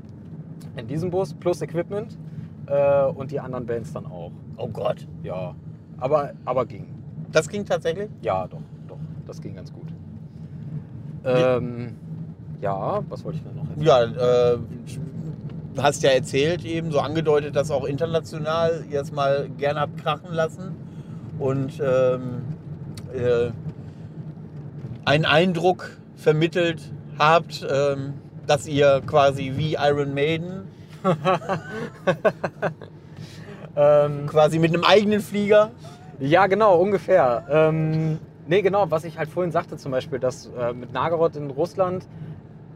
in 0.78 0.88
diesem 0.88 1.10
Bus 1.10 1.34
plus 1.34 1.62
Equipment 1.62 2.18
äh, 2.68 3.06
und 3.06 3.32
die 3.32 3.40
anderen 3.40 3.66
Bands 3.66 3.94
dann 3.94 4.06
auch. 4.06 4.32
Oh 4.58 4.68
Gott. 4.68 5.08
Ja, 5.24 5.56
aber, 5.98 6.34
aber 6.46 6.66
ging. 6.66 6.88
Das 7.32 7.50
ging 7.50 7.66
tatsächlich? 7.66 8.10
Ja, 8.22 8.48
doch, 8.48 8.62
doch, 8.88 8.98
das 9.26 9.42
ging 9.42 9.56
ganz 9.56 9.72
gut. 9.74 9.88
Ähm, 11.26 11.96
ja, 12.62 13.04
was 13.10 13.24
wollte 13.24 13.40
ich 13.40 13.44
denn 13.44 13.56
noch 13.56 13.70
erzählen? 13.70 14.16
Ja, 14.18 14.54
äh, 14.54 14.58
du 15.76 15.84
hast 15.84 16.04
ja 16.04 16.12
erzählt, 16.12 16.64
eben 16.66 16.92
so 16.92 17.00
angedeutet, 17.00 17.56
dass 17.56 17.72
auch 17.72 17.86
international 17.86 18.86
es 18.90 19.12
mal 19.12 19.50
gerne 19.58 19.82
habt 19.82 19.98
krachen 19.98 20.32
lassen 20.32 20.76
und 21.40 21.82
ähm, 21.82 22.44
äh, 23.14 23.52
einen 25.04 25.26
Eindruck 25.26 25.98
vermittelt 26.16 26.82
habt, 27.20 27.66
ähm, 27.70 28.14
dass 28.48 28.68
ihr 28.68 29.02
quasi 29.06 29.54
wie 29.56 29.74
Iron 29.74 30.14
Maiden 30.14 30.68
Ähm, 33.78 34.28
quasi 34.28 34.58
mit 34.58 34.74
einem 34.74 34.86
eigenen 34.86 35.20
Flieger 35.20 35.70
ja, 36.20 36.48
genau, 36.48 36.78
ungefähr. 36.78 37.44
Ähm, 37.50 38.20
nee, 38.48 38.62
genau, 38.62 38.90
was 38.90 39.04
ich 39.04 39.18
halt 39.18 39.28
vorhin 39.28 39.52
sagte 39.52 39.76
zum 39.76 39.92
Beispiel, 39.92 40.18
dass 40.18 40.50
äh, 40.58 40.72
mit 40.72 40.94
Nagarot 40.94 41.36
in 41.36 41.50
Russland 41.50 42.08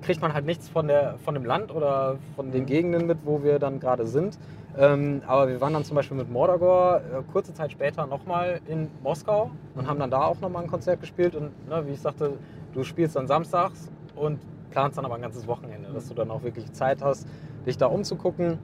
kriegt 0.01 0.21
man 0.21 0.34
halt 0.34 0.45
nichts 0.45 0.67
von, 0.67 0.88
der, 0.88 1.15
von 1.23 1.36
dem 1.36 1.45
Land 1.45 1.73
oder 1.73 2.17
von 2.36 2.51
den 2.51 2.65
Gegenden 2.65 3.08
mit, 3.08 3.19
wo 3.23 3.41
wir 3.43 3.60
dann 3.60 3.79
gerade 3.79 4.08
sind. 4.08 4.38
Ähm, 4.77 5.21
aber 5.25 5.47
wir 5.47 5.62
waren 5.62 5.73
dann 5.73 5.86
zum 5.86 5.95
Beispiel 5.95 6.17
mit 6.17 6.29
Mordagor 6.29 6.97
äh, 6.97 7.32
kurze 7.32 7.53
Zeit 7.53 7.71
später 7.71 8.05
nochmal 8.08 8.60
in 8.67 8.89
Moskau 9.03 9.51
und 9.75 9.88
haben 9.88 9.99
dann 9.99 10.12
da 10.12 10.23
auch 10.23 10.39
nochmal 10.41 10.63
ein 10.63 10.69
Konzert 10.69 10.99
gespielt. 10.99 11.34
Und 11.34 11.51
ne, 11.69 11.86
wie 11.88 11.91
ich 11.91 12.01
sagte, 12.01 12.34
du 12.73 12.84
spielst 12.84 13.15
dann 13.15 13.27
samstags 13.27 13.89
und 14.15 14.39
planst 14.71 14.97
dann 14.97 15.05
aber 15.05 15.15
ein 15.15 15.21
ganzes 15.21 15.47
Wochenende, 15.47 15.89
dass 15.93 16.08
du 16.08 16.13
dann 16.13 16.32
auch 16.32 16.43
wirklich 16.43 16.71
Zeit 16.73 17.01
hast, 17.01 17.27
dich 17.65 17.77
da 17.77 17.88
umzugucken. 17.88 18.58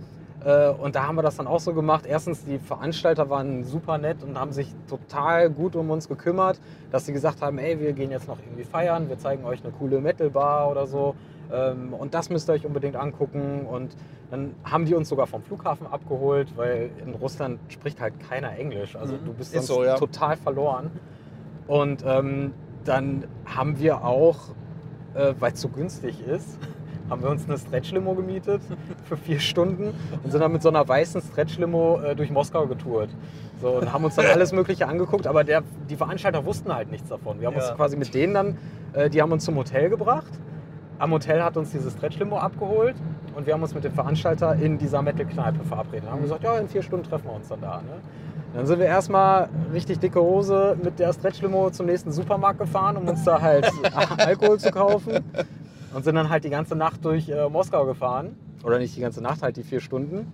Äh, 0.43 0.69
Und 0.69 0.95
da 0.95 1.07
haben 1.07 1.15
wir 1.15 1.21
das 1.23 1.37
dann 1.37 1.47
auch 1.47 1.59
so 1.59 1.73
gemacht. 1.73 2.05
Erstens, 2.05 2.43
die 2.45 2.59
Veranstalter 2.59 3.29
waren 3.29 3.63
super 3.63 3.97
nett 3.97 4.21
und 4.23 4.39
haben 4.39 4.51
sich 4.51 4.73
total 4.87 5.49
gut 5.49 5.75
um 5.75 5.89
uns 5.89 6.07
gekümmert, 6.07 6.59
dass 6.91 7.05
sie 7.05 7.13
gesagt 7.13 7.41
haben, 7.41 7.57
ey, 7.57 7.79
wir 7.79 7.93
gehen 7.93 8.11
jetzt 8.11 8.27
noch 8.27 8.37
irgendwie 8.39 8.63
feiern, 8.63 9.09
wir 9.09 9.17
zeigen 9.17 9.43
euch 9.45 9.63
eine 9.63 9.71
coole 9.73 9.99
Metal-Bar 10.01 10.69
oder 10.69 10.85
so. 10.87 11.15
Ähm, 11.51 11.93
Und 11.93 12.13
das 12.13 12.29
müsst 12.29 12.49
ihr 12.49 12.53
euch 12.53 12.65
unbedingt 12.65 12.95
angucken. 12.95 13.65
Und 13.65 13.95
dann 14.31 14.53
haben 14.63 14.85
die 14.85 14.93
uns 14.95 15.09
sogar 15.09 15.25
vom 15.27 15.41
Flughafen 15.41 15.87
abgeholt, 15.87 16.55
weil 16.57 16.89
in 17.03 17.13
Russland 17.15 17.59
spricht 17.69 18.01
halt 18.01 18.19
keiner 18.19 18.57
Englisch. 18.57 18.95
Also 18.95 19.13
Mhm. 19.15 19.25
du 19.25 19.33
bist 19.33 19.53
Ist 19.53 19.67
sonst 19.67 19.79
so, 19.79 19.83
ja. 19.83 19.95
total 19.95 20.35
verloren. 20.37 20.91
Und 21.67 22.03
ähm, 22.05 22.53
dann 22.83 23.25
haben 23.45 23.79
wir 23.79 24.03
auch, 24.03 24.37
äh, 25.15 25.33
weil 25.39 25.53
es 25.53 25.61
so 25.61 25.69
günstig 25.69 26.25
ist, 26.27 26.57
haben 27.09 27.21
wir 27.21 27.29
uns 27.29 27.45
eine 27.47 27.57
Stretch-Limo 27.57 28.15
gemietet 28.15 28.61
für 29.07 29.17
vier 29.17 29.39
Stunden 29.39 29.93
und 30.23 30.31
sind 30.31 30.39
dann 30.41 30.51
mit 30.51 30.61
so 30.61 30.69
einer 30.69 30.87
weißen 30.87 31.21
Stretch-Limo 31.21 32.01
äh, 32.01 32.15
durch 32.15 32.31
Moskau 32.31 32.65
getourt. 32.67 33.09
So, 33.61 33.69
und 33.77 33.91
haben 33.93 34.03
uns 34.03 34.15
dann 34.15 34.25
alles 34.25 34.51
Mögliche 34.51 34.87
angeguckt, 34.87 35.27
aber 35.27 35.43
der, 35.43 35.63
die 35.89 35.95
Veranstalter 35.95 36.45
wussten 36.45 36.73
halt 36.73 36.91
nichts 36.91 37.09
davon. 37.09 37.39
Wir 37.39 37.47
haben 37.47 37.55
Ja. 37.55 37.67
uns 37.69 37.75
quasi 37.75 37.95
mit 37.97 38.13
denen 38.13 38.33
dann, 38.33 38.57
äh, 38.93 39.09
die 39.09 39.21
haben 39.21 39.31
uns 39.31 39.45
zum 39.45 39.55
Hotel 39.55 39.89
gebracht. 39.89 40.31
Am 40.99 41.11
Hotel 41.11 41.43
hat 41.43 41.57
uns 41.57 41.71
diese 41.71 41.89
Stretch-Limo 41.91 42.37
abgeholt 42.37 42.95
und 43.35 43.45
wir 43.45 43.53
haben 43.53 43.61
uns 43.63 43.73
mit 43.73 43.83
dem 43.83 43.91
Veranstalter 43.93 44.55
in 44.55 44.77
dieser 44.77 45.01
Metal-Kneipe 45.01 45.63
verabredet. 45.65 46.09
Haben 46.09 46.21
gesagt, 46.21 46.43
ja, 46.43 46.57
in 46.57 46.67
vier 46.69 46.81
Stunden 46.81 47.05
treffen 47.07 47.25
wir 47.25 47.33
uns 47.35 47.47
dann 47.49 47.61
da. 47.61 47.77
Ne? 47.77 47.99
Dann 48.55 48.67
sind 48.67 48.79
wir 48.79 48.85
erstmal 48.85 49.49
richtig 49.73 49.99
dicke 49.99 50.21
Hose 50.21 50.77
mit 50.81 50.97
der 50.97 51.11
Stretch-Limo 51.11 51.71
zum 51.71 51.87
nächsten 51.87 52.13
Supermarkt 52.13 52.57
gefahren, 52.57 52.95
um 52.95 53.05
uns 53.05 53.25
da 53.25 53.41
halt 53.41 53.69
Alkohol 54.17 54.57
zu 54.61 54.71
kaufen. 54.71 55.25
Und 55.93 56.05
sind 56.05 56.15
dann 56.15 56.29
halt 56.29 56.45
die 56.45 56.49
ganze 56.49 56.73
Nacht 56.73 57.03
durch 57.03 57.27
äh, 57.27 57.49
Moskau 57.49 57.85
gefahren. 57.85 58.37
Oder 58.63 58.79
nicht 58.79 58.95
die 58.95 59.01
ganze 59.01 59.21
Nacht, 59.21 59.41
halt 59.41 59.57
die 59.57 59.63
vier 59.63 59.81
Stunden. 59.81 60.31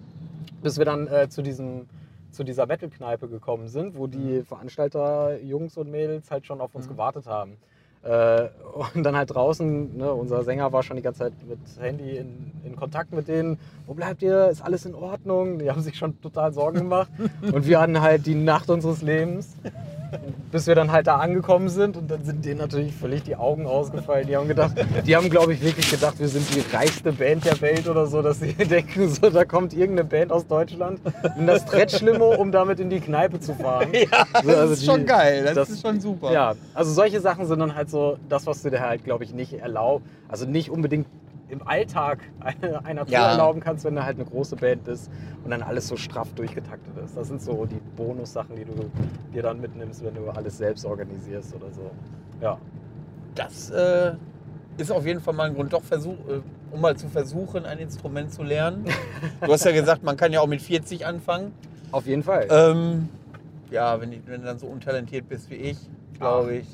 Bis 0.62 0.78
wir 0.78 0.86
dann 0.86 1.08
äh, 1.08 1.30
zu, 1.30 1.42
diesem, 1.42 1.88
zu 2.30 2.44
dieser 2.44 2.68
Metal-Kneipe 2.68 3.28
gekommen 3.28 3.68
sind, 3.68 3.98
wo 3.98 4.06
die 4.06 4.44
Veranstalter, 4.44 5.42
Jungs 5.42 5.76
und 5.76 5.90
Mädels, 5.90 6.30
halt 6.30 6.46
schon 6.46 6.62
auf 6.62 6.76
uns 6.76 6.88
gewartet 6.88 7.26
haben. 7.26 7.58
Äh, 8.04 8.48
und 8.94 9.04
dann 9.04 9.16
halt 9.16 9.34
draußen, 9.34 9.98
ne, 9.98 10.12
unser 10.12 10.44
Sänger 10.44 10.72
war 10.74 10.82
schon 10.82 10.96
die 10.96 11.04
ganze 11.04 11.20
Zeit 11.20 11.34
mit 11.48 11.60
Handy 11.80 12.18
in, 12.18 12.52
in 12.64 12.76
Kontakt 12.76 13.14
mit 13.14 13.28
denen. 13.28 13.60
Wo 13.86 13.94
bleibt 13.94 14.24
ihr? 14.24 14.48
Ist 14.50 14.64
alles 14.64 14.86
in 14.86 14.96
Ordnung? 14.96 15.60
Die 15.60 15.70
haben 15.70 15.82
sich 15.82 15.98
schon 15.98 16.20
total 16.22 16.52
Sorgen 16.52 16.80
gemacht. 16.80 17.10
und 17.42 17.68
wir 17.68 17.80
hatten 17.80 18.02
halt 18.02 18.26
die 18.26 18.36
Nacht 18.36 18.70
unseres 18.70 19.02
Lebens. 19.02 19.56
Bis 20.52 20.68
wir 20.68 20.76
dann 20.76 20.92
halt 20.92 21.08
da 21.08 21.18
angekommen 21.18 21.70
sind 21.70 21.96
und 21.98 22.10
dann 22.12 22.24
sind 22.24 22.44
denen 22.46 22.60
natürlich 22.60 22.94
völlig 22.94 23.24
die 23.24 23.36
Augen 23.36 23.66
ausgefallen. 23.66 24.28
Die 24.28 24.36
haben 24.36 24.48
gedacht, 24.48 24.74
die 25.06 25.16
haben 25.16 25.30
glaube 25.30 25.54
ich 25.54 25.62
wirklich 25.64 25.90
gedacht, 25.90 26.20
wir 26.20 26.28
sind 26.28 26.46
die 26.54 26.64
reichste 26.76 27.14
Band 27.14 27.46
der 27.46 27.60
Welt 27.62 27.88
oder 27.88 28.08
so, 28.08 28.22
dass 28.22 28.40
sie 28.40 28.54
denken, 28.54 29.10
so, 29.10 29.30
da 29.30 29.46
kommt 29.46 29.74
irgendeine 29.74 30.08
Band 30.08 30.32
aus 30.32 30.46
Deutschland 30.48 31.00
in 31.38 31.48
das 31.48 31.62
Stretch-Limo, 31.62 32.36
um 32.36 32.52
damit 32.52 32.80
in 32.80 32.90
die 32.90 33.00
Kneipe 33.00 33.40
zu 33.40 33.54
fahren. 33.56 33.90
Ja, 33.94 34.26
das 34.34 34.44
So, 34.44 34.50
also 34.52 34.74
ist 34.74 34.82
die- 34.82 34.86
schon 34.86 35.06
geil. 35.06 35.44
Das, 35.46 35.56
das- 35.56 35.70
ist 35.70 35.82
schon 35.82 36.00
super. 36.02 36.32
Ja, 36.34 36.56
also 36.74 36.92
solche 36.92 37.20
Sachen 37.22 37.46
sind 37.46 37.60
dann 37.60 37.76
halt 37.76 37.90
so 37.90 38.18
das, 38.30 38.46
was 38.48 38.62
du 38.62 38.70
dir 38.70 38.82
halt, 38.82 39.04
glaube 39.04 39.24
ich, 39.24 39.34
nicht 39.34 39.54
erlaubst. 39.54 40.06
Also 40.28 40.46
nicht 40.46 40.70
unbedingt 40.70 41.08
im 41.52 41.68
Alltag 41.68 42.20
einer, 42.84 43.06
Tour 43.06 43.14
Ja. 43.14 43.32
erlauben 43.32 43.60
kannst, 43.60 43.84
wenn 43.86 43.96
du 43.96 44.04
halt 44.04 44.16
eine 44.18 44.26
große 44.26 44.56
Band 44.56 44.84
bist 44.86 45.12
und 45.44 45.52
dann 45.52 45.62
alles 45.62 45.88
so 45.88 45.98
straff 45.98 46.34
durchgetaktet 46.34 46.98
ist. 47.04 47.16
Das 47.16 47.28
sind 47.28 47.42
so 47.42 47.66
die 47.66 47.80
Bonussachen, 47.96 48.56
die 48.56 48.66
du 48.66 48.74
dir 49.34 49.44
dann 49.44 49.60
mitnimmst, 49.62 50.04
wenn 50.04 50.16
du 50.16 50.30
alles 50.30 50.58
selbst 50.58 50.86
organisierst 50.86 51.54
oder 51.56 51.70
so. 51.72 51.92
Ja. 52.42 52.58
Das 53.36 53.70
äh, 53.70 54.14
ist 54.78 54.92
auf 54.92 55.06
jeden 55.06 55.20
Fall 55.22 55.34
mal 55.34 55.48
ein 55.50 55.54
Grund, 55.56 55.72
doch 55.74 55.84
versuch, 55.84 56.16
äh, 56.30 56.42
um 56.72 56.82
mal 56.82 56.96
zu 56.96 57.08
versuchen, 57.10 57.66
ein 57.66 57.80
Instrument 57.80 58.34
zu 58.34 58.44
lernen. 58.44 58.86
Du 59.46 59.52
hast 59.52 59.66
ja 59.66 59.72
gesagt, 59.72 60.04
man 60.04 60.18
kann 60.18 60.32
ja 60.34 60.40
auch 60.42 60.48
mit 60.48 60.62
40 60.62 61.06
anfangen. 61.06 61.52
Auf 61.92 62.06
jeden 62.08 62.24
Fall. 62.24 62.48
Ähm, 62.50 63.10
ja, 63.70 64.00
wenn, 64.00 64.12
ich- 64.14 64.22
wenn 64.26 64.42
du 64.42 64.48
dann 64.48 64.58
so 64.60 64.68
untalentiert 64.68 65.28
bist 65.30 65.50
wie 65.50 65.56
ich, 65.56 65.78
glaube 66.18 66.56
ich. 66.56 66.68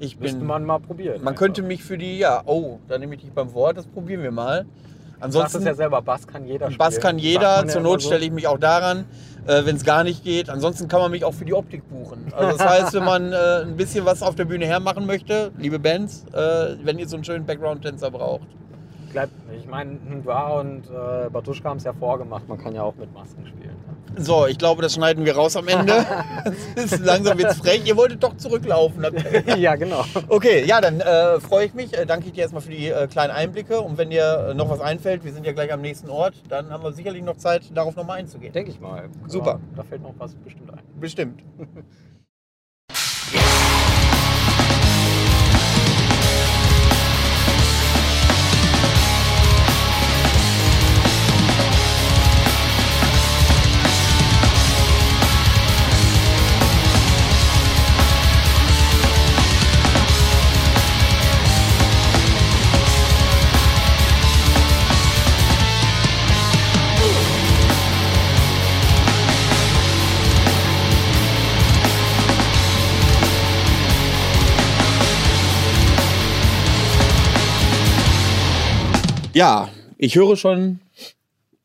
Ich 0.00 0.18
Müsste 0.18 0.38
bin. 0.38 0.46
man 0.46 0.64
mal 0.64 0.78
probieren. 0.78 1.22
Man 1.22 1.34
könnte 1.34 1.62
mich 1.62 1.82
für 1.82 1.98
die, 1.98 2.18
ja, 2.18 2.42
oh, 2.46 2.78
da 2.88 2.98
nehme 2.98 3.14
ich 3.14 3.22
dich 3.22 3.32
beim 3.32 3.52
Wort, 3.54 3.76
das 3.76 3.86
probieren 3.86 4.22
wir 4.22 4.30
mal. 4.30 4.64
Du 4.64 5.24
Ansonsten, 5.24 5.58
es 5.58 5.64
ja 5.64 5.74
selber, 5.74 6.00
Bass 6.00 6.26
kann 6.26 6.46
jeder 6.46 6.66
spielen. 6.66 6.78
Bass 6.78 7.00
kann 7.00 7.18
jeder, 7.18 7.62
ja 7.62 7.66
zur 7.66 7.80
immer 7.80 7.90
Not 7.90 8.02
so. 8.02 8.08
stelle 8.08 8.24
ich 8.24 8.30
mich 8.30 8.46
auch 8.46 8.58
daran, 8.58 9.04
äh, 9.46 9.64
wenn 9.64 9.74
es 9.74 9.84
gar 9.84 10.04
nicht 10.04 10.22
geht. 10.22 10.48
Ansonsten 10.48 10.86
kann 10.86 11.00
man 11.00 11.10
mich 11.10 11.24
auch 11.24 11.34
für 11.34 11.44
die 11.44 11.54
Optik 11.54 11.88
buchen. 11.88 12.32
Also 12.36 12.56
das 12.56 12.66
heißt, 12.66 12.94
wenn 12.94 13.04
man 13.04 13.32
äh, 13.32 13.62
ein 13.62 13.76
bisschen 13.76 14.04
was 14.04 14.22
auf 14.22 14.36
der 14.36 14.44
Bühne 14.44 14.66
hermachen 14.66 15.06
möchte, 15.06 15.50
liebe 15.58 15.80
Bands, 15.80 16.24
äh, 16.32 16.76
wenn 16.84 17.00
ihr 17.00 17.08
so 17.08 17.16
einen 17.16 17.24
schönen 17.24 17.46
Background-Tänzer 17.46 18.12
braucht. 18.12 18.46
Ich 19.58 19.66
meine, 19.66 19.92
Ndwa 19.92 20.60
und 20.60 20.84
äh, 20.90 21.30
Batuschka 21.30 21.70
haben 21.70 21.78
es 21.78 21.84
ja 21.84 21.92
vorgemacht, 21.92 22.46
man 22.46 22.58
kann 22.58 22.74
ja 22.74 22.82
auch 22.82 22.94
mit 22.94 23.12
Masken 23.12 23.44
spielen. 23.46 23.74
So, 24.16 24.46
ich 24.46 24.58
glaube, 24.58 24.82
das 24.82 24.94
schneiden 24.94 25.24
wir 25.24 25.34
raus 25.36 25.56
am 25.56 25.68
Ende. 25.68 26.04
Es 26.74 26.92
ist 26.92 27.04
langsam 27.04 27.38
wird's 27.38 27.58
frech. 27.58 27.82
Ihr 27.84 27.96
wolltet 27.96 28.22
doch 28.22 28.36
zurücklaufen. 28.36 29.04
ja, 29.58 29.74
genau. 29.76 30.04
Okay, 30.28 30.64
ja, 30.64 30.80
dann 30.80 31.00
äh, 31.00 31.40
freue 31.40 31.66
ich 31.66 31.74
mich. 31.74 31.96
Äh, 31.96 32.06
danke 32.06 32.26
ich 32.26 32.32
dir 32.32 32.42
erstmal 32.42 32.62
für 32.62 32.70
die 32.70 32.88
äh, 32.88 33.06
kleinen 33.06 33.32
Einblicke. 33.32 33.80
Und 33.80 33.98
wenn 33.98 34.10
dir 34.10 34.48
äh, 34.50 34.54
noch 34.54 34.70
was 34.70 34.80
einfällt, 34.80 35.24
wir 35.24 35.32
sind 35.32 35.44
ja 35.44 35.52
gleich 35.52 35.72
am 35.72 35.80
nächsten 35.80 36.08
Ort, 36.08 36.34
dann 36.48 36.70
haben 36.70 36.82
wir 36.82 36.92
sicherlich 36.92 37.22
noch 37.22 37.36
Zeit, 37.36 37.62
darauf 37.74 37.96
nochmal 37.96 38.18
einzugehen. 38.18 38.52
Denke 38.52 38.70
ich 38.70 38.80
mal. 38.80 39.08
Super. 39.26 39.52
Ja, 39.52 39.76
da 39.76 39.82
fällt 39.82 40.02
noch 40.02 40.14
was 40.18 40.34
bestimmt 40.34 40.72
ein. 40.72 40.80
Bestimmt. 41.00 41.42
Ja, 79.38 79.68
ich 79.98 80.16
höre 80.16 80.36
schon 80.36 80.80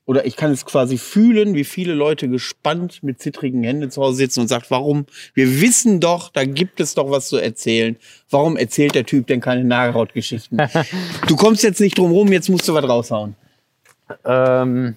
oder 0.05 0.27
ich 0.27 0.35
kann 0.35 0.51
es 0.51 0.63
quasi 0.63 0.99
fühlen, 0.99 1.55
wie 1.55 1.63
viele 1.63 1.95
Leute 1.95 2.29
gespannt 2.29 3.01
mit 3.01 3.19
zittrigen 3.19 3.63
Händen 3.63 3.89
zu 3.89 3.99
Hause 4.03 4.17
sitzen 4.17 4.41
und 4.41 4.47
sagt, 4.47 4.69
warum? 4.69 5.07
Wir 5.33 5.59
wissen 5.59 5.99
doch, 5.99 6.29
da 6.29 6.45
gibt 6.45 6.79
es 6.79 6.93
doch 6.93 7.09
was 7.09 7.29
zu 7.29 7.37
erzählen. 7.37 7.95
Warum 8.29 8.57
erzählt 8.57 8.93
der 8.93 9.07
Typ 9.07 9.25
denn 9.25 9.41
keine 9.41 9.63
Nagelhautgeschichten? 9.63 10.61
du 11.27 11.35
kommst 11.35 11.63
jetzt 11.63 11.81
nicht 11.81 11.97
drum 11.97 12.11
rum, 12.11 12.31
jetzt 12.31 12.47
musst 12.47 12.67
du 12.67 12.75
was 12.75 12.87
raushauen. 12.87 13.35
Ähm, 14.23 14.95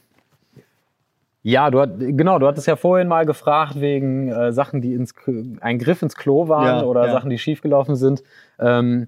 ja, 1.42 1.70
du 1.70 1.80
hat, 1.80 1.98
genau, 1.98 2.38
du 2.38 2.46
hattest 2.46 2.66
ja 2.66 2.76
vorhin 2.76 3.08
mal 3.08 3.24
gefragt 3.24 3.80
wegen 3.80 4.28
äh, 4.28 4.52
Sachen, 4.52 4.82
die 4.82 4.92
ins, 4.92 5.14
ein 5.62 5.78
Griff 5.78 6.02
ins 6.02 6.14
Klo 6.14 6.48
waren 6.48 6.80
Ja, 6.80 6.82
oder 6.82 7.06
ja. 7.06 7.12
Sachen, 7.12 7.30
die 7.30 7.38
schiefgelaufen 7.38 7.96
sind. 7.96 8.22
Ähm, 8.60 9.06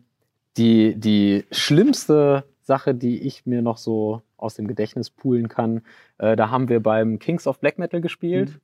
die, 0.56 0.94
die 0.98 1.44
schlimmste 1.52 2.44
Sache, 2.68 2.94
die 2.94 3.26
ich 3.26 3.44
mir 3.46 3.62
noch 3.62 3.78
so 3.78 4.22
aus 4.36 4.54
dem 4.54 4.68
Gedächtnis 4.68 5.10
poolen 5.10 5.48
kann, 5.48 5.82
äh, 6.18 6.36
da 6.36 6.50
haben 6.50 6.68
wir 6.68 6.80
beim 6.80 7.18
Kings 7.18 7.46
of 7.48 7.58
Black 7.58 7.78
Metal 7.78 8.00
gespielt. 8.00 8.60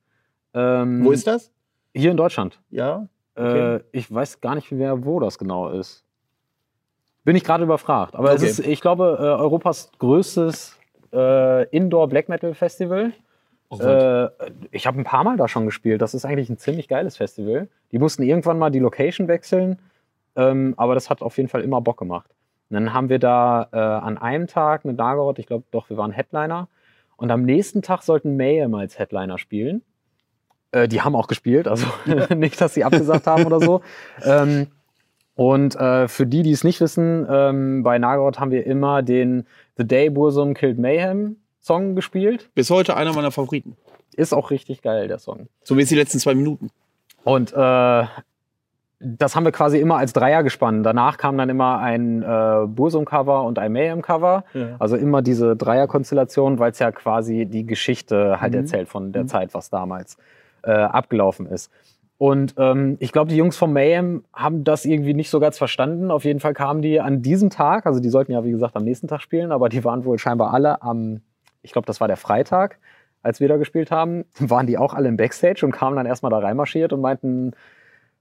Ähm, 0.53 1.03
Wo 1.03 1.11
ist 1.11 1.27
das? 1.27 1.51
Hier 1.93 2.11
in 2.11 2.17
Deutschland. 2.17 2.61
Ja. 2.69 3.07
Okay. 3.35 3.75
Äh, 3.75 3.79
ich 3.91 4.13
weiß 4.13 4.39
gar 4.39 4.55
nicht 4.55 4.71
mehr, 4.71 5.03
wo 5.03 5.19
das 5.19 5.37
genau 5.37 5.69
ist. 5.69 6.05
Bin 7.25 7.35
ich 7.35 7.43
gerade 7.43 7.63
überfragt. 7.63 8.15
Aber 8.15 8.31
Okay. 8.31 8.45
es 8.45 8.59
ist, 8.59 8.67
ich 8.67 8.79
glaube, 8.79 9.17
äh, 9.19 9.23
Europas 9.23 9.91
größtes 9.99 10.77
äh, 11.11 11.67
Indoor 11.75 12.07
Black 12.07 12.29
Metal 12.29 12.53
Festival. 12.53 13.11
Oh. 13.69 13.79
Äh, 13.79 14.29
ich 14.71 14.85
habe 14.85 14.99
ein 14.99 15.03
paar 15.03 15.23
Mal 15.23 15.35
da 15.35 15.47
schon 15.47 15.65
gespielt. 15.65 16.01
Das 16.01 16.13
ist 16.13 16.23
eigentlich 16.23 16.49
ein 16.49 16.57
ziemlich 16.59 16.87
geiles 16.87 17.17
Festival. 17.17 17.67
Die 17.91 17.97
mussten 17.99 18.21
irgendwann 18.23 18.59
mal 18.59 18.69
die 18.69 18.79
Location 18.79 19.27
wechseln, 19.27 19.79
ähm, 20.35 20.75
aber 20.77 20.93
das 20.93 21.09
hat 21.09 21.21
auf 21.23 21.35
jeden 21.37 21.49
Fall 21.49 21.61
immer 21.61 21.81
Bock 21.81 21.97
gemacht. 21.97 22.29
Und 22.69 22.73
dann 22.73 22.93
haben 22.93 23.09
wir 23.09 23.19
da 23.19 23.69
äh, 23.71 23.77
an 23.77 24.17
einem 24.17 24.47
Tag 24.47 24.85
mit 24.85 24.97
Nagorod, 24.97 25.39
ich 25.39 25.47
glaube 25.47 25.65
doch, 25.71 25.89
wir 25.89 25.97
waren 25.97 26.11
Headliner. 26.11 26.67
Und 27.17 27.31
am 27.31 27.43
nächsten 27.43 27.81
Tag 27.81 28.01
sollten 28.01 28.35
Mayhem 28.35 28.73
als 28.75 28.99
Headliner 28.99 29.37
spielen. 29.37 29.83
Äh, 30.71 30.87
die 30.87 31.01
haben 31.01 31.15
auch 31.15 31.27
gespielt, 31.27 31.67
also 31.67 31.85
nicht, 32.35 32.59
dass 32.59 32.73
sie 32.73 32.83
abgesagt 32.83 33.27
haben 33.27 33.45
oder 33.45 33.59
so. 33.59 33.81
Ähm, 34.23 34.67
und 35.35 35.75
äh, 35.75 36.07
für 36.07 36.25
die, 36.25 36.43
die 36.43 36.51
es 36.51 36.63
nicht 36.63 36.81
wissen, 36.81 37.27
ähm, 37.29 37.83
bei 37.83 37.99
Nagorod 37.99 38.39
haben 38.39 38.51
wir 38.51 38.65
immer 38.65 39.03
den 39.03 39.45
The 39.77 39.85
Day 39.85 40.09
Bursum 40.09 40.53
Killed 40.53 40.79
Mayhem 40.79 41.37
Song 41.61 41.95
gespielt. 41.95 42.49
Bis 42.55 42.69
heute 42.69 42.95
einer 42.95 43.13
meiner 43.13 43.31
Favoriten. 43.31 43.75
Ist 44.15 44.33
auch 44.33 44.49
richtig 44.49 44.81
geil, 44.81 45.07
der 45.07 45.19
Song. 45.19 45.47
So 45.63 45.77
wie 45.77 45.81
es 45.81 45.89
die 45.89 45.95
letzten 45.95 46.19
zwei 46.19 46.35
Minuten. 46.35 46.69
Und 47.23 47.51
äh, 47.53 48.05
das 48.99 49.35
haben 49.35 49.43
wir 49.43 49.51
quasi 49.51 49.77
immer 49.79 49.97
als 49.97 50.13
Dreier 50.13 50.41
gespannt. 50.43 50.85
Danach 50.85 51.17
kam 51.17 51.37
dann 51.37 51.49
immer 51.49 51.79
ein 51.79 52.23
äh, 52.23 52.65
Bursum-Cover 52.67 53.43
und 53.43 53.59
ein 53.59 53.71
Mayhem-Cover. 53.73 54.43
Ja. 54.53 54.75
Also 54.79 54.95
immer 54.95 55.21
diese 55.21 55.55
Dreier-Konstellation, 55.55 56.59
weil 56.59 56.71
es 56.71 56.79
ja 56.79 56.91
quasi 56.91 57.45
die 57.45 57.65
Geschichte 57.65 58.39
halt 58.41 58.53
Mhm. 58.53 58.59
erzählt 58.59 58.87
von 58.89 59.11
der 59.11 59.23
Mhm. 59.23 59.27
Zeit, 59.27 59.53
was 59.53 59.69
damals 59.69 60.17
äh, 60.63 60.71
abgelaufen 60.71 61.45
ist. 61.45 61.71
Und 62.17 62.55
ähm, 62.57 62.95
ich 62.99 63.11
glaube, 63.11 63.29
die 63.29 63.35
Jungs 63.35 63.57
von 63.57 63.73
Mayhem 63.73 64.23
haben 64.33 64.63
das 64.63 64.85
irgendwie 64.85 65.13
nicht 65.13 65.29
so 65.29 65.39
ganz 65.41 65.57
verstanden. 65.57 66.09
Auf 66.11 66.23
jeden 66.23 66.39
Fall 66.39 66.53
kamen 66.53 66.81
die 66.81 67.01
an 67.01 67.21
diesem 67.21 67.49
Tag, 67.49 67.85
also 67.85 67.99
die 67.99 68.09
sollten 68.09 68.31
ja 68.31 68.43
wie 68.45 68.51
gesagt 68.51 68.75
am 68.77 68.83
nächsten 68.85 69.07
Tag 69.09 69.21
spielen, 69.21 69.51
aber 69.51 69.67
die 69.69 69.83
waren 69.83 70.05
wohl 70.05 70.17
scheinbar 70.17 70.53
alle 70.53 70.81
am, 70.81 71.19
ich 71.61 71.73
glaube, 71.73 71.85
das 71.85 71.99
war 71.99 72.07
der 72.07 72.15
Freitag, 72.17 72.79
als 73.21 73.41
wir 73.41 73.49
da 73.49 73.57
gespielt 73.57 73.91
haben, 73.91 74.23
waren 74.39 74.65
die 74.65 74.77
auch 74.77 74.93
alle 74.93 75.09
im 75.09 75.17
Backstage 75.17 75.65
und 75.65 75.73
kamen 75.73 75.97
dann 75.97 76.05
erstmal 76.05 76.29
da 76.31 76.39
reinmarschiert 76.39 76.93
und 76.93 77.01
meinten, 77.01 77.51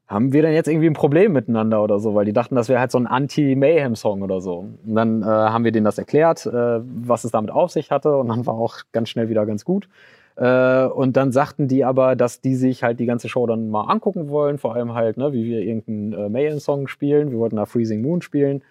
haben 0.07 0.33
wir 0.33 0.43
denn 0.43 0.53
jetzt 0.53 0.69
irgendwie 0.69 0.87
ein 0.87 0.95
Problem 0.95 1.33
miteinander 1.33 1.83
oder 1.83 1.99
so? 1.99 2.15
Weil 2.15 2.27
die 2.27 2.33
dachten, 2.33 2.55
das 2.55 2.69
wäre 2.69 2.81
halt 2.81 2.91
so 2.91 2.99
ein 2.99 3.07
Anti-Mayhem-Song 3.07 4.23
oder 4.23 4.41
so. 4.41 4.69
Und 4.85 4.95
dann 4.95 5.23
äh, 5.23 5.27
haben 5.27 5.65
wir 5.65 5.73
denen 5.73 5.87
das 5.87 5.99
erklärt, 5.99 6.45
äh, 6.47 6.81
was 6.83 7.25
es 7.25 7.31
damit 7.31 7.51
auf 7.51 7.71
sich 7.71 7.91
hatte 7.91 8.17
und 8.17 8.29
dann 8.29 8.45
war 8.47 8.55
auch 8.55 8.79
ganz 8.93 9.09
schnell 9.09 9.29
wieder 9.29 9.47
ganz 9.47 9.65
gut. 9.65 9.89
Äh, 10.37 10.85
und 10.87 11.17
dann 11.17 11.33
sagten 11.33 11.69
die 11.69 11.85
aber, 11.85 12.17
dass 12.17 12.41
die 12.41 12.55
sich 12.57 12.83
halt 12.83 13.01
die 13.01 13.07
ganze 13.07 13.29
Show 13.29 13.47
dann 13.47 13.71
mal 13.71 13.85
angucken 13.85 14.29
wollen, 14.29 14.59
vor 14.59 14.75
allem 14.75 14.95
halt, 14.95 15.17
ne, 15.17 15.33
wie 15.33 15.45
wir 15.45 15.61
irgendeinen 15.61 16.13
äh, 16.13 16.29
Mayhem-Song 16.29 16.89
spielen. 16.89 17.31
Wir 17.31 17.39
wollten 17.39 17.57
da 17.57 17.65
Freezing 17.65 18.03
Moon 18.03 18.21
spielen. 18.21 18.63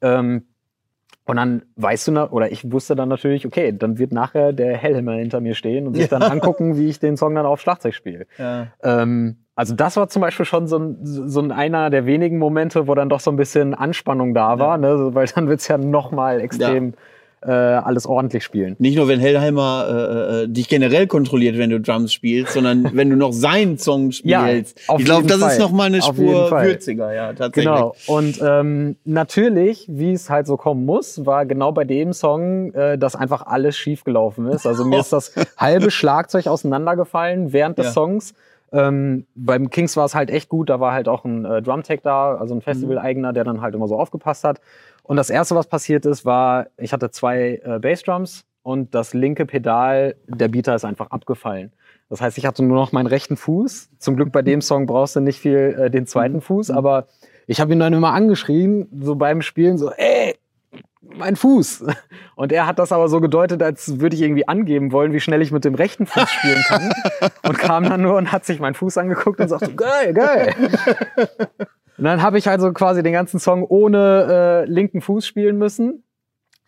Ähm, 0.00 0.44
und 1.24 1.36
dann 1.36 1.62
weißt 1.76 2.08
du, 2.08 2.32
oder 2.32 2.52
ich 2.52 2.72
wusste 2.72 2.96
dann 2.96 3.08
natürlich, 3.10 3.44
okay, 3.44 3.74
dann 3.76 3.98
wird 3.98 4.12
nachher 4.12 4.54
der 4.54 4.76
Hellhammer 4.76 5.14
hinter 5.14 5.40
mir 5.40 5.54
stehen 5.54 5.86
und 5.86 5.94
sich 5.94 6.08
dann 6.08 6.22
angucken, 6.22 6.78
wie 6.78 6.88
ich 6.88 7.00
den 7.00 7.16
Song 7.16 7.34
dann 7.34 7.46
auf 7.46 7.60
Schlagzeug 7.60 7.94
spiele. 7.94 8.26
Ja. 8.38 8.68
Ähm, 8.82 9.36
also 9.58 9.74
das 9.74 9.96
war 9.96 10.08
zum 10.08 10.22
Beispiel 10.22 10.46
schon 10.46 10.68
so, 10.68 10.78
ein, 10.78 10.98
so 11.02 11.40
ein 11.40 11.50
einer 11.50 11.90
der 11.90 12.06
wenigen 12.06 12.38
Momente, 12.38 12.86
wo 12.86 12.94
dann 12.94 13.08
doch 13.08 13.18
so 13.18 13.28
ein 13.32 13.36
bisschen 13.36 13.74
Anspannung 13.74 14.32
da 14.32 14.60
war, 14.60 14.78
ne? 14.78 14.96
so, 14.96 15.14
weil 15.16 15.26
dann 15.34 15.48
wird's 15.48 15.66
ja 15.66 15.76
noch 15.78 16.12
mal 16.12 16.40
extrem 16.40 16.94
äh, 17.42 17.50
alles 17.50 18.06
ordentlich 18.06 18.44
spielen. 18.44 18.76
Nicht 18.78 18.96
nur, 18.96 19.08
wenn 19.08 19.18
Hellheimer 19.18 19.86
äh, 19.88 20.42
äh, 20.44 20.48
dich 20.48 20.68
generell 20.68 21.08
kontrolliert, 21.08 21.58
wenn 21.58 21.70
du 21.70 21.80
Drums 21.80 22.12
spielst, 22.12 22.52
sondern 22.52 22.90
wenn 22.94 23.10
du 23.10 23.16
noch 23.16 23.32
seinen 23.32 23.78
Song 23.78 24.10
Ja, 24.22 24.46
spielst. 24.46 24.80
auf 24.86 25.00
ich 25.00 25.06
glaube, 25.06 25.26
das 25.26 25.40
Fall. 25.40 25.50
ist 25.50 25.58
noch 25.58 25.72
mal 25.72 25.84
eine 25.86 26.02
Spur 26.02 26.52
würziger, 26.52 27.12
ja, 27.12 27.32
tatsächlich. 27.32 27.64
Genau. 27.74 27.96
Und 28.06 28.40
ähm, 28.40 28.94
natürlich, 29.04 29.86
wie 29.88 30.12
es 30.12 30.30
halt 30.30 30.46
so 30.46 30.56
kommen 30.56 30.84
muss, 30.86 31.26
war 31.26 31.46
genau 31.46 31.72
bei 31.72 31.82
dem 31.82 32.12
Song, 32.12 32.72
äh, 32.74 32.96
dass 32.96 33.16
einfach 33.16 33.44
alles 33.46 33.76
schief 33.76 34.04
gelaufen 34.04 34.46
ist. 34.46 34.66
Also 34.66 34.84
mir 34.84 35.00
ist 35.00 35.12
das 35.12 35.32
halbe 35.56 35.90
Schlagzeug 35.90 36.46
auseinandergefallen 36.46 37.52
während 37.52 37.76
des 37.78 37.86
Ja. 37.86 37.92
Songs. 37.92 38.34
Ähm, 38.72 39.26
beim 39.34 39.70
Kings 39.70 39.96
war 39.96 40.04
es 40.04 40.14
halt 40.14 40.30
echt 40.30 40.48
gut, 40.48 40.68
da 40.68 40.80
war 40.80 40.92
halt 40.92 41.08
auch 41.08 41.24
ein 41.24 41.44
äh, 41.44 41.62
Drumtech 41.62 42.00
da, 42.02 42.36
also 42.36 42.54
ein 42.54 42.60
Festival-Eigener, 42.60 43.32
der 43.32 43.44
dann 43.44 43.60
halt 43.60 43.74
immer 43.74 43.88
so 43.88 43.98
aufgepasst 43.98 44.44
hat. 44.44 44.60
Und 45.02 45.16
das 45.16 45.30
erste, 45.30 45.54
was 45.54 45.66
passiert 45.66 46.04
ist, 46.04 46.24
war, 46.24 46.66
ich 46.76 46.92
hatte 46.92 47.10
zwei 47.10 47.60
äh, 47.64 47.78
Bassdrums 47.78 48.44
und 48.62 48.94
das 48.94 49.14
linke 49.14 49.46
Pedal, 49.46 50.16
der 50.26 50.48
Beater 50.48 50.74
ist 50.74 50.84
einfach 50.84 51.10
abgefallen. 51.10 51.72
Das 52.10 52.20
heißt, 52.20 52.36
ich 52.38 52.46
hatte 52.46 52.62
nur 52.62 52.76
noch 52.76 52.92
meinen 52.92 53.06
rechten 53.06 53.36
Fuß. 53.36 53.90
Zum 53.98 54.16
Glück 54.16 54.32
bei 54.32 54.42
dem 54.42 54.60
Song 54.60 54.86
brauchst 54.86 55.16
du 55.16 55.20
nicht 55.20 55.40
viel 55.40 55.76
äh, 55.78 55.90
den 55.90 56.06
zweiten 56.06 56.40
Fuß, 56.40 56.70
aber 56.70 57.06
ich 57.46 57.60
habe 57.60 57.72
ihn 57.72 57.80
dann 57.80 57.94
immer 57.94 58.12
angeschrien, 58.12 58.88
so 59.00 59.16
beim 59.16 59.40
Spielen, 59.40 59.78
so, 59.78 59.90
ey, 59.90 60.36
mein 61.00 61.36
Fuß. 61.36 61.84
Und 62.36 62.52
er 62.52 62.66
hat 62.66 62.78
das 62.78 62.92
aber 62.92 63.08
so 63.08 63.20
gedeutet, 63.20 63.62
als 63.62 64.00
würde 64.00 64.16
ich 64.16 64.22
irgendwie 64.22 64.46
angeben 64.48 64.92
wollen, 64.92 65.12
wie 65.12 65.20
schnell 65.20 65.42
ich 65.42 65.52
mit 65.52 65.64
dem 65.64 65.74
rechten 65.74 66.06
Fuß 66.06 66.30
spielen 66.30 66.62
kann. 66.66 66.92
und 67.42 67.58
kam 67.58 67.84
dann 67.84 68.02
nur 68.02 68.16
und 68.16 68.32
hat 68.32 68.44
sich 68.44 68.60
meinen 68.60 68.74
Fuß 68.74 68.98
angeguckt 68.98 69.40
und 69.40 69.48
sagte, 69.48 69.74
geil, 69.74 70.14
geil. 70.14 70.54
Und 71.98 72.04
dann 72.04 72.22
habe 72.22 72.38
ich 72.38 72.48
also 72.48 72.72
quasi 72.72 73.02
den 73.02 73.12
ganzen 73.12 73.40
Song 73.40 73.64
ohne 73.64 74.64
äh, 74.66 74.70
linken 74.70 75.00
Fuß 75.00 75.26
spielen 75.26 75.58
müssen. 75.58 76.04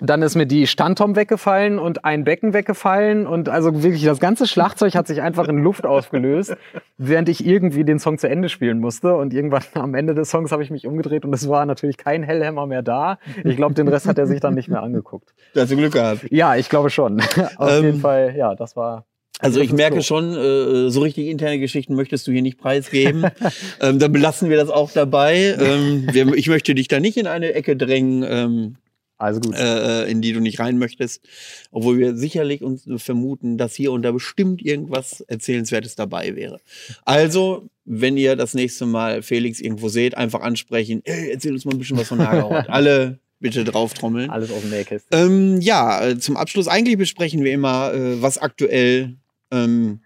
Dann 0.01 0.22
ist 0.22 0.34
mir 0.34 0.46
die 0.46 0.66
Standtom 0.66 1.14
weggefallen 1.16 1.78
und 1.78 2.05
ein 2.05 2.24
Becken 2.24 2.55
weggefallen 2.55 3.26
und 3.26 3.48
also 3.48 3.82
wirklich 3.82 4.03
das 4.05 4.18
ganze 4.18 4.46
Schlagzeug 4.46 4.94
hat 4.94 5.07
sich 5.07 5.20
einfach 5.20 5.46
in 5.48 5.59
Luft 5.59 5.84
aufgelöst, 5.84 6.57
während 6.96 7.28
ich 7.28 7.44
irgendwie 7.44 7.84
den 7.84 7.98
Song 7.98 8.16
zu 8.18 8.28
Ende 8.28 8.48
spielen 8.48 8.78
musste. 8.78 9.14
Und 9.14 9.34
irgendwann 9.34 9.62
am 9.74 9.94
Ende 9.94 10.14
des 10.14 10.30
Songs 10.30 10.53
habe 10.53 10.62
ich 10.62 10.70
mich 10.70 10.86
umgedreht 10.86 11.24
und 11.24 11.34
es 11.34 11.48
war 11.48 11.66
natürlich 11.66 11.96
kein 11.96 12.22
Hellhammer 12.22 12.66
mehr 12.66 12.82
da. 12.82 13.18
Ich 13.44 13.57
glaube, 13.57 13.74
den 13.74 13.88
Rest 13.88 14.07
hat 14.09 14.18
er 14.18 14.26
sich 14.26 14.40
dann 14.40 14.55
nicht 14.55 14.68
mehr 14.68 14.82
angeguckt. 14.82 15.34
Da 15.55 15.62
hast 15.62 15.72
du 15.72 15.76
Glück 15.76 15.92
gehabt. 15.92 16.26
Ja, 16.30 16.57
ich 16.57 16.68
glaube 16.68 16.90
schon. 16.90 17.20
Auf 17.57 17.70
Ähm, 17.70 17.84
jeden 17.84 18.01
Fall, 18.01 18.34
ja, 18.36 18.55
das 18.55 18.76
war. 18.76 19.05
Also 19.42 19.61
ich 19.61 19.72
merke 19.72 20.03
schon, 20.03 20.34
äh, 20.34 20.90
so 20.90 21.01
richtig 21.01 21.28
interne 21.28 21.59
Geschichten 21.59 21.94
möchtest 21.94 22.26
du 22.26 22.32
hier 22.32 22.42
nicht 22.42 22.59
preisgeben. 22.59 23.24
ähm, 23.80 23.98
dann 23.98 24.12
belassen 24.12 24.51
wir 24.51 24.57
das 24.59 24.68
auch 24.68 24.90
dabei. 24.92 25.57
Ähm, 25.59 26.09
ich 26.34 26.48
möchte 26.48 26.74
dich 26.74 26.88
da 26.88 27.01
nicht 27.01 27.16
in 27.16 27.26
eine 27.26 27.55
Ecke 27.55 27.74
drängen, 27.76 28.22
ähm, 28.28 28.76
Also 29.21 29.41
gut. 29.41 29.55
äh, 29.55 30.07
in 30.07 30.23
die 30.23 30.33
du 30.33 30.41
nicht 30.41 30.59
rein 30.61 30.79
möchtest. 30.79 31.23
Obwohl 31.71 31.99
wir 31.99 32.16
sicherlich 32.16 32.62
uns 32.62 32.89
vermuten, 32.97 33.59
dass 33.59 33.75
hier 33.75 33.93
und 33.93 34.03
da 34.03 34.12
bestimmt 34.12 34.62
irgendwas 34.62 35.21
Erzählenswertes 35.21 35.95
dabei 35.95 36.37
wäre. 36.37 36.61
Also, 37.05 37.68
wenn 37.85 38.16
ihr 38.16 38.37
das 38.37 38.55
nächste 38.55 38.87
Mal 38.87 39.23
Felix 39.23 39.61
irgendwo 39.61 39.89
seht, 39.89 40.16
einfach 40.16 40.41
ansprechen, 40.41 41.03
ey, 41.05 41.31
erzähl 41.31 41.53
uns 41.53 41.64
mal 41.64 41.73
ein 41.73 41.79
bisschen 41.79 41.99
was 41.99 42.09
von 42.09 42.18
Nagerhaut. 42.18 42.64
Alle 42.68 43.18
bitte 43.41 43.64
drauf 43.64 43.95
trommeln. 43.95 44.31
Alles 44.31 44.51
aus 44.51 44.61
dem 44.61 44.71
Nähkästchen. 44.71 45.11
Ähm, 45.12 45.61
ja, 45.61 46.07
äh, 46.07 46.18
zum 46.18 46.37
Abschluss 46.37 46.68
eigentlich 46.68 46.99
besprechen 46.99 47.45
wir 47.45 47.53
immer, 47.53 47.93
äh, 47.93 48.23
was 48.23 48.39
aktuell 48.39 49.16
ähm, 49.51 50.01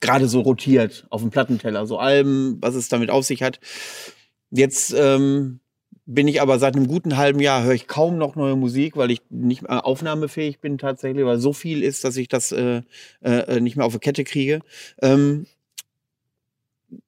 gerade 0.00 0.28
so 0.28 0.40
rotiert 0.40 1.06
auf 1.10 1.20
dem 1.20 1.30
Plattenteller, 1.30 1.86
so 1.86 1.98
Alben, 1.98 2.58
was 2.60 2.74
es 2.74 2.88
damit 2.88 3.10
auf 3.10 3.24
sich 3.24 3.42
hat. 3.42 3.60
Jetzt 4.50 4.94
ähm, 4.96 5.60
bin 6.12 6.26
ich 6.26 6.42
aber 6.42 6.58
seit 6.58 6.74
einem 6.74 6.88
guten 6.88 7.16
halben 7.16 7.38
Jahr 7.38 7.62
höre 7.62 7.74
ich 7.74 7.86
kaum 7.86 8.18
noch 8.18 8.34
neue 8.34 8.56
Musik, 8.56 8.96
weil 8.96 9.12
ich 9.12 9.22
nicht 9.30 9.62
mehr 9.62 9.86
aufnahmefähig 9.86 10.58
bin 10.58 10.76
tatsächlich, 10.76 11.24
weil 11.24 11.38
so 11.38 11.52
viel 11.52 11.84
ist, 11.84 12.02
dass 12.02 12.16
ich 12.16 12.26
das 12.26 12.50
äh, 12.50 12.82
äh, 13.22 13.60
nicht 13.60 13.76
mehr 13.76 13.86
auf 13.86 13.92
die 13.92 14.00
Kette 14.00 14.24
kriege. 14.24 14.58
Ähm, 15.00 15.46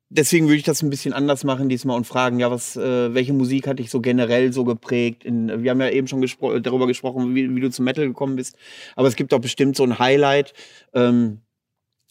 deswegen 0.09 0.47
würde 0.47 0.59
ich 0.59 0.63
das 0.63 0.83
ein 0.83 0.91
bisschen 0.91 1.15
anders 1.15 1.43
machen 1.43 1.69
diesmal 1.69 1.97
und 1.97 2.07
fragen, 2.07 2.39
ja, 2.39 2.53
was, 2.53 2.77
äh, 2.77 3.13
welche 3.13 3.33
Musik 3.33 3.67
hat 3.67 3.81
dich 3.81 3.91
so 3.91 4.01
generell 4.01 4.53
so 4.53 4.63
geprägt? 4.63 5.25
In, 5.25 5.65
wir 5.65 5.73
haben 5.73 5.81
ja 5.81 5.91
eben 5.91 6.07
schon 6.07 6.21
gespro 6.21 6.61
darüber 6.61 6.87
gesprochen, 6.87 7.35
wie, 7.35 7.53
wie 7.53 7.61
du 7.61 7.71
zum 7.71 7.85
Metal 7.85 8.07
gekommen 8.07 8.37
bist, 8.37 8.57
aber 8.95 9.09
es 9.09 9.17
gibt 9.17 9.33
doch 9.33 9.41
bestimmt 9.41 9.75
so 9.75 9.83
ein 9.83 9.99
Highlight 9.99 10.53
ähm, 10.95 11.41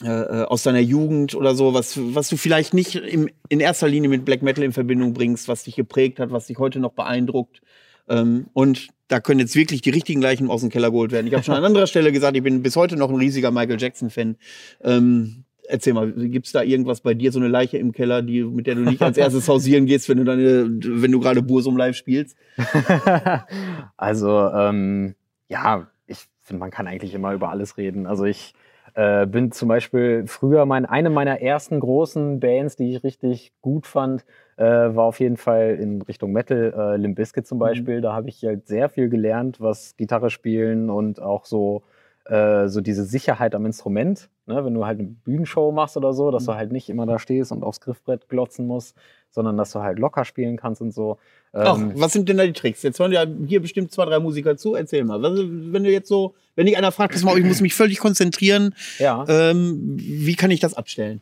äh, 0.04 0.08
äh, 0.08 0.44
aus 0.46 0.64
deiner 0.64 0.80
Jugend 0.80 1.36
oder 1.36 1.54
so, 1.54 1.74
was, 1.74 2.00
was 2.00 2.30
du 2.30 2.38
vielleicht 2.38 2.74
nicht 2.74 2.96
im, 2.96 3.30
in 3.50 3.60
erster 3.60 3.88
Linie 3.88 4.10
mit 4.10 4.26
Black 4.26 4.42
Metal 4.42 4.64
in 4.64 4.74
Verbindung 4.74 5.14
bringst, 5.14 5.48
was 5.48 5.64
dich 5.64 5.76
geprägt 5.76 6.20
hat, 6.20 6.32
was 6.32 6.48
dich 6.48 6.58
heute 6.58 6.80
noch 6.80 6.94
beeindruckt. 6.94 7.62
Ähm, 8.10 8.48
und 8.54 8.88
da 9.08 9.20
können 9.20 9.40
jetzt 9.40 9.56
wirklich 9.56 9.82
die 9.82 9.90
richtigen 9.90 10.22
Leichen 10.22 10.50
aus 10.50 10.62
dem 10.62 10.70
Keller 10.70 10.90
geholt 10.90 11.12
werden. 11.12 11.28
Ich 11.28 11.34
habe 11.34 11.44
schon 11.44 11.56
an 11.56 11.66
anderer 11.66 11.86
Stelle 11.86 12.12
gesagt, 12.12 12.36
ich 12.36 12.44
bin 12.44 12.64
bis 12.64 12.76
heute 12.76 12.96
noch 12.96 13.10
ein 13.10 13.16
riesiger 13.16 13.52
Michael 13.52 13.80
Jackson-Fan. 13.80 14.38
Ähm, 14.84 15.44
erzähl 15.68 15.94
mal, 15.94 16.12
gibt's 16.12 16.52
da 16.52 16.64
irgendwas 16.64 17.02
bei 17.02 17.14
dir, 17.14 17.32
so 17.32 17.40
eine 17.40 17.48
Leiche 17.48 17.78
im 17.78 17.92
Keller, 17.92 18.22
die, 18.22 18.44
mit 18.44 18.68
der 18.68 18.76
du 18.76 18.82
nicht 18.82 19.02
als 19.02 19.18
erstes 19.18 19.48
hausieren 19.48 19.86
gehst, 19.86 20.10
wenn 20.10 20.18
du 20.18 20.24
deine, 20.24 20.68
wenn 20.68 21.12
du 21.12 21.20
gerade 21.20 21.42
Bursum 21.42 21.78
live 21.78 21.96
spielst? 21.96 22.36
also, 23.98 24.50
ähm, 24.50 25.16
ja, 25.48 25.92
ich 26.08 26.20
finde, 26.42 26.60
man 26.60 26.72
kann 26.72 26.88
eigentlich 26.88 27.14
immer 27.14 27.34
über 27.34 27.50
alles 27.50 27.78
reden. 27.78 28.08
Also 28.08 28.26
ich 28.26 28.54
äh, 28.94 29.26
bin 29.26 29.52
zum 29.52 29.68
Beispiel 29.68 30.26
früher 30.28 30.66
mein, 30.66 30.86
eine 30.86 31.10
meiner 31.10 31.42
ersten 31.42 31.80
großen 31.80 32.40
Bands, 32.40 32.76
die 32.76 32.96
ich 32.96 33.04
richtig 33.04 33.52
gut 33.62 33.88
fand, 33.88 34.26
äh, 34.58 34.64
war 34.64 35.06
auf 35.06 35.20
jeden 35.20 35.38
Fall 35.38 35.78
in 35.80 36.02
Richtung 36.02 36.32
Metal, 36.32 36.74
äh, 36.78 36.98
Limp 36.98 37.16
Bizkit 37.16 37.48
zum 37.48 37.58
mhm. 37.58 37.62
Beispiel. 37.62 37.98
Mhm. 37.98 38.02
Da 38.02 38.14
habe 38.14 38.30
ich 38.30 38.44
halt 38.44 38.68
sehr 38.68 38.90
viel 38.90 39.10
gelernt, 39.10 39.60
was 39.60 39.96
Gitarre 39.98 40.30
spielen 40.30 40.90
und 40.90 41.22
auch 41.22 41.46
so 41.46 41.84
äh, 42.32 42.70
so 42.70 42.80
diese 42.80 43.04
Sicherheit 43.04 43.56
am 43.56 43.66
Instrument, 43.66 44.30
ne? 44.46 44.64
wenn 44.64 44.74
du 44.74 44.86
halt 44.86 45.00
eine 45.00 45.10
Bühnenshow 45.10 45.74
machst 45.74 45.98
oder 45.98 46.14
so, 46.14 46.32
dass 46.32 46.46
du 46.46 46.52
mhm. 46.52 46.56
halt 46.56 46.72
nicht 46.72 46.88
immer 46.88 47.06
da 47.06 47.20
stehst 47.20 47.52
und 47.52 47.62
aufs 47.62 47.82
Griffbrett 47.82 48.30
glotzen 48.30 48.68
musst, 48.68 48.96
sondern 49.32 49.58
dass 49.58 49.72
du 49.72 49.82
halt 49.82 50.00
locker 50.00 50.24
spielen 50.24 50.56
kannst 50.56 50.82
und 50.82 50.94
so. 50.94 51.18
Ach, 51.52 51.78
ähm, 51.78 51.92
was 51.96 52.14
sind 52.14 52.30
denn 52.30 52.38
da 52.38 52.46
die 52.46 52.54
Tricks? 52.54 52.84
Jetzt 52.84 53.00
hören 53.00 53.12
ja 53.12 53.26
hier 53.46 53.62
bestimmt 53.62 53.92
zwei, 53.92 54.06
drei 54.06 54.20
Musiker 54.20 54.56
zu. 54.56 54.76
Erzähl 54.76 55.04
mal. 55.04 55.22
Was, 55.22 55.40
wenn 55.40 55.84
du 55.84 55.92
jetzt 55.92 56.08
so, 56.08 56.34
wenn 56.56 56.68
dich 56.68 56.78
einer 56.78 56.94
fragt, 56.94 57.14
pass 57.14 57.24
mal, 57.24 57.38
ich 57.38 57.44
muss 57.44 57.60
mich 57.60 57.74
völlig 57.74 58.00
konzentrieren, 58.00 58.76
ja. 58.98 59.26
ähm, 59.28 59.98
wie 59.98 60.36
kann 60.36 60.52
ich 60.52 60.62
das 60.62 60.74
abstellen? 60.74 61.22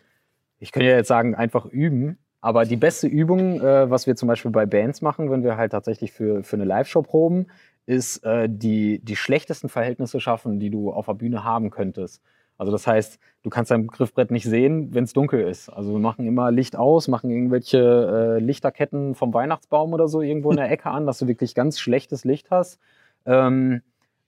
Ich 0.60 0.72
könnte 0.72 0.90
ja 0.90 0.96
jetzt 0.96 1.08
sagen, 1.08 1.34
einfach 1.34 1.66
üben. 1.66 2.20
Aber 2.42 2.66
die 2.66 2.78
beste 2.78 3.08
Übung, 3.08 3.62
äh, 3.62 3.90
was 3.90 4.06
wir 4.06 4.16
zum 4.16 4.28
Beispiel 4.28 4.52
bei 4.52 4.68
Bands 4.68 5.02
machen, 5.02 5.32
wenn 5.32 5.44
wir 5.44 5.58
halt 5.58 5.72
tatsächlich 5.72 6.12
für, 6.12 6.44
für 6.44 6.56
eine 6.56 6.66
Live-Show 6.66 7.02
proben, 7.02 7.48
ist 7.90 8.24
äh, 8.24 8.48
die, 8.48 9.00
die 9.00 9.16
schlechtesten 9.16 9.68
Verhältnisse 9.68 10.20
schaffen, 10.20 10.60
die 10.60 10.70
du 10.70 10.92
auf 10.92 11.08
der 11.08 11.16
Bühne 11.16 11.44
haben 11.44 11.72
könntest. 11.72 12.22
Also 12.56 12.72
das 12.72 12.86
heißt, 12.86 13.20
du 13.42 13.50
kannst 13.50 13.72
dein 13.72 13.88
Griffbrett 13.88 14.30
nicht 14.30 14.44
sehen, 14.44 14.94
wenn 14.94 15.06
es 15.06 15.14
dunkel 15.14 15.42
ist. 15.42 15.70
Also 15.70 15.94
wir 15.94 16.00
machen 16.00 16.28
immer 16.28 16.52
Licht 16.52 16.76
aus, 16.76 17.08
machen 17.08 17.32
irgendwelche 17.32 18.38
äh, 18.38 18.40
Lichterketten 18.40 19.16
vom 19.16 19.34
Weihnachtsbaum 19.34 19.92
oder 19.94 20.08
so 20.08 20.22
irgendwo 20.22 20.52
in 20.52 20.58
der 20.58 20.70
Ecke 20.72 20.92
an, 20.92 21.08
dass 21.08 21.18
du 21.18 21.28
wirklich 21.28 21.56
ganz 21.56 21.80
schlechtes 21.80 22.26
Licht 22.26 22.52
hast. 22.52 22.80
Ähm, 23.26 23.82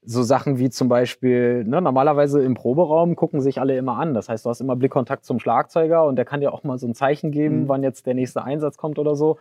so 0.04 0.24
Sachen 0.24 0.58
wie 0.58 0.72
zum 0.72 0.90
Beispiel, 0.90 1.64
ne, 1.64 1.84
normalerweise 1.84 2.42
im 2.42 2.56
Proberaum 2.56 3.16
gucken 3.16 3.42
sich 3.42 3.60
alle 3.62 3.78
immer 3.78 4.00
an. 4.00 4.16
Das 4.16 4.28
heißt, 4.28 4.44
du 4.44 4.50
hast 4.50 4.62
immer 4.62 4.76
Blickkontakt 4.76 5.24
zum 5.24 5.40
Schlagzeuger 5.40 6.04
und 6.08 6.16
der 6.16 6.26
kann 6.26 6.40
dir 6.40 6.52
auch 6.52 6.64
mal 6.64 6.80
so 6.80 6.88
ein 6.88 6.96
Zeichen 6.96 7.30
geben, 7.30 7.64
mhm. 7.64 7.70
wann 7.70 7.84
jetzt 7.84 8.08
der 8.08 8.16
nächste 8.16 8.44
Einsatz 8.44 8.78
kommt 8.78 8.98
oder 8.98 9.16
so 9.16 9.38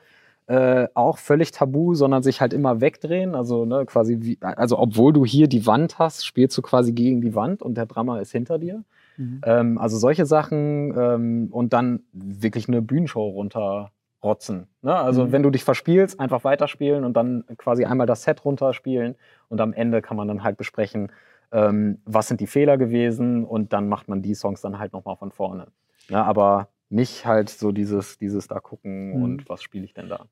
äh, 0.51 0.89
auch 0.95 1.19
völlig 1.19 1.53
tabu, 1.53 1.95
sondern 1.95 2.25
sich 2.25 2.41
halt 2.41 2.53
immer 2.53 2.81
wegdrehen. 2.81 3.37
Also 3.37 3.65
ne, 3.65 3.87
quasi 3.87 4.19
wie, 4.21 4.37
also 4.41 4.81
obwohl 4.81 5.13
du 5.13 5.25
hier 5.25 5.47
die 5.47 5.65
Wand 5.65 6.01
hast, 6.01 6.27
spielst 6.27 6.59
du 6.59 6.63
quasi 6.63 6.91
gegen 6.91 7.21
die 7.21 7.37
Wand 7.37 7.63
und 7.63 7.77
der 7.77 7.87
Drummer 7.87 8.21
ist 8.21 8.33
hinter 8.33 8.59
dir. 8.59 8.83
Mhm. 9.17 9.43
Ähm, 9.45 9.79
also 9.79 9.97
solche 9.97 10.27
Sachen 10.27 10.93
ähm, 10.99 11.49
und 11.53 11.73
dann 11.73 12.03
wirklich 12.13 12.67
eine 12.67 12.83
Bühnenshow 12.83 13.29
runterrotzen. 13.29 14.67
Ne? 14.83 14.93
Also 14.93 15.27
mhm. 15.27 15.33
wenn 15.33 15.45
du 15.45 15.51
dich 15.51 15.63
verspielst, 15.63 16.19
einfach 16.19 16.43
weiterspielen 16.43 17.05
und 17.05 17.17
dann 17.17 17.45
quasi 17.57 17.85
einmal 17.85 18.09
das 18.09 18.25
Set 18.25 18.45
runterspielen 18.45 19.15
und 19.51 19.61
am 19.61 19.73
Ende 19.73 20.03
kann 20.03 20.17
man 20.17 20.27
dann 20.27 20.43
halt 20.43 20.57
besprechen, 20.57 21.13
ähm, 21.53 21.99
was 22.05 22.27
sind 22.27 22.41
die 22.41 22.49
Fehler 22.49 22.77
gewesen 22.77 23.45
und 23.45 23.73
dann 23.73 23.89
macht 23.89 24.09
man 24.09 24.21
die 24.21 24.35
Songs 24.35 24.63
dann 24.63 24.81
halt 24.81 24.95
nochmal 24.95 25.15
von 25.15 25.31
vorne. 25.31 25.69
Ne? 26.09 26.25
Aber 26.25 26.71
nicht 26.89 27.25
halt 27.25 27.51
so 27.51 27.71
dieses, 27.71 28.19
dieses 28.19 28.49
da 28.49 28.59
gucken 28.59 29.11
mhm. 29.11 29.23
und 29.23 29.49
was 29.49 29.63
spiele 29.63 29.85
ich 29.85 29.95
denn 29.95 30.09
da. 30.09 30.27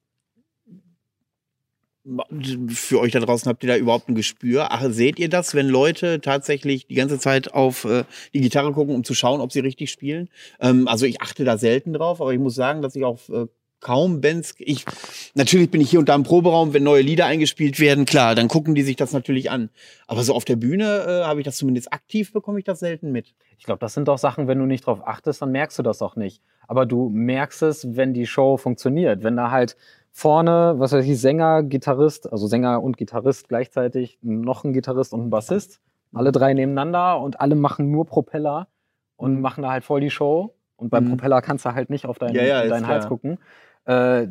Für 2.68 3.00
euch 3.00 3.12
da 3.12 3.20
draußen 3.20 3.48
habt 3.48 3.62
ihr 3.62 3.68
da 3.68 3.76
überhaupt 3.76 4.08
ein 4.08 4.14
Gespür? 4.14 4.68
Ach, 4.70 4.84
seht 4.88 5.18
ihr 5.18 5.28
das, 5.28 5.54
wenn 5.54 5.68
Leute 5.68 6.20
tatsächlich 6.20 6.86
die 6.86 6.94
ganze 6.94 7.18
Zeit 7.18 7.52
auf 7.52 7.84
äh, 7.84 8.04
die 8.32 8.40
Gitarre 8.40 8.72
gucken, 8.72 8.94
um 8.94 9.04
zu 9.04 9.14
schauen, 9.14 9.40
ob 9.40 9.52
sie 9.52 9.60
richtig 9.60 9.90
spielen? 9.90 10.28
Ähm, 10.60 10.88
also 10.88 11.06
ich 11.06 11.20
achte 11.20 11.44
da 11.44 11.58
selten 11.58 11.92
drauf, 11.92 12.20
aber 12.20 12.32
ich 12.32 12.38
muss 12.38 12.54
sagen, 12.54 12.82
dass 12.82 12.96
ich 12.96 13.04
auf 13.04 13.28
äh, 13.28 13.46
kaum 13.80 14.20
Bands. 14.20 14.54
Ich, 14.58 14.84
natürlich 15.34 15.70
bin 15.70 15.80
ich 15.80 15.90
hier 15.90 15.98
und 15.98 16.08
da 16.08 16.14
im 16.14 16.22
Proberaum, 16.22 16.72
wenn 16.72 16.82
neue 16.82 17.02
Lieder 17.02 17.26
eingespielt 17.26 17.78
werden, 17.78 18.04
klar, 18.04 18.34
dann 18.34 18.48
gucken 18.48 18.74
die 18.74 18.82
sich 18.82 18.96
das 18.96 19.12
natürlich 19.12 19.50
an. 19.50 19.70
Aber 20.06 20.22
so 20.22 20.34
auf 20.34 20.44
der 20.44 20.56
Bühne 20.56 20.84
äh, 20.84 21.24
habe 21.24 21.40
ich 21.40 21.44
das 21.44 21.58
zumindest 21.58 21.92
aktiv, 21.92 22.32
bekomme 22.32 22.58
ich 22.58 22.64
das 22.64 22.80
selten 22.80 23.12
mit. 23.12 23.34
Ich 23.58 23.64
glaube, 23.64 23.80
das 23.80 23.94
sind 23.94 24.08
doch 24.08 24.18
Sachen, 24.18 24.48
wenn 24.48 24.58
du 24.58 24.66
nicht 24.66 24.86
drauf 24.86 25.06
achtest, 25.06 25.42
dann 25.42 25.52
merkst 25.52 25.78
du 25.78 25.82
das 25.82 26.02
auch 26.02 26.16
nicht. 26.16 26.42
Aber 26.66 26.86
du 26.86 27.08
merkst 27.08 27.62
es, 27.62 27.96
wenn 27.96 28.12
die 28.12 28.26
Show 28.26 28.56
funktioniert. 28.56 29.22
Wenn 29.22 29.36
da 29.36 29.50
halt 29.50 29.76
vorne, 30.18 30.74
was 30.78 30.92
weiß 30.92 31.04
ich, 31.04 31.20
Sänger, 31.20 31.62
Gitarrist, 31.62 32.30
also 32.32 32.46
Sänger 32.46 32.82
und 32.82 32.96
Gitarrist 32.96 33.48
gleichzeitig, 33.48 34.18
noch 34.22 34.64
ein 34.64 34.72
Gitarrist 34.72 35.12
und 35.12 35.26
ein 35.26 35.30
Bassist, 35.30 35.80
alle 36.12 36.32
drei 36.32 36.54
nebeneinander 36.54 37.20
und 37.20 37.40
alle 37.40 37.54
machen 37.54 37.90
nur 37.90 38.06
Propeller 38.06 38.68
und 39.16 39.36
mhm. 39.36 39.40
machen 39.40 39.62
da 39.62 39.70
halt 39.70 39.84
voll 39.84 40.00
die 40.00 40.10
Show. 40.10 40.54
Und 40.76 40.90
beim 40.90 41.04
mhm. 41.04 41.10
Propeller 41.10 41.42
kannst 41.42 41.64
du 41.64 41.74
halt 41.74 41.90
nicht 41.90 42.06
auf 42.06 42.18
deinen, 42.18 42.34
ja, 42.34 42.44
ja, 42.44 42.66
deinen 42.66 42.86
Hals 42.86 43.06
klar. 43.06 43.08
gucken 43.08 43.38
äh, 43.88 44.28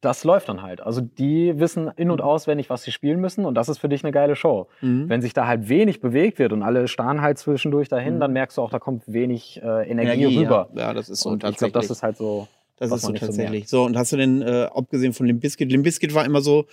das 0.00 0.22
läuft 0.22 0.48
dann 0.48 0.62
halt. 0.62 0.80
Also 0.80 1.00
die 1.00 1.58
wissen 1.58 1.90
in- 1.96 2.12
und 2.12 2.20
auswendig, 2.20 2.70
was 2.70 2.84
sie 2.84 2.92
spielen 2.92 3.20
müssen 3.20 3.44
und 3.44 3.56
das 3.56 3.68
ist 3.68 3.78
für 3.78 3.88
dich 3.88 4.04
eine 4.04 4.12
geile 4.12 4.36
Show. 4.36 4.68
Mhm. 4.80 5.08
Wenn 5.08 5.20
sich 5.22 5.32
da 5.34 5.48
halt 5.48 5.68
wenig 5.68 6.00
bewegt 6.00 6.38
wird 6.38 6.52
und 6.52 6.62
alle 6.62 6.86
starren 6.86 7.20
halt 7.20 7.38
zwischendurch 7.38 7.88
dahin, 7.88 8.16
mhm. 8.16 8.20
dann 8.20 8.32
merkst 8.32 8.58
du 8.58 8.62
auch, 8.62 8.70
da 8.70 8.78
kommt 8.78 9.12
wenig 9.12 9.60
äh, 9.60 9.90
Energie, 9.90 10.22
Energie, 10.22 10.38
rüber. 10.38 10.68
Ja. 10.74 10.80
ja, 10.82 10.94
das 10.94 11.08
ist 11.08 11.22
so. 11.22 11.30
Und 11.30 11.42
ich 11.42 11.56
glaube, 11.56 11.72
das 11.72 11.90
ist 11.90 12.04
halt 12.04 12.16
so. 12.16 12.46
Das 12.78 12.92
ist 12.92 13.02
so 13.02 13.12
tatsächlich. 13.12 13.68
So, 13.68 13.84
und 13.84 13.96
hast 13.96 14.12
du 14.12 14.16
denn, 14.16 14.42
äh, 14.42 14.68
abgesehen 14.72 15.12
von 15.12 15.26
Limp 15.26 15.40
Bizkit, 15.40 15.70
Limp 15.70 15.84
Bizkit 15.84 16.14
war 16.14 16.24
immer 16.24 16.40
so, 16.40 16.66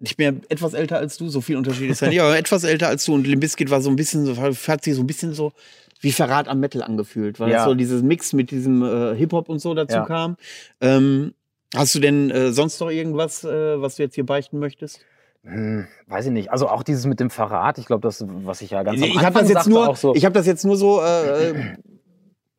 ich 0.00 0.16
bin 0.16 0.34
ja 0.34 0.40
etwas 0.48 0.74
älter 0.74 0.98
als 0.98 1.16
du, 1.16 1.28
so 1.28 1.40
viel 1.40 1.56
Unterschied 1.56 1.90
ist 1.90 2.00
ja 2.00 2.08
nicht, 2.08 2.20
aber 2.20 2.36
etwas 2.36 2.64
älter 2.64 2.88
als 2.88 3.04
du 3.04 3.14
und 3.14 3.26
Limp 3.26 3.40
Bizkit 3.40 3.70
war 3.70 3.80
so 3.80 3.90
ein 3.90 3.96
bisschen 3.96 4.26
so, 4.26 4.36
hat 4.36 4.84
sich 4.84 4.94
so 4.94 5.02
ein 5.02 5.06
bisschen 5.06 5.34
so 5.34 5.52
wie 6.00 6.10
Verrat 6.10 6.48
am 6.48 6.58
Metal 6.58 6.82
angefühlt, 6.82 7.38
weil 7.38 7.52
ja. 7.52 7.64
so 7.64 7.74
dieses 7.74 8.02
Mix 8.02 8.32
mit 8.32 8.50
diesem 8.50 8.82
äh, 8.82 9.14
Hip-Hop 9.14 9.48
und 9.48 9.60
so 9.60 9.72
dazu 9.74 9.98
ja. 9.98 10.04
kam. 10.04 10.36
Ähm, 10.80 11.34
Hast 11.74 11.94
du 11.94 12.00
denn 12.00 12.30
äh, 12.30 12.52
sonst 12.52 12.80
noch 12.80 12.90
irgendwas, 12.90 13.44
äh, 13.44 13.80
was 13.80 13.96
du 13.96 14.02
jetzt 14.02 14.14
hier 14.14 14.26
beichten 14.26 14.58
möchtest? 14.58 15.00
Hm, 15.42 15.86
weiß 16.06 16.26
ich 16.26 16.32
nicht. 16.32 16.52
Also 16.52 16.68
auch 16.68 16.82
dieses 16.82 17.06
mit 17.06 17.18
dem 17.18 17.30
Verrat, 17.30 17.78
ich 17.78 17.86
glaube, 17.86 18.02
das, 18.02 18.24
was 18.28 18.60
ich 18.60 18.70
ja 18.70 18.82
ganz 18.82 19.02
am 19.02 19.08
ich 19.08 19.18
Anfang 19.18 19.42
das 19.42 19.48
jetzt 19.48 19.68
nur, 19.68 19.96
so 19.96 20.14
Ich 20.14 20.24
habe 20.24 20.34
das 20.34 20.46
jetzt 20.46 20.64
nur 20.64 20.76
so 20.76 21.00
äh, 21.00 21.54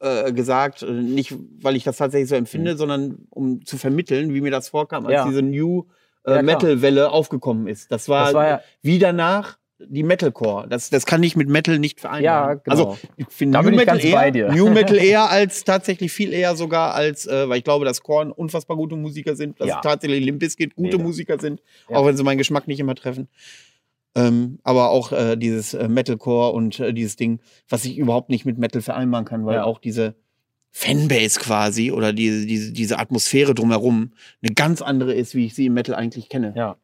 äh, 0.04 0.34
gesagt, 0.34 0.84
äh, 0.84 0.92
nicht 0.92 1.36
weil 1.62 1.76
ich 1.76 1.84
das 1.84 1.98
tatsächlich 1.98 2.30
so 2.30 2.36
empfinde, 2.36 2.74
mhm. 2.74 2.78
sondern 2.78 3.18
um 3.30 3.66
zu 3.66 3.78
vermitteln, 3.78 4.34
wie 4.34 4.42
mir 4.42 4.52
das 4.52 4.70
vorkam, 4.70 5.06
als 5.06 5.14
ja. 5.14 5.28
diese 5.28 5.42
New 5.42 5.86
äh, 6.26 6.36
ja, 6.36 6.42
Metal-Welle 6.42 7.12
aufgekommen 7.12 7.68
ist. 7.68 7.92
Das 7.92 8.10
war, 8.10 8.26
das 8.26 8.34
war 8.34 8.48
ja 8.48 8.62
wie 8.82 9.00
danach 9.00 9.58
die 9.80 10.04
Metalcore. 10.04 10.68
Das, 10.68 10.90
das 10.90 11.06
kann 11.06 11.24
ich 11.24 11.36
mit 11.36 11.50
Metal 11.50 11.80
nicht 11.80 12.00
vereinbaren. 12.00 12.24
Ja, 12.24 12.54
genau. 12.54 12.92
Also 12.92 12.98
ich 13.18 13.28
finde 13.30 13.62
New, 13.62 13.72
Metal 13.72 14.00
eher, 14.00 14.52
New 14.52 14.70
Metal 14.70 14.98
eher 15.04 15.30
als 15.30 15.64
tatsächlich 15.64 16.12
viel 16.12 16.34
eher 16.34 16.56
sogar 16.56 16.94
als, 16.94 17.26
äh, 17.26 17.50
weil 17.50 17.58
ich 17.58 17.64
glaube, 17.64 17.86
dass 17.86 18.02
Korn 18.02 18.32
unfassbar 18.32 18.78
gute 18.78 18.96
Musiker 18.96 19.36
sind, 19.36 19.60
dass 19.60 19.68
ja. 19.68 19.82
tatsächlich 19.82 20.24
Limp 20.24 20.40
Bizkit 20.40 20.76
gute 20.76 20.98
Mega. 20.98 21.04
Musiker 21.04 21.40
sind, 21.40 21.62
ja. 21.90 21.98
auch 21.98 22.06
wenn 22.06 22.18
sie 22.18 22.24
meinen 22.24 22.38
Geschmack 22.38 22.68
nicht 22.68 22.80
immer 22.80 22.96
treffen. 22.96 23.28
Ähm, 24.16 24.60
aber 24.64 24.90
auch 24.92 25.12
äh, 25.12 25.36
dieses 25.36 25.74
äh, 25.74 25.88
Metalcore 25.88 26.54
und 26.54 26.80
äh, 26.80 26.94
dieses 26.94 27.16
Ding, 27.16 27.40
was 27.68 27.84
ich 27.86 27.98
überhaupt 27.98 28.30
nicht 28.30 28.46
mit 28.46 28.60
Metal 28.60 28.82
vereinbaren 28.82 29.26
kann, 29.26 29.46
weil 29.46 29.56
ja. 29.56 29.64
auch 29.64 29.80
diese 29.80 30.16
Fanbase 30.72 31.40
quasi 31.40 31.92
oder 31.92 32.14
diese, 32.14 32.46
diese, 32.46 32.74
diese 32.74 33.00
Atmosphäre 33.00 33.56
drumherum 33.56 34.14
eine 34.44 34.54
ganz 34.54 34.82
andere 34.82 35.14
ist, 35.14 35.34
wie 35.34 35.46
ich 35.46 35.56
sie 35.56 35.68
im 35.68 35.74
Metal 35.74 35.96
eigentlich 35.96 36.30
kenne. 36.30 36.54
Ja 36.56 36.78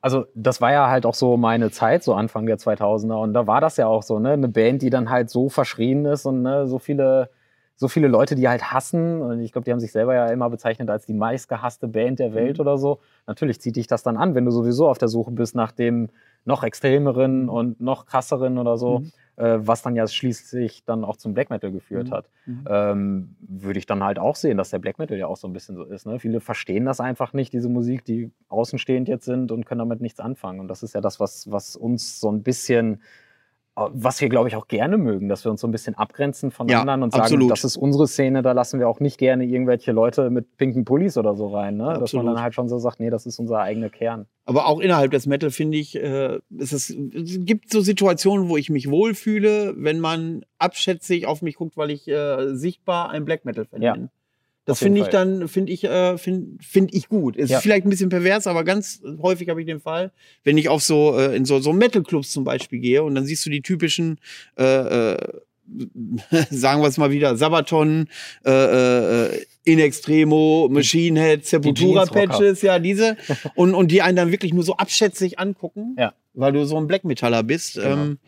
also 0.00 0.26
das 0.34 0.60
war 0.60 0.72
ja 0.72 0.88
halt 0.88 1.06
auch 1.06 1.14
so 1.14 1.36
meine 1.36 1.70
Zeit, 1.70 2.02
so 2.02 2.14
Anfang 2.14 2.46
der 2.46 2.58
2000er. 2.58 3.14
Und 3.14 3.32
da 3.32 3.46
war 3.46 3.60
das 3.60 3.76
ja 3.76 3.86
auch 3.86 4.02
so, 4.02 4.18
ne? 4.18 4.32
Eine 4.32 4.48
Band, 4.48 4.82
die 4.82 4.90
dann 4.90 5.10
halt 5.10 5.30
so 5.30 5.48
verschrien 5.48 6.04
ist 6.04 6.26
und 6.26 6.42
ne, 6.42 6.66
so 6.66 6.78
viele, 6.78 7.30
so 7.76 7.88
viele 7.88 8.08
Leute, 8.08 8.34
die 8.34 8.48
halt 8.48 8.72
hassen. 8.72 9.22
Und 9.22 9.40
ich 9.40 9.52
glaube, 9.52 9.64
die 9.64 9.72
haben 9.72 9.80
sich 9.80 9.92
selber 9.92 10.14
ja 10.14 10.26
immer 10.26 10.50
bezeichnet 10.50 10.90
als 10.90 11.06
die 11.06 11.14
meistgehasste 11.14 11.88
Band 11.88 12.18
der 12.18 12.34
Welt 12.34 12.58
mhm. 12.58 12.62
oder 12.62 12.78
so. 12.78 13.00
Natürlich 13.26 13.60
zieht 13.60 13.76
dich 13.76 13.86
das 13.86 14.02
dann 14.02 14.16
an, 14.16 14.34
wenn 14.34 14.44
du 14.44 14.50
sowieso 14.50 14.88
auf 14.88 14.98
der 14.98 15.08
Suche 15.08 15.30
bist 15.30 15.54
nach 15.54 15.72
dem 15.72 16.10
noch 16.44 16.62
extremeren 16.62 17.48
und 17.48 17.80
noch 17.80 18.06
krasseren 18.06 18.58
oder 18.58 18.76
so. 18.76 19.00
Mhm 19.00 19.12
äh, 19.36 19.58
was 19.58 19.82
dann 19.82 19.96
ja 19.96 20.06
schließlich 20.06 20.84
dann 20.84 21.04
auch 21.04 21.16
zum 21.16 21.34
Black 21.34 21.50
Metal 21.50 21.72
geführt 21.72 22.08
mhm. 22.08 22.12
hat, 22.12 22.30
mhm. 22.46 22.64
ähm, 22.68 23.36
würde 23.40 23.78
ich 23.78 23.86
dann 23.86 24.04
halt 24.04 24.18
auch 24.18 24.36
sehen, 24.36 24.56
dass 24.56 24.70
der 24.70 24.78
Black 24.78 24.98
Metal 24.98 25.18
ja 25.18 25.26
auch 25.26 25.36
so 25.36 25.48
ein 25.48 25.52
bisschen 25.52 25.76
so 25.76 25.84
ist. 25.84 26.06
Ne? 26.06 26.18
Viele 26.18 26.40
verstehen 26.40 26.84
das 26.84 27.00
einfach 27.00 27.32
nicht, 27.32 27.52
diese 27.52 27.68
Musik, 27.68 28.04
die 28.04 28.30
außenstehend 28.48 29.08
jetzt 29.08 29.24
sind 29.24 29.50
und 29.50 29.66
können 29.66 29.80
damit 29.80 30.00
nichts 30.00 30.20
anfangen. 30.20 30.60
Und 30.60 30.68
das 30.68 30.82
ist 30.82 30.94
ja 30.94 31.00
das, 31.00 31.20
was, 31.20 31.50
was 31.50 31.76
uns 31.76 32.20
so 32.20 32.30
ein 32.30 32.42
bisschen 32.42 33.02
was 33.76 34.20
wir, 34.20 34.28
glaube 34.28 34.48
ich, 34.48 34.54
auch 34.54 34.68
gerne 34.68 34.98
mögen, 34.98 35.28
dass 35.28 35.44
wir 35.44 35.50
uns 35.50 35.60
so 35.60 35.66
ein 35.66 35.72
bisschen 35.72 35.96
abgrenzen 35.96 36.52
von 36.52 36.68
ja, 36.68 36.80
anderen 36.80 37.02
und 37.02 37.12
sagen, 37.12 37.24
absolut. 37.24 37.50
das 37.50 37.64
ist 37.64 37.76
unsere 37.76 38.06
Szene, 38.06 38.42
da 38.42 38.52
lassen 38.52 38.78
wir 38.78 38.88
auch 38.88 39.00
nicht 39.00 39.18
gerne 39.18 39.44
irgendwelche 39.44 39.90
Leute 39.90 40.30
mit 40.30 40.56
pinken 40.56 40.84
Pullis 40.84 41.18
oder 41.18 41.34
so 41.34 41.48
rein. 41.48 41.76
Ne? 41.76 41.96
Dass 41.98 42.12
man 42.12 42.24
dann 42.26 42.40
halt 42.40 42.54
schon 42.54 42.68
so 42.68 42.78
sagt, 42.78 43.00
nee, 43.00 43.10
das 43.10 43.26
ist 43.26 43.40
unser 43.40 43.58
eigener 43.58 43.90
Kern. 43.90 44.26
Aber 44.44 44.66
auch 44.66 44.78
innerhalb 44.78 45.10
des 45.10 45.26
Metal, 45.26 45.50
finde 45.50 45.78
ich, 45.78 45.96
äh, 45.96 46.38
ist 46.56 46.72
es, 46.72 46.90
es 46.90 47.44
gibt 47.44 47.72
so 47.72 47.80
Situationen, 47.80 48.48
wo 48.48 48.56
ich 48.56 48.70
mich 48.70 48.90
wohlfühle, 48.90 49.74
wenn 49.76 49.98
man 49.98 50.44
abschätzig 50.58 51.26
auf 51.26 51.42
mich 51.42 51.56
guckt, 51.56 51.76
weil 51.76 51.90
ich 51.90 52.06
äh, 52.06 52.54
sichtbar 52.54 53.10
ein 53.10 53.24
Black 53.24 53.44
Metal-Fan 53.44 53.82
ja. 53.82 53.94
bin. 53.94 54.10
Das 54.66 54.78
finde 54.78 55.02
ich 55.02 55.08
dann, 55.08 55.46
finde 55.48 55.72
ich, 55.72 55.84
äh, 55.84 56.16
finde 56.16 56.62
find 56.62 56.94
ich 56.94 57.08
gut. 57.08 57.36
Ist 57.36 57.50
Ja. 57.50 57.60
vielleicht 57.60 57.86
ein 57.86 57.90
bisschen 57.90 58.08
pervers, 58.08 58.46
aber 58.46 58.64
ganz 58.64 59.02
häufig 59.20 59.48
habe 59.50 59.60
ich 59.60 59.66
den 59.66 59.80
Fall, 59.80 60.10
wenn 60.42 60.56
ich 60.56 60.68
auf 60.70 60.82
so, 60.82 61.18
äh, 61.18 61.36
in 61.36 61.44
so, 61.44 61.60
so 61.60 61.72
Metal-Clubs 61.74 62.32
zum 62.32 62.44
Beispiel 62.44 62.78
gehe 62.78 63.02
und 63.02 63.14
dann 63.14 63.26
siehst 63.26 63.44
du 63.44 63.50
die 63.50 63.60
typischen, 63.60 64.18
äh, 64.58 65.12
äh, 65.12 65.18
sagen 66.50 66.82
wir 66.82 66.88
es 66.88 66.96
mal 66.98 67.10
wieder, 67.10 67.36
Sabaton, 67.36 68.08
äh, 68.44 68.50
äh, 69.26 69.44
In 69.64 69.78
Extremo, 69.78 70.68
Machine 70.70 71.18
Head, 71.20 71.46
Sepultura-Patches, 71.46 72.60
ja, 72.62 72.78
diese. 72.78 73.16
Und, 73.54 73.74
und 73.74 73.90
die 73.90 74.02
einen 74.02 74.16
dann 74.16 74.30
wirklich 74.30 74.52
nur 74.52 74.62
so 74.62 74.76
abschätzig 74.76 75.38
angucken, 75.38 75.96
Ja. 75.98 76.12
weil 76.34 76.52
du 76.52 76.66
so 76.66 76.76
ein 76.76 76.86
Black 76.86 77.04
Metaller 77.04 77.42
bist. 77.42 77.76
Genau. 77.76 77.88
Ähm, 77.88 78.18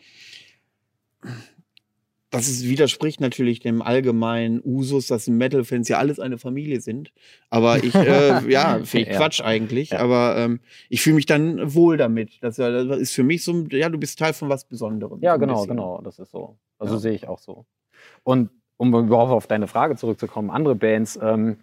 das 2.29 2.47
ist, 2.49 2.65
widerspricht 2.65 3.21
natürlich 3.21 3.59
dem 3.59 3.81
allgemeinen 3.81 4.61
Usus, 4.63 5.07
dass 5.07 5.27
Metal-Fans 5.27 5.87
ja 5.87 5.97
alles 5.97 6.19
eine 6.19 6.37
Familie 6.37 6.81
sind. 6.81 7.13
Aber 7.49 7.83
ich, 7.83 7.95
äh, 7.95 8.41
ja, 8.51 8.79
finde 8.83 9.07
ich 9.07 9.13
Ja. 9.13 9.17
Quatsch 9.17 9.41
eigentlich. 9.41 9.91
Ja. 9.91 9.99
Aber 9.99 10.35
ähm, 10.37 10.59
ich 10.89 11.01
fühle 11.01 11.15
mich 11.15 11.25
dann 11.25 11.73
wohl 11.73 11.95
damit. 11.97 12.37
Das, 12.41 12.57
das 12.57 12.97
ist 12.99 13.13
für 13.13 13.23
mich 13.23 13.43
so, 13.43 13.65
ja, 13.71 13.89
du 13.89 13.97
bist 13.97 14.19
Teil 14.19 14.33
von 14.33 14.49
was 14.49 14.65
Besonderem. 14.65 15.19
Ja, 15.21 15.33
so 15.35 15.39
genau, 15.39 15.53
bisschen. 15.53 15.69
genau, 15.69 16.01
das 16.01 16.19
ist 16.19 16.31
so. 16.31 16.57
Also 16.79 16.95
Ja. 16.95 16.99
sehe 16.99 17.13
ich 17.13 17.27
auch 17.27 17.39
so. 17.39 17.65
Und 18.23 18.49
um 18.75 18.93
überhaupt 18.93 19.31
auf 19.31 19.47
deine 19.47 19.67
Frage 19.67 19.95
zurückzukommen, 19.95 20.49
andere 20.49 20.75
Bands, 20.75 21.17
ähm, 21.21 21.57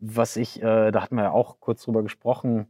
was 0.00 0.36
ich, 0.36 0.62
äh, 0.62 0.90
da 0.92 1.02
hatten 1.02 1.16
wir 1.16 1.24
ja 1.24 1.30
auch 1.32 1.58
kurz 1.60 1.82
drüber 1.82 2.02
gesprochen, 2.02 2.68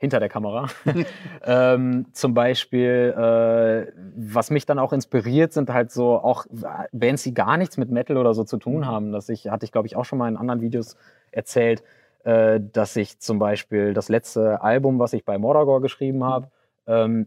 hinter 0.00 0.18
der 0.18 0.30
Kamera. 0.30 0.68
ähm, 1.44 2.06
zum 2.12 2.32
Beispiel, 2.32 3.14
äh, 3.16 3.92
was 4.16 4.50
mich 4.50 4.64
dann 4.64 4.78
auch 4.78 4.94
inspiriert, 4.94 5.52
sind 5.52 5.70
halt 5.70 5.92
so 5.92 6.14
auch 6.16 6.46
Bands, 6.90 7.22
die 7.22 7.34
gar 7.34 7.58
nichts 7.58 7.76
mit 7.76 7.90
Metal 7.90 8.16
oder 8.16 8.32
so 8.32 8.42
zu 8.42 8.56
tun 8.56 8.86
haben. 8.86 9.12
Das 9.12 9.28
ich, 9.28 9.48
hatte 9.48 9.66
ich, 9.66 9.72
glaube 9.72 9.86
ich, 9.86 9.96
auch 9.96 10.06
schon 10.06 10.18
mal 10.18 10.28
in 10.28 10.38
anderen 10.38 10.62
Videos 10.62 10.96
erzählt, 11.30 11.84
äh, 12.24 12.60
dass 12.72 12.96
ich 12.96 13.18
zum 13.18 13.38
Beispiel 13.38 13.92
das 13.92 14.08
letzte 14.08 14.62
Album, 14.62 14.98
was 14.98 15.12
ich 15.12 15.26
bei 15.26 15.36
Mordagor 15.36 15.82
geschrieben 15.82 16.24
habe, 16.24 16.50
ähm, 16.86 17.26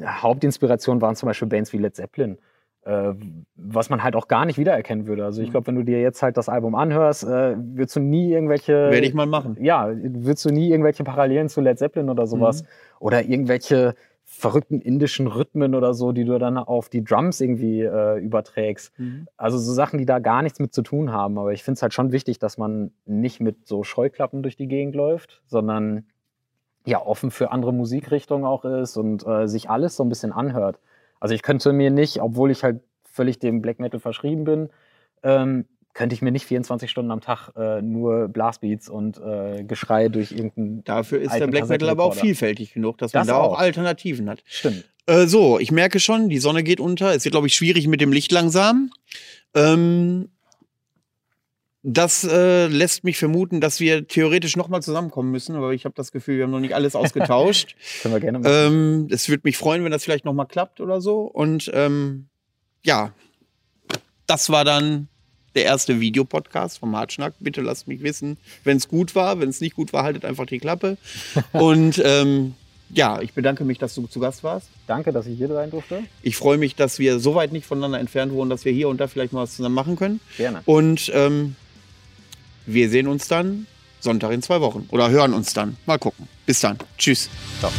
Hauptinspiration 0.00 1.00
waren 1.00 1.16
zum 1.16 1.26
Beispiel 1.26 1.48
Bands 1.48 1.72
wie 1.72 1.78
Led 1.78 1.96
Zeppelin. 1.96 2.38
Äh, 2.82 3.12
was 3.56 3.90
man 3.90 4.02
halt 4.02 4.16
auch 4.16 4.26
gar 4.26 4.46
nicht 4.46 4.56
wiedererkennen 4.58 5.06
würde. 5.06 5.24
Also 5.24 5.42
ich 5.42 5.50
glaube, 5.50 5.66
wenn 5.66 5.74
du 5.74 5.82
dir 5.82 6.00
jetzt 6.00 6.22
halt 6.22 6.38
das 6.38 6.48
Album 6.48 6.74
anhörst, 6.74 7.24
äh, 7.24 7.54
würdest 7.58 7.96
du 7.96 8.00
nie 8.00 8.32
irgendwelche 8.32 8.72
Werde 8.72 9.06
ich 9.06 9.12
mal 9.12 9.26
machen. 9.26 9.58
ja, 9.60 9.90
würdest 9.94 10.46
du 10.46 10.50
nie 10.50 10.70
irgendwelche 10.70 11.04
Parallelen 11.04 11.50
zu 11.50 11.60
Led 11.60 11.78
Zeppelin 11.78 12.08
oder 12.08 12.26
sowas 12.26 12.62
Mhm. 12.62 12.66
oder 13.00 13.22
irgendwelche 13.24 13.94
verrückten 14.24 14.80
indischen 14.80 15.26
Rhythmen 15.26 15.74
oder 15.74 15.92
so, 15.92 16.12
die 16.12 16.24
du 16.24 16.38
dann 16.38 16.56
auf 16.56 16.88
die 16.88 17.02
Drums 17.04 17.40
irgendwie 17.40 17.82
äh, 17.82 18.18
überträgst. 18.18 18.92
Also 19.36 19.58
so 19.58 19.72
Sachen, 19.72 19.98
die 19.98 20.06
da 20.06 20.18
gar 20.20 20.40
nichts 20.42 20.58
mit 20.60 20.72
zu 20.72 20.82
tun 20.82 21.12
haben. 21.12 21.36
Aber 21.36 21.52
ich 21.52 21.64
finde 21.64 21.76
es 21.78 21.82
halt 21.82 21.92
schon 21.92 22.12
wichtig, 22.12 22.38
dass 22.38 22.56
man 22.56 22.92
nicht 23.04 23.40
mit 23.40 23.66
so 23.66 23.82
Scheuklappen 23.82 24.42
durch 24.42 24.56
die 24.56 24.68
Gegend 24.68 24.94
läuft, 24.94 25.42
sondern 25.46 26.04
ja 26.86 27.04
offen 27.04 27.30
für 27.30 27.50
andere 27.50 27.74
Musikrichtungen 27.74 28.46
auch 28.46 28.64
ist 28.64 28.96
und 28.96 29.26
äh, 29.26 29.46
sich 29.48 29.68
alles 29.68 29.96
so 29.96 30.04
ein 30.04 30.08
bisschen 30.08 30.32
anhört. 30.32 30.78
Also 31.20 31.34
ich 31.34 31.42
könnte 31.42 31.72
mir 31.72 31.90
nicht, 31.90 32.20
obwohl 32.20 32.50
ich 32.50 32.64
halt 32.64 32.80
völlig 33.04 33.38
dem 33.38 33.60
Black 33.62 33.78
Metal 33.78 34.00
verschrieben 34.00 34.44
bin, 34.44 34.70
ähm, 35.22 35.66
könnte 35.92 36.14
ich 36.14 36.22
mir 36.22 36.30
nicht 36.30 36.46
24 36.46 36.90
Stunden 36.90 37.10
am 37.10 37.20
Tag 37.20 37.50
äh, 37.56 37.82
nur 37.82 38.28
Blastbeats 38.28 38.88
und 38.88 39.18
äh, 39.18 39.64
Geschrei 39.64 40.08
durch 40.08 40.32
irgendein. 40.32 40.84
Dafür 40.84 41.20
ist 41.20 41.34
der 41.34 41.48
Black 41.48 41.68
Metal 41.68 41.88
aber 41.88 42.04
auch 42.04 42.14
vielfältig 42.14 42.72
genug, 42.72 42.98
dass 42.98 43.12
Das 43.12 43.26
man 43.26 43.34
da 43.36 43.40
auch 43.40 43.54
auch. 43.54 43.58
Alternativen 43.58 44.28
hat. 44.30 44.42
Stimmt. 44.46 44.84
Äh, 45.06 45.26
so, 45.26 45.58
ich 45.58 45.72
merke 45.72 45.98
schon, 45.98 46.28
die 46.28 46.38
Sonne 46.38 46.62
geht 46.62 46.80
unter. 46.80 47.14
Es 47.14 47.24
wird, 47.24 47.32
glaube 47.32 47.48
ich, 47.48 47.54
schwierig 47.54 47.88
mit 47.88 48.00
dem 48.00 48.12
Licht 48.12 48.30
langsam. 48.30 48.90
Ähm, 49.54 50.28
das 51.82 52.24
äh, 52.24 52.66
lässt 52.66 53.04
mich 53.04 53.16
vermuten, 53.16 53.60
dass 53.60 53.80
wir 53.80 54.06
theoretisch 54.06 54.56
nochmal 54.56 54.82
zusammenkommen 54.82 55.30
müssen, 55.30 55.56
aber 55.56 55.72
ich 55.72 55.84
habe 55.86 55.94
das 55.96 56.12
Gefühl, 56.12 56.36
wir 56.36 56.44
haben 56.44 56.50
noch 56.50 56.60
nicht 56.60 56.74
alles 56.74 56.94
ausgetauscht. 56.94 57.74
Können 58.02 58.14
wir 58.14 58.20
gerne 58.20 58.38
machen. 58.38 58.52
ähm, 58.54 59.08
es 59.10 59.28
würde 59.28 59.42
mich 59.44 59.56
freuen, 59.56 59.82
wenn 59.84 59.90
das 59.90 60.04
vielleicht 60.04 60.26
nochmal 60.26 60.46
klappt 60.46 60.80
oder 60.80 61.00
so. 61.00 61.22
Und 61.22 61.70
ähm, 61.72 62.28
ja, 62.82 63.12
das 64.26 64.50
war 64.50 64.64
dann 64.64 65.08
der 65.54 65.64
erste 65.64 66.00
Videopodcast 66.00 66.78
vom 66.78 66.94
Hartschnack. 66.96 67.34
Bitte 67.40 67.62
lasst 67.62 67.88
mich 67.88 68.02
wissen, 68.02 68.36
wenn 68.62 68.76
es 68.76 68.86
gut 68.86 69.14
war. 69.14 69.40
Wenn 69.40 69.48
es 69.48 69.60
nicht 69.60 69.74
gut 69.74 69.92
war, 69.92 70.04
haltet 70.04 70.24
einfach 70.24 70.46
die 70.46 70.58
Klappe. 70.58 70.98
Und 71.52 72.00
ähm, 72.04 72.54
ja, 72.92 73.20
ich 73.22 73.32
bedanke 73.32 73.64
mich, 73.64 73.78
dass 73.78 73.94
du 73.94 74.06
zu 74.06 74.20
Gast 74.20 74.44
warst. 74.44 74.68
Danke, 74.86 75.12
dass 75.12 75.26
ich 75.26 75.38
hier 75.38 75.48
sein 75.48 75.70
durfte. 75.70 76.02
Ich 76.22 76.36
freue 76.36 76.58
mich, 76.58 76.74
dass 76.74 76.98
wir 76.98 77.20
so 77.20 77.34
weit 77.34 77.52
nicht 77.52 77.66
voneinander 77.66 78.00
entfernt 78.00 78.32
wohnen, 78.32 78.50
dass 78.50 78.64
wir 78.64 78.72
hier 78.72 78.88
und 78.88 79.00
da 79.00 79.06
vielleicht 79.06 79.32
mal 79.32 79.42
was 79.42 79.56
zusammen 79.56 79.74
machen 79.74 79.96
können. 79.96 80.20
Gerne. 80.36 80.60
Und 80.66 81.10
ähm, 81.14 81.56
wir 82.72 82.90
sehen 82.90 83.08
uns 83.08 83.28
dann 83.28 83.66
Sonntag 84.00 84.32
in 84.32 84.42
zwei 84.42 84.60
Wochen 84.60 84.86
oder 84.90 85.10
hören 85.10 85.34
uns 85.34 85.52
dann. 85.52 85.76
Mal 85.86 85.98
gucken. 85.98 86.28
Bis 86.46 86.60
dann. 86.60 86.78
Tschüss. 86.98 87.28
Ciao. 87.60 87.70